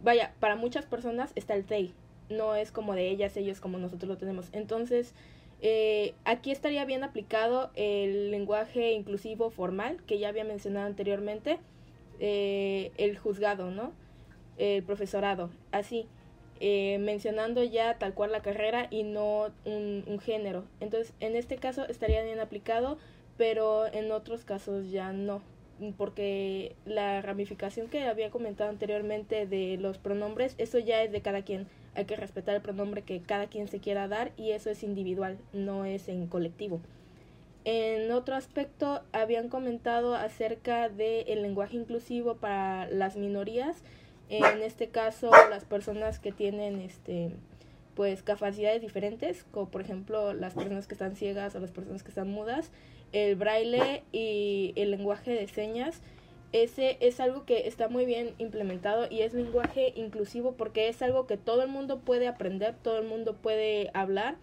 Vaya, 0.02 0.34
para 0.40 0.56
muchas 0.56 0.84
personas 0.84 1.32
está 1.36 1.54
el 1.54 1.64
they, 1.64 1.94
no 2.28 2.56
es 2.56 2.72
como 2.72 2.94
de 2.94 3.08
ellas, 3.08 3.36
ellos 3.36 3.60
como 3.60 3.78
nosotros 3.78 4.08
lo 4.08 4.18
tenemos. 4.18 4.48
Entonces, 4.52 5.14
eh, 5.62 6.14
aquí 6.24 6.50
estaría 6.50 6.84
bien 6.84 7.04
aplicado 7.04 7.70
el 7.76 8.32
lenguaje 8.32 8.92
inclusivo 8.92 9.50
formal 9.50 10.02
que 10.06 10.18
ya 10.18 10.28
había 10.28 10.44
mencionado 10.44 10.86
anteriormente, 10.86 11.58
eh, 12.20 12.92
el 12.96 13.18
juzgado, 13.18 13.70
¿no? 13.70 13.92
El 14.58 14.82
profesorado, 14.82 15.50
así. 15.72 16.06
Eh, 16.58 16.96
mencionando 17.00 17.62
ya 17.62 17.98
tal 17.98 18.14
cual 18.14 18.32
la 18.32 18.40
carrera 18.40 18.86
y 18.90 19.02
no 19.02 19.50
un, 19.66 20.18
género. 20.20 20.64
Entonces, 20.80 21.12
en 21.20 21.36
este 21.36 21.56
caso 21.56 21.86
estaría 21.86 22.22
bien 22.22 22.40
aplicado, 22.40 22.96
pero 23.36 23.86
en 23.92 24.10
otros 24.10 24.44
casos 24.44 24.90
ya 24.90 25.12
no, 25.12 25.42
porque 25.98 26.74
la 26.86 27.20
ramificación 27.20 27.88
que 27.88 28.04
había 28.04 28.30
comentado 28.30 28.70
anteriormente 28.70 29.46
de 29.46 29.76
los 29.76 29.98
pronombres, 29.98 30.54
eso 30.56 30.78
ya 30.78 31.02
es 31.02 31.12
de 31.12 31.20
cada 31.20 31.42
quien. 31.42 31.66
Hay 31.94 32.06
que 32.06 32.16
respetar 32.16 32.54
el 32.54 32.62
pronombre 32.62 33.02
que 33.02 33.20
cada 33.20 33.46
quien 33.48 33.68
se 33.68 33.80
quiera 33.80 34.08
dar 34.08 34.32
y 34.38 34.52
eso 34.52 34.70
es 34.70 34.82
individual, 34.82 35.36
no 35.52 35.84
es 35.84 36.08
en 36.08 36.26
colectivo. 36.26 36.80
En 37.68 38.12
otro 38.12 38.36
aspecto, 38.36 39.02
habían 39.10 39.48
comentado 39.48 40.14
acerca 40.14 40.88
del 40.88 41.42
lenguaje 41.42 41.76
inclusivo 41.76 42.36
para 42.36 42.88
las 42.88 43.16
minorías 43.16 43.82
en 44.28 44.62
este 44.62 44.88
caso 44.88 45.30
las 45.50 45.64
personas 45.64 46.20
que 46.20 46.30
tienen 46.30 46.80
este 46.80 47.30
pues 47.96 48.22
capacidades 48.22 48.82
diferentes, 48.82 49.44
como 49.50 49.68
por 49.68 49.80
ejemplo 49.80 50.32
las 50.32 50.54
personas 50.54 50.86
que 50.86 50.94
están 50.94 51.16
ciegas 51.16 51.56
o 51.56 51.60
las 51.60 51.72
personas 51.72 52.04
que 52.04 52.10
están 52.10 52.30
mudas, 52.30 52.70
el 53.12 53.34
braille 53.34 54.04
y 54.12 54.72
el 54.76 54.92
lenguaje 54.92 55.32
de 55.32 55.48
señas, 55.48 56.02
ese 56.52 56.98
es 57.00 57.18
algo 57.18 57.46
que 57.46 57.66
está 57.66 57.88
muy 57.88 58.04
bien 58.04 58.34
implementado 58.38 59.06
y 59.10 59.22
es 59.22 59.34
lenguaje 59.34 59.92
inclusivo 59.96 60.52
porque 60.52 60.88
es 60.88 61.02
algo 61.02 61.26
que 61.26 61.36
todo 61.36 61.62
el 61.62 61.68
mundo 61.68 61.98
puede 61.98 62.28
aprender, 62.28 62.76
todo 62.80 62.98
el 62.98 63.08
mundo 63.08 63.34
puede 63.34 63.90
hablar 63.92 64.36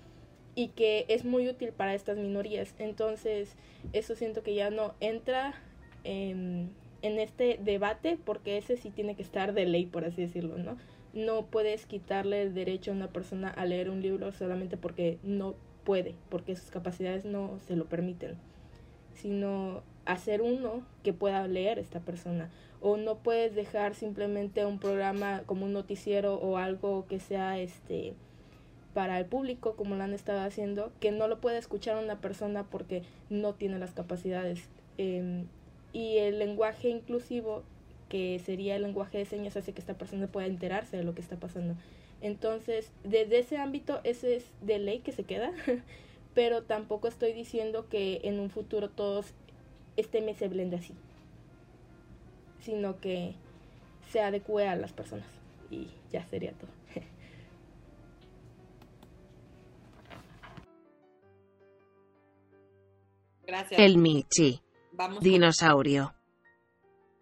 y 0.56 0.70
que 0.70 1.06
es 1.08 1.26
muy 1.26 1.48
útil 1.48 1.72
para 1.72 1.94
estas 1.94 2.18
minorías. 2.18 2.76
Entonces, 2.80 3.56
eso 3.92 4.16
siento 4.16 4.44
que 4.44 4.54
ya 4.54 4.70
no 4.70 4.94
entra 5.00 5.54
en 6.04 6.70
este 7.02 7.60
debate 7.62 8.18
porque 8.24 8.58
ese 8.58 8.78
sí 8.78 8.90
tiene 8.90 9.16
que 9.16 9.24
estar 9.24 9.54
de 9.54 9.66
ley, 9.66 9.86
por 9.86 10.06
así 10.06 10.22
decirlo, 10.22 10.58
¿no? 10.58 10.78
No 11.14 11.46
puedes 11.46 11.86
quitarle 11.86 12.42
el 12.42 12.54
derecho 12.54 12.92
a 12.92 12.96
una 12.96 13.10
persona 13.10 13.50
a 13.50 13.66
leer 13.66 13.90
un 13.90 14.02
libro 14.02 14.32
solamente 14.32 14.78
porque 14.78 15.20
no 15.24 15.56
puede, 15.84 16.16
porque 16.30 16.56
sus 16.56 16.72
capacidades 16.72 17.26
no 17.26 17.60
se 17.68 17.76
lo 17.76 17.86
permiten, 17.86 18.36
sino 19.14 19.84
hacer 20.06 20.42
uno 20.42 20.86
que 21.04 21.14
pueda 21.14 21.48
leer 21.48 21.80
esta 21.80 22.00
persona. 22.00 22.50
O 22.82 22.98
no 22.98 23.20
puedes 23.20 23.56
dejar 23.56 23.96
simplemente 23.96 24.66
un 24.66 24.80
programa 24.80 25.44
como 25.46 25.66
un 25.66 25.74
noticiero 25.74 26.36
o 26.36 26.58
algo 26.58 27.06
que 27.08 27.20
sea 27.20 27.60
este 27.60 28.14
para 28.94 29.20
el 29.20 29.26
público 29.26 29.76
como 29.76 29.96
lo 29.96 30.04
han 30.04 30.14
estado 30.14 30.42
haciendo, 30.42 30.92
que 31.00 31.12
no 31.12 31.28
lo 31.28 31.40
puede 31.40 31.58
escuchar 31.58 32.02
una 32.02 32.20
persona 32.20 32.64
porque 32.64 33.04
no 33.30 33.54
tiene 33.54 33.80
las 33.80 33.92
capacidades. 33.92 34.68
Eh, 34.98 35.46
y 35.94 36.18
el 36.18 36.40
lenguaje 36.40 36.90
inclusivo, 36.90 37.64
que 38.10 38.40
sería 38.40 38.76
el 38.76 38.82
lenguaje 38.84 39.20
de 39.20 39.26
señas, 39.26 39.56
hace 39.56 39.74
que 39.74 39.80
esta 39.80 39.94
persona 39.94 40.28
pueda 40.28 40.48
enterarse 40.48 40.98
de 40.98 41.04
lo 41.04 41.14
que 41.14 41.22
está 41.22 41.38
pasando. 41.38 41.76
Entonces, 42.22 42.92
desde 43.04 43.40
ese 43.40 43.58
ámbito, 43.58 44.00
ese 44.04 44.36
es 44.36 44.46
de 44.62 44.80
ley 44.80 45.00
que 45.00 45.12
se 45.12 45.24
queda, 45.24 45.52
pero 46.34 46.64
tampoco 46.64 47.08
estoy 47.08 47.34
diciendo 47.34 47.88
que 47.90 48.22
en 48.24 48.40
un 48.40 48.50
futuro 48.50 48.90
todos 48.90 49.34
este 49.98 50.22
mes 50.22 50.38
se 50.38 50.48
blende 50.48 50.78
así, 50.78 50.94
sino 52.60 53.00
que 53.00 53.36
se 54.10 54.22
adecue 54.22 54.68
a 54.68 54.76
las 54.76 54.94
personas 54.94 55.28
y 55.70 55.90
ya 56.12 56.26
sería 56.26 56.54
todo. 56.54 56.72
Gracias. 63.54 63.80
El 63.80 63.98
Michi. 64.00 64.60
Dinosaurio. 65.22 66.12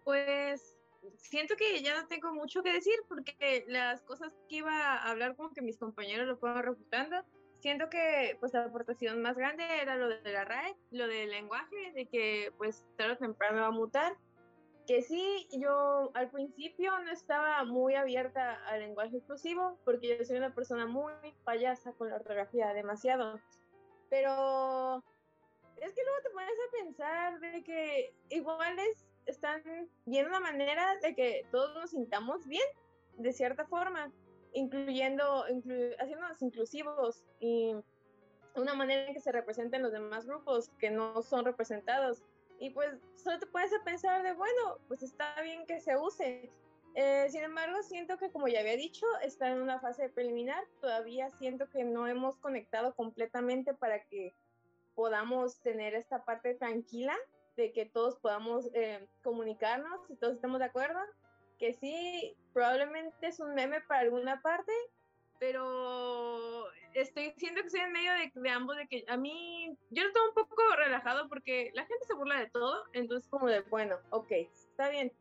Pues 0.02 0.78
siento 1.18 1.56
que 1.56 1.82
ya 1.82 2.00
no 2.00 2.08
tengo 2.08 2.32
mucho 2.32 2.62
que 2.62 2.72
decir 2.72 2.94
porque 3.06 3.66
las 3.68 4.00
cosas 4.00 4.32
que 4.48 4.56
iba 4.56 4.72
a 4.72 5.10
hablar 5.10 5.36
como 5.36 5.52
que 5.52 5.60
mis 5.60 5.76
compañeros 5.76 6.26
lo 6.26 6.38
fueron 6.38 6.62
refutando. 6.62 7.16
Siento 7.60 7.90
que 7.90 8.38
pues 8.40 8.54
la 8.54 8.64
aportación 8.64 9.20
más 9.20 9.36
grande 9.36 9.64
era 9.82 9.96
lo 9.96 10.08
de 10.08 10.32
la 10.32 10.44
RAE, 10.46 10.74
lo 10.90 11.06
del 11.06 11.28
lenguaje, 11.28 11.92
de 11.94 12.06
que 12.06 12.50
pues 12.56 12.82
tarde 12.96 13.12
o 13.12 13.18
temprano 13.18 13.60
va 13.60 13.66
a 13.66 13.70
mutar. 13.70 14.16
Que 14.86 15.02
sí, 15.02 15.46
yo 15.52 16.12
al 16.14 16.30
principio 16.30 16.98
no 17.00 17.12
estaba 17.12 17.62
muy 17.64 17.94
abierta 17.94 18.54
al 18.68 18.80
lenguaje 18.80 19.18
exclusivo 19.18 19.78
porque 19.84 20.16
yo 20.18 20.24
soy 20.24 20.38
una 20.38 20.54
persona 20.54 20.86
muy 20.86 21.12
payasa 21.44 21.92
con 21.92 22.08
la 22.08 22.16
ortografía, 22.16 22.72
demasiado. 22.72 23.38
Pero 24.08 25.04
es 25.82 25.92
que 25.92 26.02
luego 26.04 26.22
te 26.22 26.30
pones 26.30 26.50
a 26.50 26.84
pensar 26.84 27.40
de 27.40 27.64
que 27.64 28.14
iguales 28.30 29.04
están 29.26 29.62
viendo 30.06 30.30
una 30.30 30.40
manera 30.40 30.96
de 31.02 31.14
que 31.14 31.44
todos 31.50 31.74
nos 31.74 31.90
sintamos 31.90 32.46
bien, 32.46 32.62
de 33.18 33.32
cierta 33.32 33.66
forma, 33.66 34.12
incluyendo, 34.52 35.44
haciéndonos 35.98 36.40
inclusivos 36.40 37.24
y 37.40 37.74
una 38.54 38.74
manera 38.74 39.08
en 39.08 39.14
que 39.14 39.20
se 39.20 39.32
representen 39.32 39.82
los 39.82 39.90
demás 39.90 40.24
grupos 40.24 40.70
que 40.78 40.90
no 40.90 41.20
son 41.22 41.44
representados. 41.44 42.22
Y 42.60 42.70
pues 42.70 43.00
solo 43.16 43.40
te 43.40 43.46
puedes 43.46 43.72
pensar 43.84 44.22
de, 44.22 44.34
bueno, 44.34 44.78
pues 44.86 45.02
está 45.02 45.40
bien 45.42 45.66
que 45.66 45.80
se 45.80 45.96
use. 45.96 46.48
Eh, 46.94 47.26
sin 47.28 47.42
embargo, 47.42 47.82
siento 47.82 48.18
que 48.18 48.30
como 48.30 48.46
ya 48.46 48.60
había 48.60 48.76
dicho, 48.76 49.06
está 49.22 49.48
en 49.48 49.60
una 49.60 49.80
fase 49.80 50.10
preliminar. 50.10 50.62
Todavía 50.80 51.28
siento 51.30 51.68
que 51.68 51.82
no 51.82 52.06
hemos 52.06 52.36
conectado 52.36 52.94
completamente 52.94 53.74
para 53.74 54.04
que 54.04 54.32
podamos 54.94 55.60
tener 55.60 55.94
esta 55.94 56.24
parte 56.24 56.54
tranquila 56.54 57.16
de 57.56 57.72
que 57.72 57.86
todos 57.86 58.16
podamos 58.16 58.70
eh, 58.74 59.06
comunicarnos 59.22 60.00
y 60.08 60.16
todos 60.16 60.34
estemos 60.34 60.58
de 60.58 60.66
acuerdo, 60.66 61.00
que 61.58 61.74
sí, 61.74 62.36
probablemente 62.52 63.26
es 63.26 63.40
un 63.40 63.54
meme 63.54 63.80
para 63.82 64.00
alguna 64.00 64.40
parte, 64.40 64.72
pero 65.38 66.66
estoy 66.94 67.34
siento 67.36 67.60
que 67.60 67.66
estoy 67.66 67.82
en 67.82 67.92
medio 67.92 68.12
de, 68.34 68.50
ambos, 68.50 68.76
de 68.76 68.86
que 68.86 69.04
a 69.08 69.16
mí, 69.16 69.76
yo 69.90 70.12
tomo 70.12 70.28
un 70.28 70.34
poco 70.34 70.62
relajado 70.76 71.28
porque 71.28 71.70
la 71.74 71.84
gente 71.84 72.06
se 72.06 72.14
burla 72.14 72.38
de 72.38 72.50
todo, 72.50 72.84
entonces 72.92 73.28
como 73.28 73.48
de, 73.48 73.60
bueno, 73.62 73.96
ok, 74.10 74.30
está 74.30 74.88
bien, 74.88 75.12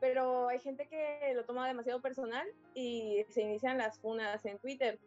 pero 0.00 0.48
hay 0.48 0.58
gente 0.60 0.86
que 0.88 1.32
lo 1.34 1.44
toma 1.44 1.66
demasiado 1.66 2.00
personal 2.00 2.46
y 2.74 3.24
se 3.28 3.42
inician 3.42 3.78
las 3.78 3.98
funas 4.00 4.44
en 4.46 4.58
Twitter. 4.58 4.98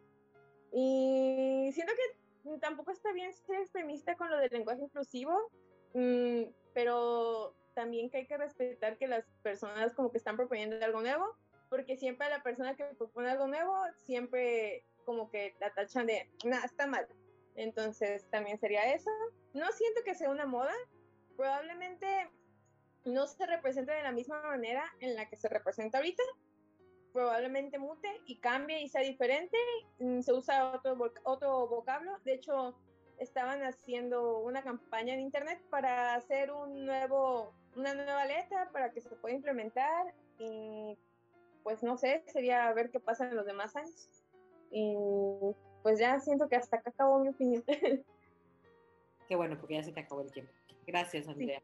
Y 0.72 1.70
siento 1.72 1.92
que 1.94 2.23
tampoco 2.60 2.90
está 2.90 3.12
bien 3.12 3.32
ser 3.32 3.60
extremista 3.60 4.16
con 4.16 4.30
lo 4.30 4.38
del 4.38 4.50
lenguaje 4.50 4.82
inclusivo, 4.82 5.50
mm, 5.94 6.42
pero 6.72 7.54
también 7.74 8.10
que 8.10 8.18
hay 8.18 8.26
que 8.26 8.36
respetar 8.36 8.96
que 8.98 9.08
las 9.08 9.24
personas 9.42 9.92
como 9.94 10.10
que 10.10 10.18
están 10.18 10.36
proponiendo 10.36 10.82
algo 10.84 11.00
nuevo, 11.00 11.36
porque 11.68 11.96
siempre 11.96 12.28
la 12.28 12.42
persona 12.42 12.76
que 12.76 12.84
propone 12.96 13.30
algo 13.30 13.46
nuevo, 13.46 13.74
siempre 14.04 14.84
como 15.04 15.30
que 15.30 15.54
la 15.60 15.72
tachan 15.74 16.06
de, 16.06 16.30
nada, 16.44 16.64
está 16.64 16.86
mal. 16.86 17.06
Entonces 17.56 18.28
también 18.30 18.58
sería 18.58 18.94
eso. 18.94 19.10
No 19.52 19.70
siento 19.72 20.02
que 20.04 20.14
sea 20.14 20.30
una 20.30 20.46
moda, 20.46 20.72
probablemente 21.36 22.30
no 23.04 23.26
se 23.26 23.46
represente 23.46 23.92
de 23.92 24.02
la 24.02 24.12
misma 24.12 24.40
manera 24.42 24.84
en 25.00 25.14
la 25.14 25.28
que 25.28 25.36
se 25.36 25.48
representa 25.48 25.98
ahorita, 25.98 26.22
probablemente 27.14 27.78
mute 27.78 28.20
y 28.26 28.36
cambie 28.36 28.82
y 28.82 28.88
sea 28.88 29.00
diferente, 29.00 29.56
mm, 30.00 30.20
se 30.20 30.32
usa 30.32 30.72
otro, 30.72 30.98
otro 31.22 31.68
vocablo, 31.68 32.18
de 32.24 32.34
hecho 32.34 32.74
estaban 33.18 33.62
haciendo 33.62 34.40
una 34.40 34.64
campaña 34.64 35.14
en 35.14 35.20
internet 35.20 35.62
para 35.70 36.16
hacer 36.16 36.50
un 36.50 36.84
nuevo, 36.84 37.54
una 37.76 37.94
nueva 37.94 38.26
letra 38.26 38.68
para 38.72 38.90
que 38.90 39.00
se 39.00 39.10
pueda 39.10 39.36
implementar 39.36 40.12
y 40.40 40.98
pues 41.62 41.84
no 41.84 41.96
sé, 41.96 42.24
sería 42.26 42.70
ver 42.72 42.90
qué 42.90 42.98
pasa 42.98 43.28
en 43.28 43.36
los 43.36 43.46
demás 43.46 43.76
años. 43.76 44.08
Y 44.72 44.96
pues 45.84 46.00
ya 46.00 46.18
siento 46.18 46.48
que 46.48 46.56
hasta 46.56 46.78
acá 46.78 46.90
acabó 46.90 47.20
mi 47.20 47.28
opinión. 47.28 47.64
Qué 49.28 49.36
bueno, 49.36 49.56
porque 49.58 49.74
ya 49.76 49.82
se 49.84 49.92
te 49.92 50.00
acabó 50.00 50.20
el 50.20 50.32
tiempo. 50.32 50.52
Gracias, 50.86 51.28
Andrea. 51.28 51.62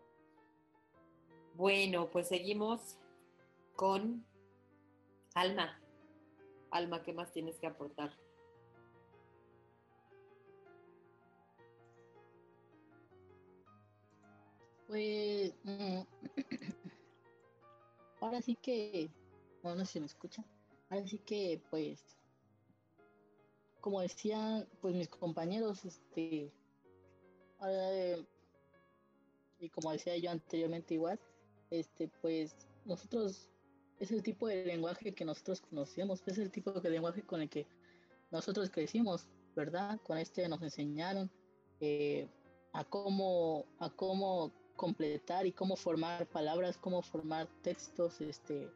Bueno, 1.56 2.08
pues 2.10 2.28
seguimos 2.28 2.96
con 3.76 4.24
Alma. 5.34 5.80
Alma, 6.70 7.02
¿qué 7.02 7.12
más 7.12 7.32
tienes 7.32 7.58
que 7.58 7.66
aportar? 7.66 8.10
Pues 14.86 15.54
mm, 15.62 16.00
ahora 18.20 18.42
sí 18.42 18.56
que, 18.56 19.08
bueno, 19.62 19.78
no 19.78 19.84
sé 19.84 19.92
si 19.92 20.00
me 20.00 20.06
escuchan, 20.06 20.44
ahora 20.88 21.06
sí 21.06 21.18
que 21.18 21.62
pues, 21.70 22.04
como 23.80 24.00
decían 24.00 24.68
pues 24.80 24.94
mis 24.96 25.08
compañeros, 25.08 25.84
este, 25.84 26.52
y 29.60 29.68
como 29.68 29.92
decía 29.92 30.16
yo 30.16 30.32
anteriormente 30.32 30.94
igual, 30.94 31.20
este 31.70 32.08
pues 32.20 32.56
nosotros 32.84 33.48
es 34.00 34.10
el 34.10 34.22
tipo 34.22 34.48
de 34.48 34.64
lenguaje 34.64 35.14
que 35.14 35.24
nosotros 35.24 35.60
conocemos, 35.60 36.22
es 36.26 36.38
el 36.38 36.50
tipo 36.50 36.72
de 36.72 36.90
lenguaje 36.90 37.22
con 37.22 37.42
el 37.42 37.48
que 37.48 37.66
nosotros 38.30 38.70
crecimos, 38.70 39.28
¿verdad? 39.54 40.00
Con 40.02 40.16
este 40.18 40.48
nos 40.48 40.62
enseñaron 40.62 41.30
eh, 41.80 42.26
a 42.72 42.84
cómo 42.84 43.66
a 43.78 43.90
cómo 43.90 44.52
completar 44.76 45.46
y 45.46 45.52
cómo 45.52 45.76
formar 45.76 46.26
palabras, 46.26 46.78
cómo 46.78 47.02
formar 47.02 47.46
textos, 47.62 48.18
este, 48.22 48.70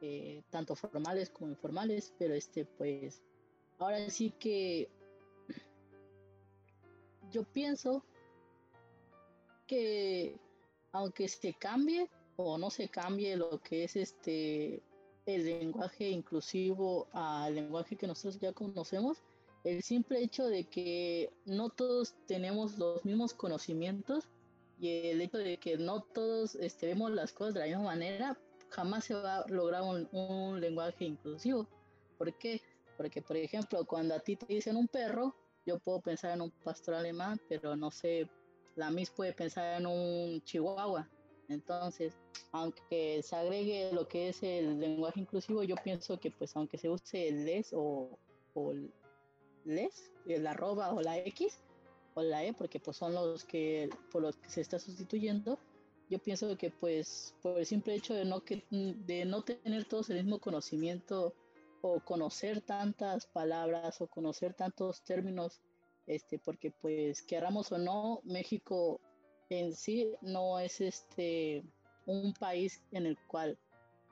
eh, 0.00 0.42
tanto 0.50 0.76
formales 0.76 1.28
como 1.30 1.50
informales, 1.50 2.14
pero 2.16 2.34
este, 2.34 2.64
pues, 2.64 3.20
ahora 3.78 4.08
sí 4.08 4.30
que 4.38 4.88
yo 7.32 7.42
pienso 7.42 8.04
que 9.66 10.38
aunque 10.92 11.26
se 11.26 11.52
cambie 11.54 12.08
o 12.36 12.58
no 12.58 12.70
se 12.70 12.88
cambie 12.88 13.36
lo 13.36 13.60
que 13.60 13.84
es 13.84 13.96
este 13.96 14.82
el 15.26 15.44
lenguaje 15.44 16.08
inclusivo 16.10 17.08
al 17.12 17.54
lenguaje 17.54 17.96
que 17.96 18.06
nosotros 18.06 18.38
ya 18.38 18.52
conocemos, 18.52 19.22
el 19.64 19.82
simple 19.82 20.22
hecho 20.22 20.46
de 20.46 20.64
que 20.64 21.32
no 21.46 21.70
todos 21.70 22.14
tenemos 22.26 22.78
los 22.78 23.04
mismos 23.04 23.32
conocimientos 23.32 24.28
y 24.78 25.08
el 25.08 25.22
hecho 25.22 25.38
de 25.38 25.56
que 25.56 25.78
no 25.78 26.02
todos 26.02 26.56
este, 26.56 26.88
vemos 26.88 27.10
las 27.12 27.32
cosas 27.32 27.54
de 27.54 27.60
la 27.60 27.66
misma 27.66 27.84
manera, 27.84 28.38
jamás 28.68 29.04
se 29.04 29.14
va 29.14 29.38
a 29.38 29.48
lograr 29.48 29.82
un, 29.82 30.60
lenguaje 30.60 31.04
inclusivo. 31.04 31.66
¿Por 32.18 32.36
qué? 32.36 32.60
Porque, 32.96 33.22
por 33.22 33.36
ejemplo, 33.36 33.84
cuando 33.86 34.14
a 34.14 34.20
ti 34.20 34.36
te 34.36 34.46
dicen 34.46 34.76
un 34.76 34.88
perro, 34.88 35.34
yo 35.64 35.78
puedo 35.78 36.00
pensar 36.00 36.32
en 36.32 36.42
un 36.42 36.50
pastor 36.50 36.94
alemán, 36.94 37.40
pero 37.48 37.74
no 37.76 37.90
sé, 37.90 38.28
la 38.76 38.90
Miss 38.90 39.10
puede 39.10 39.32
pensar 39.32 39.80
en 39.80 39.86
un 39.86 40.42
chihuahua. 40.42 41.08
Entonces, 41.48 42.14
aunque 42.52 43.22
se 43.22 43.36
agregue 43.36 43.92
lo 43.92 44.08
que 44.08 44.28
es 44.28 44.42
el 44.42 44.78
lenguaje 44.80 45.20
inclusivo, 45.20 45.62
yo 45.62 45.76
pienso 45.76 46.18
que 46.18 46.30
pues 46.30 46.56
aunque 46.56 46.78
se 46.78 46.88
use 46.88 47.28
el 47.28 47.44
les 47.44 47.72
o, 47.72 48.18
o 48.54 48.72
les, 49.64 50.12
el 50.26 50.46
arroba 50.46 50.92
o 50.92 51.00
la 51.00 51.18
X, 51.18 51.60
o 52.14 52.22
la 52.22 52.44
E, 52.44 52.52
porque 52.52 52.80
pues 52.80 52.96
son 52.96 53.14
los 53.14 53.44
que 53.44 53.90
por 54.10 54.22
los 54.22 54.36
que 54.36 54.48
se 54.48 54.60
está 54.60 54.78
sustituyendo. 54.78 55.58
Yo 56.10 56.18
pienso 56.18 56.56
que 56.56 56.70
pues 56.70 57.34
por 57.42 57.58
el 57.58 57.66
simple 57.66 57.94
hecho 57.94 58.14
de 58.14 58.24
no 58.24 58.44
que 58.44 58.64
de 58.70 59.24
no 59.24 59.42
tener 59.42 59.84
todos 59.86 60.10
el 60.10 60.22
mismo 60.22 60.38
conocimiento 60.38 61.34
o 61.80 62.00
conocer 62.00 62.62
tantas 62.62 63.26
palabras 63.26 64.00
o 64.00 64.06
conocer 64.06 64.54
tantos 64.54 65.02
términos, 65.02 65.60
este, 66.06 66.38
porque 66.38 66.70
pues 66.70 67.20
queramos 67.22 67.72
o 67.72 67.78
no, 67.78 68.20
México 68.24 69.00
en 69.50 69.74
sí 69.74 70.14
no 70.22 70.58
es 70.58 70.80
este 70.80 71.62
un 72.06 72.34
país 72.34 72.82
en 72.92 73.06
el 73.06 73.18
cual 73.26 73.58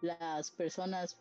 las 0.01 0.51
personas 0.51 1.17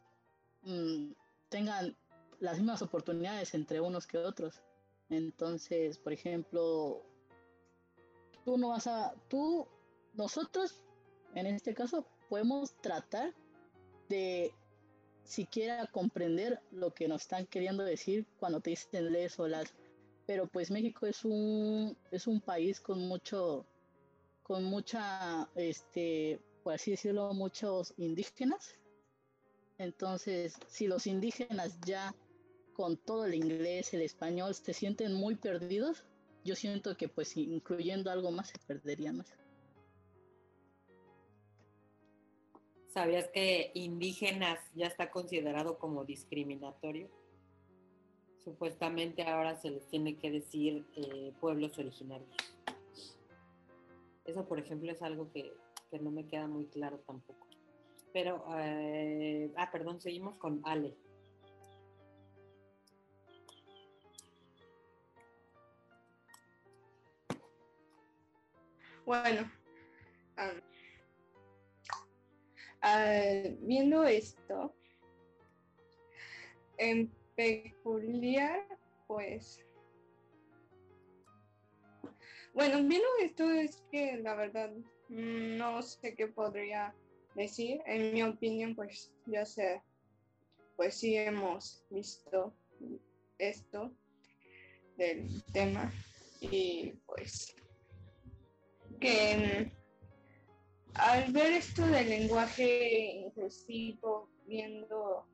mm, 0.64 1.12
tengan 1.50 1.96
las 2.40 2.58
mismas 2.58 2.82
oportunidades 2.82 3.54
entre 3.54 3.80
unos 3.80 4.08
que 4.08 4.18
otros. 4.18 4.62
Entonces, 5.10 5.98
por 5.98 6.14
ejemplo, 6.14 7.04
tú 8.44 8.58
no 8.58 8.70
vas 8.70 8.88
a, 8.88 9.14
tú, 9.30 9.68
nosotros, 10.14 10.80
en 11.36 11.48
este 11.48 11.74
caso, 11.74 12.06
podemos 12.30 12.74
tratar 12.82 13.34
de 14.10 14.54
siquiera 15.24 15.88
comprender 15.88 16.60
lo 16.72 16.94
que 16.94 17.08
nos 17.08 17.22
están 17.22 17.46
queriendo 17.46 17.84
decir 17.84 18.26
cuando 18.40 18.60
te 18.60 18.72
dicen 18.72 19.12
les 19.12 19.40
o 19.40 19.48
las. 19.48 19.74
Pero 20.26 20.48
pues 20.48 20.72
México 20.72 21.06
es 21.06 21.26
un, 21.26 21.98
es 22.12 22.28
un 22.28 22.42
país 22.42 22.80
con 22.80 23.00
mucho, 23.08 23.66
con 24.52 24.66
mucha, 24.66 25.50
este, 25.56 26.38
por 26.62 26.74
así 26.74 26.92
decirlo, 26.92 27.34
muchos 27.34 27.94
indígenas. 27.96 28.78
Entonces, 29.78 30.60
si 30.68 30.88
los 30.88 31.08
indígenas 31.08 31.80
ya 31.86 32.14
con 32.74 32.98
todo 32.98 33.24
el 33.24 33.34
inglés, 33.34 33.94
el 33.94 34.02
español, 34.02 34.54
se 34.54 34.74
sienten 34.74 35.14
muy 35.14 35.36
perdidos, 35.36 36.04
yo 36.44 36.58
siento 36.58 36.98
que 36.98 37.08
pues 37.08 37.38
incluyendo 37.38 38.12
algo 38.12 38.30
más 38.30 38.50
se 38.50 38.60
perdería 38.68 39.14
más. 39.14 39.34
¿Sabías 42.90 43.30
que 43.30 43.72
indígenas 43.74 44.60
ya 44.76 44.88
está 44.88 45.12
considerado 45.12 45.80
como 45.80 46.04
discriminatorio? 46.04 47.10
Supuestamente 48.44 49.24
ahora 49.24 49.56
se 49.56 49.70
les 49.70 49.88
tiene 49.88 50.18
que 50.18 50.30
decir 50.30 50.86
eh, 50.98 51.32
pueblos 51.40 51.80
originarios. 51.80 52.36
Eso, 54.26 54.48
por 54.48 54.60
ejemplo, 54.60 54.92
es 54.92 55.02
algo 55.02 55.32
que, 55.32 55.54
no 56.00 56.12
me 56.12 56.26
queda 56.26 56.48
muy 56.48 56.68
claro 56.68 57.00
tampoco. 57.00 57.48
Pero, 58.14 58.46
eh, 58.58 59.52
ah, 59.58 59.70
perdón, 59.72 60.00
seguimos 60.00 60.36
con 60.38 60.62
Ale. 60.64 60.96
Bueno, 69.06 69.52
viendo 73.60 74.04
esto, 74.06 74.74
en 76.78 77.12
peculiar, 77.36 78.66
pues, 79.08 79.60
bueno, 82.54 82.78
viendo 82.78 83.08
esto 83.22 83.50
es 83.52 83.84
que 83.92 84.18
la 84.18 84.36
verdad 84.36 84.72
no 85.10 85.82
sé 85.82 86.16
qué 86.16 86.28
podría 86.28 86.94
decir. 87.36 87.82
En 87.86 88.14
mi 88.14 88.24
opinión, 88.24 88.76
pues 88.76 89.14
ya 89.26 89.46
sé, 89.46 89.82
pues 90.76 90.96
sí 90.96 91.16
hemos 91.16 91.84
visto 91.90 92.54
esto 93.38 93.92
del 94.98 95.44
tema 95.52 95.92
y 96.40 96.94
pues 97.06 97.56
que 99.00 99.72
al 100.94 101.32
ver 101.32 101.54
esto 101.54 101.86
del 101.88 102.10
lenguaje 102.10 103.26
inclusivo, 103.26 104.30
viendo 104.46 105.26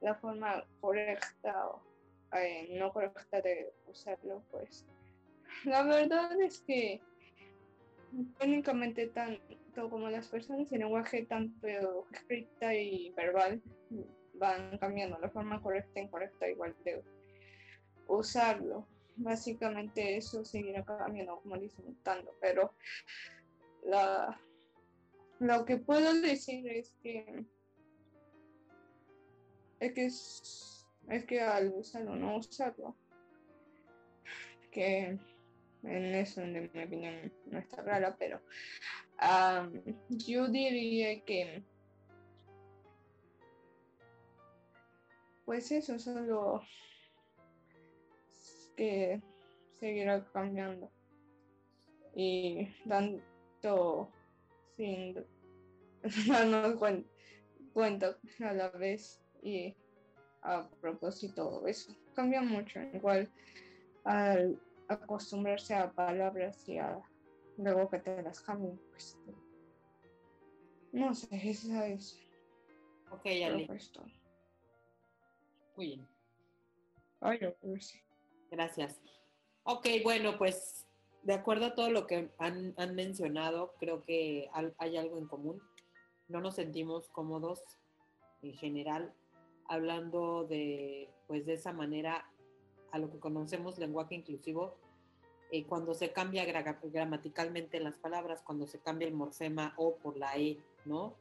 la 0.00 0.14
forma 0.14 0.66
correcta 0.80 1.68
o 1.68 1.82
eh, 2.36 2.68
no 2.78 2.92
correcta 2.92 3.40
de 3.40 3.72
usarlo, 3.86 4.42
pues 4.50 4.84
la 5.64 5.82
verdad 5.82 6.40
es 6.40 6.60
que 6.60 7.00
únicamente 8.42 9.08
tanto 9.08 9.90
como 9.90 10.08
las 10.08 10.28
personas 10.28 10.72
el 10.72 10.80
lenguaje 10.80 11.26
tanto 11.26 12.06
escrita 12.12 12.74
y 12.74 13.10
verbal 13.10 13.62
van 14.34 14.78
cambiando 14.78 15.18
la 15.18 15.28
forma 15.28 15.60
correcta 15.60 16.00
e 16.00 16.04
incorrecta 16.04 16.48
igual 16.48 16.74
de 16.84 17.02
usarlo. 18.06 18.86
Básicamente 19.16 20.16
eso 20.16 20.44
seguirá 20.44 20.84
cambiando, 20.84 21.40
como 21.40 21.58
dicen, 21.58 21.96
tanto, 22.04 22.36
pero 22.40 22.72
lo 25.40 25.64
que 25.64 25.78
puedo 25.78 26.14
decir 26.20 26.68
es 26.68 26.94
que 27.02 27.44
es 29.80 29.92
que 29.92 30.06
es 30.06 31.24
que 31.24 31.40
al 31.40 31.72
usarlo 31.74 32.14
no 32.16 32.36
usarlo 32.36 32.96
que 34.70 35.18
en 35.82 36.14
eso 36.14 36.42
en 36.42 36.70
mi 36.72 36.82
opinión 36.82 37.32
no 37.46 37.58
está 37.58 37.82
rara 37.82 38.16
pero 38.18 38.40
yo 40.08 40.48
diría 40.48 41.20
que 41.24 41.62
pues 45.44 45.72
eso 45.72 45.98
solo 45.98 46.62
que 48.76 49.20
seguirá 49.80 50.24
cambiando 50.32 50.90
y 52.14 52.68
tanto 52.88 54.10
sin 54.76 55.24
darnos 56.28 56.76
cuenta, 57.72 58.18
a 58.40 58.52
la 58.52 58.68
vez 58.70 59.20
y 59.42 59.74
a 60.42 60.68
propósito 60.80 61.66
eso 61.66 61.96
cambia 62.14 62.42
mucho 62.42 62.80
igual 62.92 63.30
al 64.04 64.60
acostumbrarse 64.88 65.74
a 65.74 65.92
palabras 65.92 66.68
y 66.68 66.78
a 66.78 66.98
luego 67.56 67.88
que 67.90 67.98
te 67.98 68.22
las 68.22 68.40
cambien 68.40 68.80
pues 68.90 69.18
no 70.92 71.14
sé 71.14 71.28
esa 71.32 71.86
es 71.86 72.18
ok 73.10 73.26
Ali. 73.44 73.68
Muy 75.76 75.86
bien. 75.86 76.08
Ay, 77.20 77.38
Gracias. 78.50 79.00
Ok, 79.62 79.86
bueno, 80.02 80.36
pues 80.38 80.88
de 81.22 81.34
acuerdo 81.34 81.66
a 81.66 81.74
todo 81.76 81.90
lo 81.90 82.06
que 82.06 82.30
han, 82.38 82.74
mencionado, 82.96 83.74
creo 83.78 84.02
que 84.02 84.50
hay 84.78 84.96
algo 84.96 85.18
en 85.18 85.28
común. 85.28 85.62
No 86.26 86.40
nos 86.40 86.56
sentimos 86.56 87.08
cómodos 87.10 87.62
en 88.42 88.54
general 88.54 89.14
hablando 89.68 90.44
de, 90.44 91.08
pues 91.26 91.46
de 91.46 91.54
esa 91.54 91.72
manera 91.72 92.28
a 92.90 92.98
lo 92.98 93.10
que 93.10 93.18
conocemos 93.18 93.78
lenguaje 93.78 94.14
inclusivo, 94.14 94.76
eh, 95.50 95.64
cuando 95.64 95.94
se 95.94 96.12
cambia 96.12 96.44
gramaticalmente 96.44 97.80
las 97.80 97.96
palabras, 97.96 98.42
cuando 98.42 98.66
se 98.66 98.80
cambia 98.80 99.08
el 99.08 99.14
morfema 99.14 99.74
O 99.76 99.96
por 99.96 100.16
la 100.16 100.36
E, 100.36 100.58
¿no? 100.84 101.14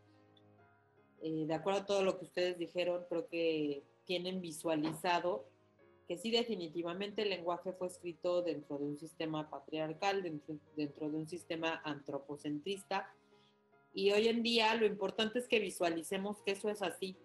Eh, 1.21 1.45
de 1.47 1.53
acuerdo 1.53 1.81
a 1.81 1.85
todo 1.85 2.03
lo 2.03 2.19
que 2.19 2.25
ustedes 2.25 2.57
dijeron, 2.57 3.05
creo 3.09 3.27
que 3.27 3.83
tienen 4.05 4.41
visualizado 4.41 5.45
que 6.07 6.17
sí 6.17 6.31
definitivamente 6.31 7.23
el 7.23 7.29
lenguaje 7.29 7.73
fue 7.73 7.87
escrito 7.87 8.41
dentro 8.41 8.77
de 8.77 8.85
un 8.85 8.97
sistema 8.97 9.49
patriarcal, 9.49 10.23
dentro, 10.23 10.55
dentro 10.75 11.09
de 11.09 11.17
un 11.17 11.27
sistema 11.27 11.81
antropocentrista. 11.83 13.13
Y 13.93 14.11
hoy 14.11 14.29
en 14.29 14.41
día 14.41 14.73
lo 14.75 14.85
importante 14.85 15.39
es 15.39 15.47
que 15.47 15.59
visualicemos 15.59 16.41
que 16.43 16.51
eso 16.51 16.69
es 16.69 16.81
así 16.81 17.17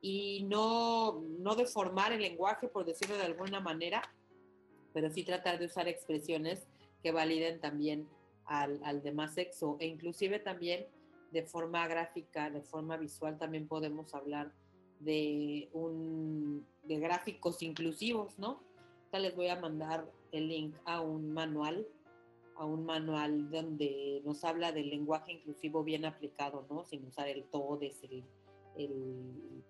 y 0.00 0.44
no, 0.44 1.22
no 1.38 1.54
deformar 1.54 2.12
el 2.12 2.22
lenguaje, 2.22 2.68
por 2.68 2.84
decirlo 2.84 3.16
de 3.16 3.24
alguna 3.24 3.60
manera, 3.60 4.02
pero 4.92 5.10
sí 5.10 5.24
tratar 5.24 5.58
de 5.58 5.66
usar 5.66 5.88
expresiones 5.88 6.66
que 7.02 7.12
validen 7.12 7.60
también 7.60 8.08
al, 8.44 8.80
al 8.84 9.02
demás 9.02 9.34
sexo 9.34 9.76
e 9.80 9.86
inclusive 9.86 10.38
también 10.38 10.86
de 11.32 11.42
forma 11.42 11.86
gráfica, 11.86 12.50
de 12.50 12.62
forma 12.62 12.96
visual 12.96 13.38
también 13.38 13.66
podemos 13.66 14.14
hablar 14.14 14.52
de, 15.00 15.68
un, 15.72 16.66
de 16.84 16.98
gráficos 16.98 17.62
inclusivos, 17.62 18.38
¿no? 18.38 18.60
Acá 19.08 19.18
les 19.18 19.36
voy 19.36 19.48
a 19.48 19.60
mandar 19.60 20.10
el 20.32 20.48
link 20.48 20.74
a 20.84 21.00
un 21.00 21.32
manual, 21.32 21.86
a 22.56 22.64
un 22.64 22.84
manual 22.86 23.50
donde 23.50 24.22
nos 24.24 24.44
habla 24.44 24.72
del 24.72 24.90
lenguaje 24.90 25.32
inclusivo 25.32 25.84
bien 25.84 26.04
aplicado, 26.04 26.66
¿no? 26.70 26.84
Sin 26.84 27.04
usar 27.06 27.28
el 27.28 27.44
todes, 27.44 28.02
el, 28.04 28.24
el, 28.76 29.64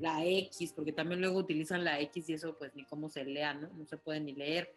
la 0.00 0.24
X, 0.24 0.72
porque 0.72 0.92
también 0.92 1.20
luego 1.20 1.38
utilizan 1.38 1.84
la 1.84 2.00
X 2.00 2.28
y 2.28 2.32
eso 2.34 2.56
pues 2.58 2.74
ni 2.74 2.84
cómo 2.84 3.08
se 3.08 3.24
lea, 3.24 3.54
¿no? 3.54 3.68
No 3.76 3.86
se 3.86 3.96
puede 3.96 4.20
ni 4.20 4.32
leer. 4.32 4.72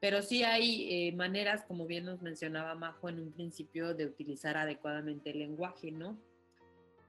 Pero 0.00 0.22
sí 0.22 0.44
hay 0.44 1.08
eh, 1.08 1.12
maneras, 1.12 1.64
como 1.66 1.86
bien 1.86 2.06
nos 2.06 2.22
mencionaba 2.22 2.74
Majo 2.74 3.08
en 3.08 3.20
un 3.20 3.32
principio, 3.32 3.94
de 3.94 4.06
utilizar 4.06 4.56
adecuadamente 4.56 5.30
el 5.30 5.40
lenguaje, 5.40 5.90
¿no? 5.90 6.16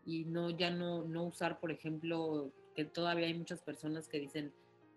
y 0.05 0.25
no 0.25 0.49
ya 0.49 0.71
no, 0.71 1.03
no 1.03 1.25
usar, 1.25 1.59
por 1.59 1.71
ejemplo, 1.71 2.51
que 2.75 2.85
todavía 2.85 3.27
hay 3.27 3.33
muchas 3.33 3.61
personas 3.61 4.07
que 4.07 4.19
dicen 4.19 4.53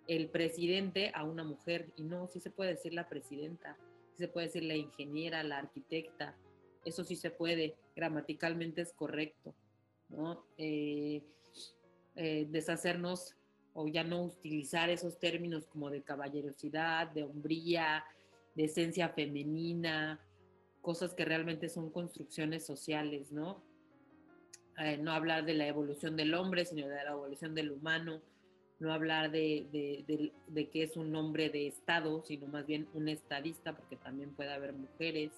el 0.07 0.29
presidente 0.29 1.11
a 1.15 1.25
una 1.25 1.45
mujer 1.45 1.91
y 1.97 2.05
no, 2.05 2.29
sí 2.29 2.41
se 2.41 2.51
puede 2.51 2.71
decir 2.71 2.95
la 2.95 3.09
presidenta, 3.09 3.77
sí 4.13 4.19
se 4.19 4.29
puede 4.29 4.47
decir 4.47 4.65
la 4.65 4.77
ingeniera, 4.77 5.43
la 5.43 5.59
arquitecta, 5.59 6.37
eso 6.85 7.05
sí 7.05 7.17
se 7.17 7.31
puede, 7.31 7.75
gramaticalmente 7.97 8.83
es 8.83 8.93
correcto, 8.93 9.55
¿no? 10.09 10.45
Eh, 10.59 11.23
eh, 12.17 12.47
deshacernos 12.49 13.35
o 13.73 13.89
ya 13.89 14.05
no 14.05 14.25
utilizar 14.25 14.89
esos 14.89 15.19
términos 15.19 15.67
como 15.67 15.91
de 15.91 16.03
caballerosidad, 16.03 17.09
de 17.09 17.25
hombría, 17.25 18.05
de 18.55 18.65
esencia 18.65 19.09
femenina, 19.09 20.21
cosas 20.81 21.15
que 21.15 21.25
realmente 21.25 21.69
son 21.69 21.91
construcciones 21.91 22.65
sociales, 22.65 23.33
¿no? 23.33 23.65
Eh, 24.79 24.97
no 24.99 25.13
hablar 25.13 25.45
de 25.45 25.55
la 25.55 25.67
evolución 25.67 26.17
del 26.17 26.35
hombre, 26.35 26.65
sino 26.65 26.87
de 26.87 26.95
la 26.95 27.13
evolución 27.13 27.55
del 27.55 27.73
humano, 27.73 28.21
no 28.79 28.93
hablar 28.93 29.31
de, 29.31 30.33
de, 30.49 30.71
que 30.71 30.83
es 30.83 30.97
un 30.97 31.15
hombre 31.17 31.49
de 31.49 31.67
Estado, 31.67 32.23
sino 32.23 32.47
más 32.49 32.67
bien 32.67 32.89
un 32.93 33.09
estadista, 33.09 33.77
porque 33.77 33.97
también 33.97 34.35
puede 34.35 34.53
haber 34.53 34.73
mujeres 34.73 35.33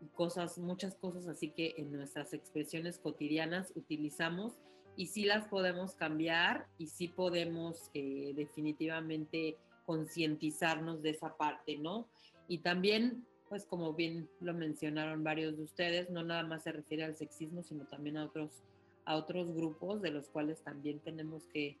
y 0.00 0.06
cosas, 0.06 0.58
muchas 0.58 0.94
cosas 0.94 1.26
así 1.26 1.50
que 1.50 1.74
en 1.76 1.92
nuestras 1.92 2.32
expresiones 2.32 2.98
cotidianas 2.98 3.72
utilizamos 3.74 4.60
y 4.98 5.06
sí 5.06 5.24
las 5.24 5.46
podemos 5.46 5.94
cambiar 5.94 6.66
y 6.76 6.88
sí 6.88 7.06
podemos 7.06 7.88
eh, 7.94 8.32
definitivamente 8.34 9.56
concientizarnos 9.86 11.02
de 11.02 11.10
esa 11.10 11.36
parte, 11.36 11.78
¿no? 11.78 12.08
Y 12.48 12.58
también 12.58 13.24
pues 13.48 13.64
como 13.64 13.94
bien 13.94 14.28
lo 14.40 14.52
mencionaron 14.54 15.22
varios 15.22 15.56
de 15.56 15.62
ustedes, 15.62 16.10
no 16.10 16.24
nada 16.24 16.42
más 16.42 16.64
se 16.64 16.72
refiere 16.72 17.04
al 17.04 17.14
sexismo, 17.14 17.62
sino 17.62 17.86
también 17.86 18.16
a 18.16 18.24
otros, 18.24 18.64
a 19.04 19.16
otros 19.16 19.54
grupos 19.54 20.02
de 20.02 20.10
los 20.10 20.28
cuales 20.28 20.62
también 20.62 20.98
tenemos 20.98 21.46
que, 21.46 21.78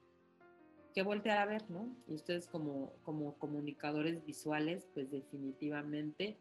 que 0.94 1.02
voltear 1.02 1.38
a 1.38 1.46
ver, 1.46 1.68
¿no? 1.68 1.88
Y 2.06 2.14
ustedes 2.14 2.46
como, 2.46 2.92
como 3.02 3.34
comunicadores 3.34 4.24
visuales, 4.24 4.86
pues 4.94 5.10
definitivamente 5.10 6.36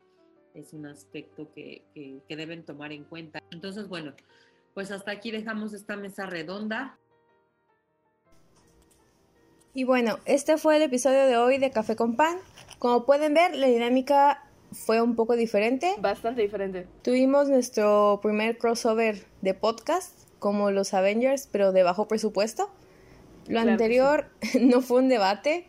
es 0.54 0.74
un 0.74 0.86
aspecto 0.86 1.52
que, 1.52 1.84
que, 1.96 2.22
que 2.28 2.36
deben 2.36 2.64
tomar 2.64 2.92
en 2.92 3.04
cuenta. 3.04 3.40
Entonces, 3.52 3.88
bueno, 3.88 4.14
pues 4.78 4.92
hasta 4.92 5.10
aquí 5.10 5.32
dejamos 5.32 5.74
esta 5.74 5.98
mesa 5.98 6.28
redonda. 6.28 7.00
Y 9.74 9.86
bueno, 9.86 10.20
este 10.26 10.60
fue 10.60 10.76
el 10.76 10.84
episodio 10.84 11.26
de 11.26 11.36
hoy 11.36 11.58
de 11.58 11.72
Café 11.72 11.96
con 11.96 12.16
Pan. 12.16 12.38
Como 12.78 13.04
pueden 13.04 13.34
ver, 13.34 13.56
la 13.56 13.66
dinámica 13.66 14.46
fue 14.72 15.02
un 15.02 15.16
poco 15.16 15.36
diferente. 15.36 15.96
Bastante 15.98 16.44
diferente. 16.44 16.86
Tuvimos 17.02 17.50
nuestro 17.50 18.20
primer 18.22 18.60
crossover 18.60 19.26
de 19.42 19.56
podcast, 19.56 20.14
como 20.38 20.70
los 20.70 20.94
Avengers, 20.94 21.50
pero 21.52 21.72
de 21.72 21.82
bajo 21.82 22.08
presupuesto. 22.08 22.70
Lo 23.48 23.62
anterior 23.62 24.28
no 24.62 24.82
fue 24.82 25.00
un 25.00 25.10
debate. 25.10 25.66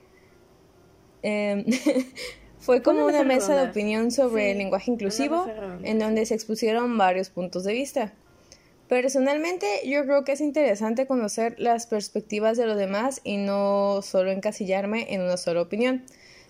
Em, 1.23 1.65
fue 2.59 2.83
como 2.83 3.07
una, 3.07 3.25
mesa, 3.25 3.57
de 3.57 3.71
opinión 3.71 4.11
sobre 4.11 4.51
el 4.51 4.59
lenguaje 4.59 4.91
inclusivo, 4.91 5.47
en 5.83 5.99
donde 5.99 6.27
se 6.27 6.35
expusieron 6.35 6.99
varios 6.99 7.31
puntos 7.31 7.65
de 7.65 7.73
vista. 7.73 8.13
Personalmente, 8.89 9.67
yo 9.85 10.05
creo 10.05 10.25
que 10.25 10.33
es 10.33 10.41
interesante 10.41 11.07
conocer 11.07 11.55
las 11.59 11.87
perspectivas 11.87 12.57
de 12.57 12.65
los 12.65 12.79
demás 12.79 13.21
y 13.23 13.37
no 13.37 14.01
solo 14.03 14.31
encasillarme 14.31 15.13
en 15.13 15.21
una 15.21 15.37
sola 15.37 15.61
opinión. 15.61 16.05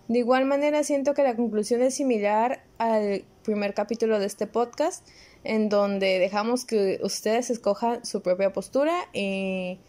De 0.06 0.20
igual 0.20 0.44
manera, 0.44 0.84
siento 0.84 1.14
que 1.14 1.24
la 1.24 1.34
conclusión 1.34 1.82
es 1.82 1.96
similar 1.96 2.62
al 2.78 3.24
primer 3.42 3.74
capítulo 3.74 4.20
de 4.20 4.26
este 4.26 4.46
podcast, 4.46 5.06
en 5.42 5.68
donde 5.68 6.20
dejamos 6.20 6.64
que 6.64 7.00
ustedes 7.02 7.50
escojan 7.50 8.06
su 8.06 8.22
propia 8.22 8.52
postura 8.52 8.94
y 9.12 9.80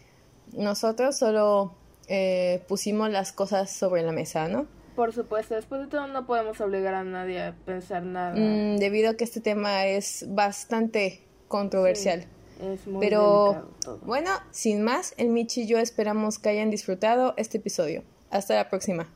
nosotros 0.52 1.16
solo 1.16 1.74
eh, 2.08 2.62
pusimos 2.66 3.10
las 3.10 3.32
cosas 3.32 3.70
sobre 3.70 4.02
la 4.02 4.10
mesa, 4.10 4.48
¿no? 4.48 4.66
Por 4.96 5.12
supuesto, 5.12 5.54
después 5.54 5.82
de 5.82 5.86
todo 5.86 6.08
no 6.08 6.26
podemos 6.26 6.60
obligar 6.60 6.94
a 6.94 7.04
nadie 7.04 7.42
a 7.42 7.54
pensar 7.64 8.02
nada. 8.02 8.34
Mm, 8.34 8.78
debido 8.78 9.10
a 9.10 9.14
que 9.14 9.22
este 9.22 9.40
tema 9.40 9.86
es 9.86 10.26
bastante 10.28 11.22
controversial. 11.46 12.26
Es 12.60 12.86
muy 12.86 13.00
Pero 13.00 13.70
bueno, 14.04 14.30
sin 14.50 14.82
más, 14.82 15.14
el 15.16 15.28
Michi 15.28 15.62
y 15.62 15.66
yo 15.66 15.78
esperamos 15.78 16.38
que 16.38 16.50
hayan 16.50 16.70
disfrutado 16.70 17.34
este 17.36 17.58
episodio. 17.58 18.02
Hasta 18.30 18.54
la 18.54 18.68
próxima. 18.68 19.08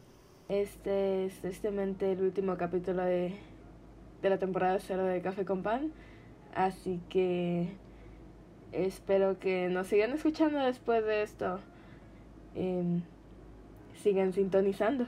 Este 0.48 1.26
es 1.26 1.34
tristemente 1.40 2.12
el 2.12 2.20
último 2.20 2.56
capítulo 2.56 3.04
de, 3.04 3.34
de 4.22 4.30
la 4.30 4.38
temporada 4.38 4.78
cero 4.80 5.04
de 5.04 5.20
Café 5.22 5.44
con 5.44 5.62
Pan. 5.62 5.92
Así 6.54 7.00
que 7.08 7.68
espero 8.72 9.38
que 9.38 9.68
nos 9.68 9.86
sigan 9.86 10.12
escuchando 10.12 10.58
después 10.58 11.04
de 11.04 11.22
esto. 11.22 11.60
Eh, 12.54 13.00
sigan 14.02 14.32
sintonizando. 14.32 15.06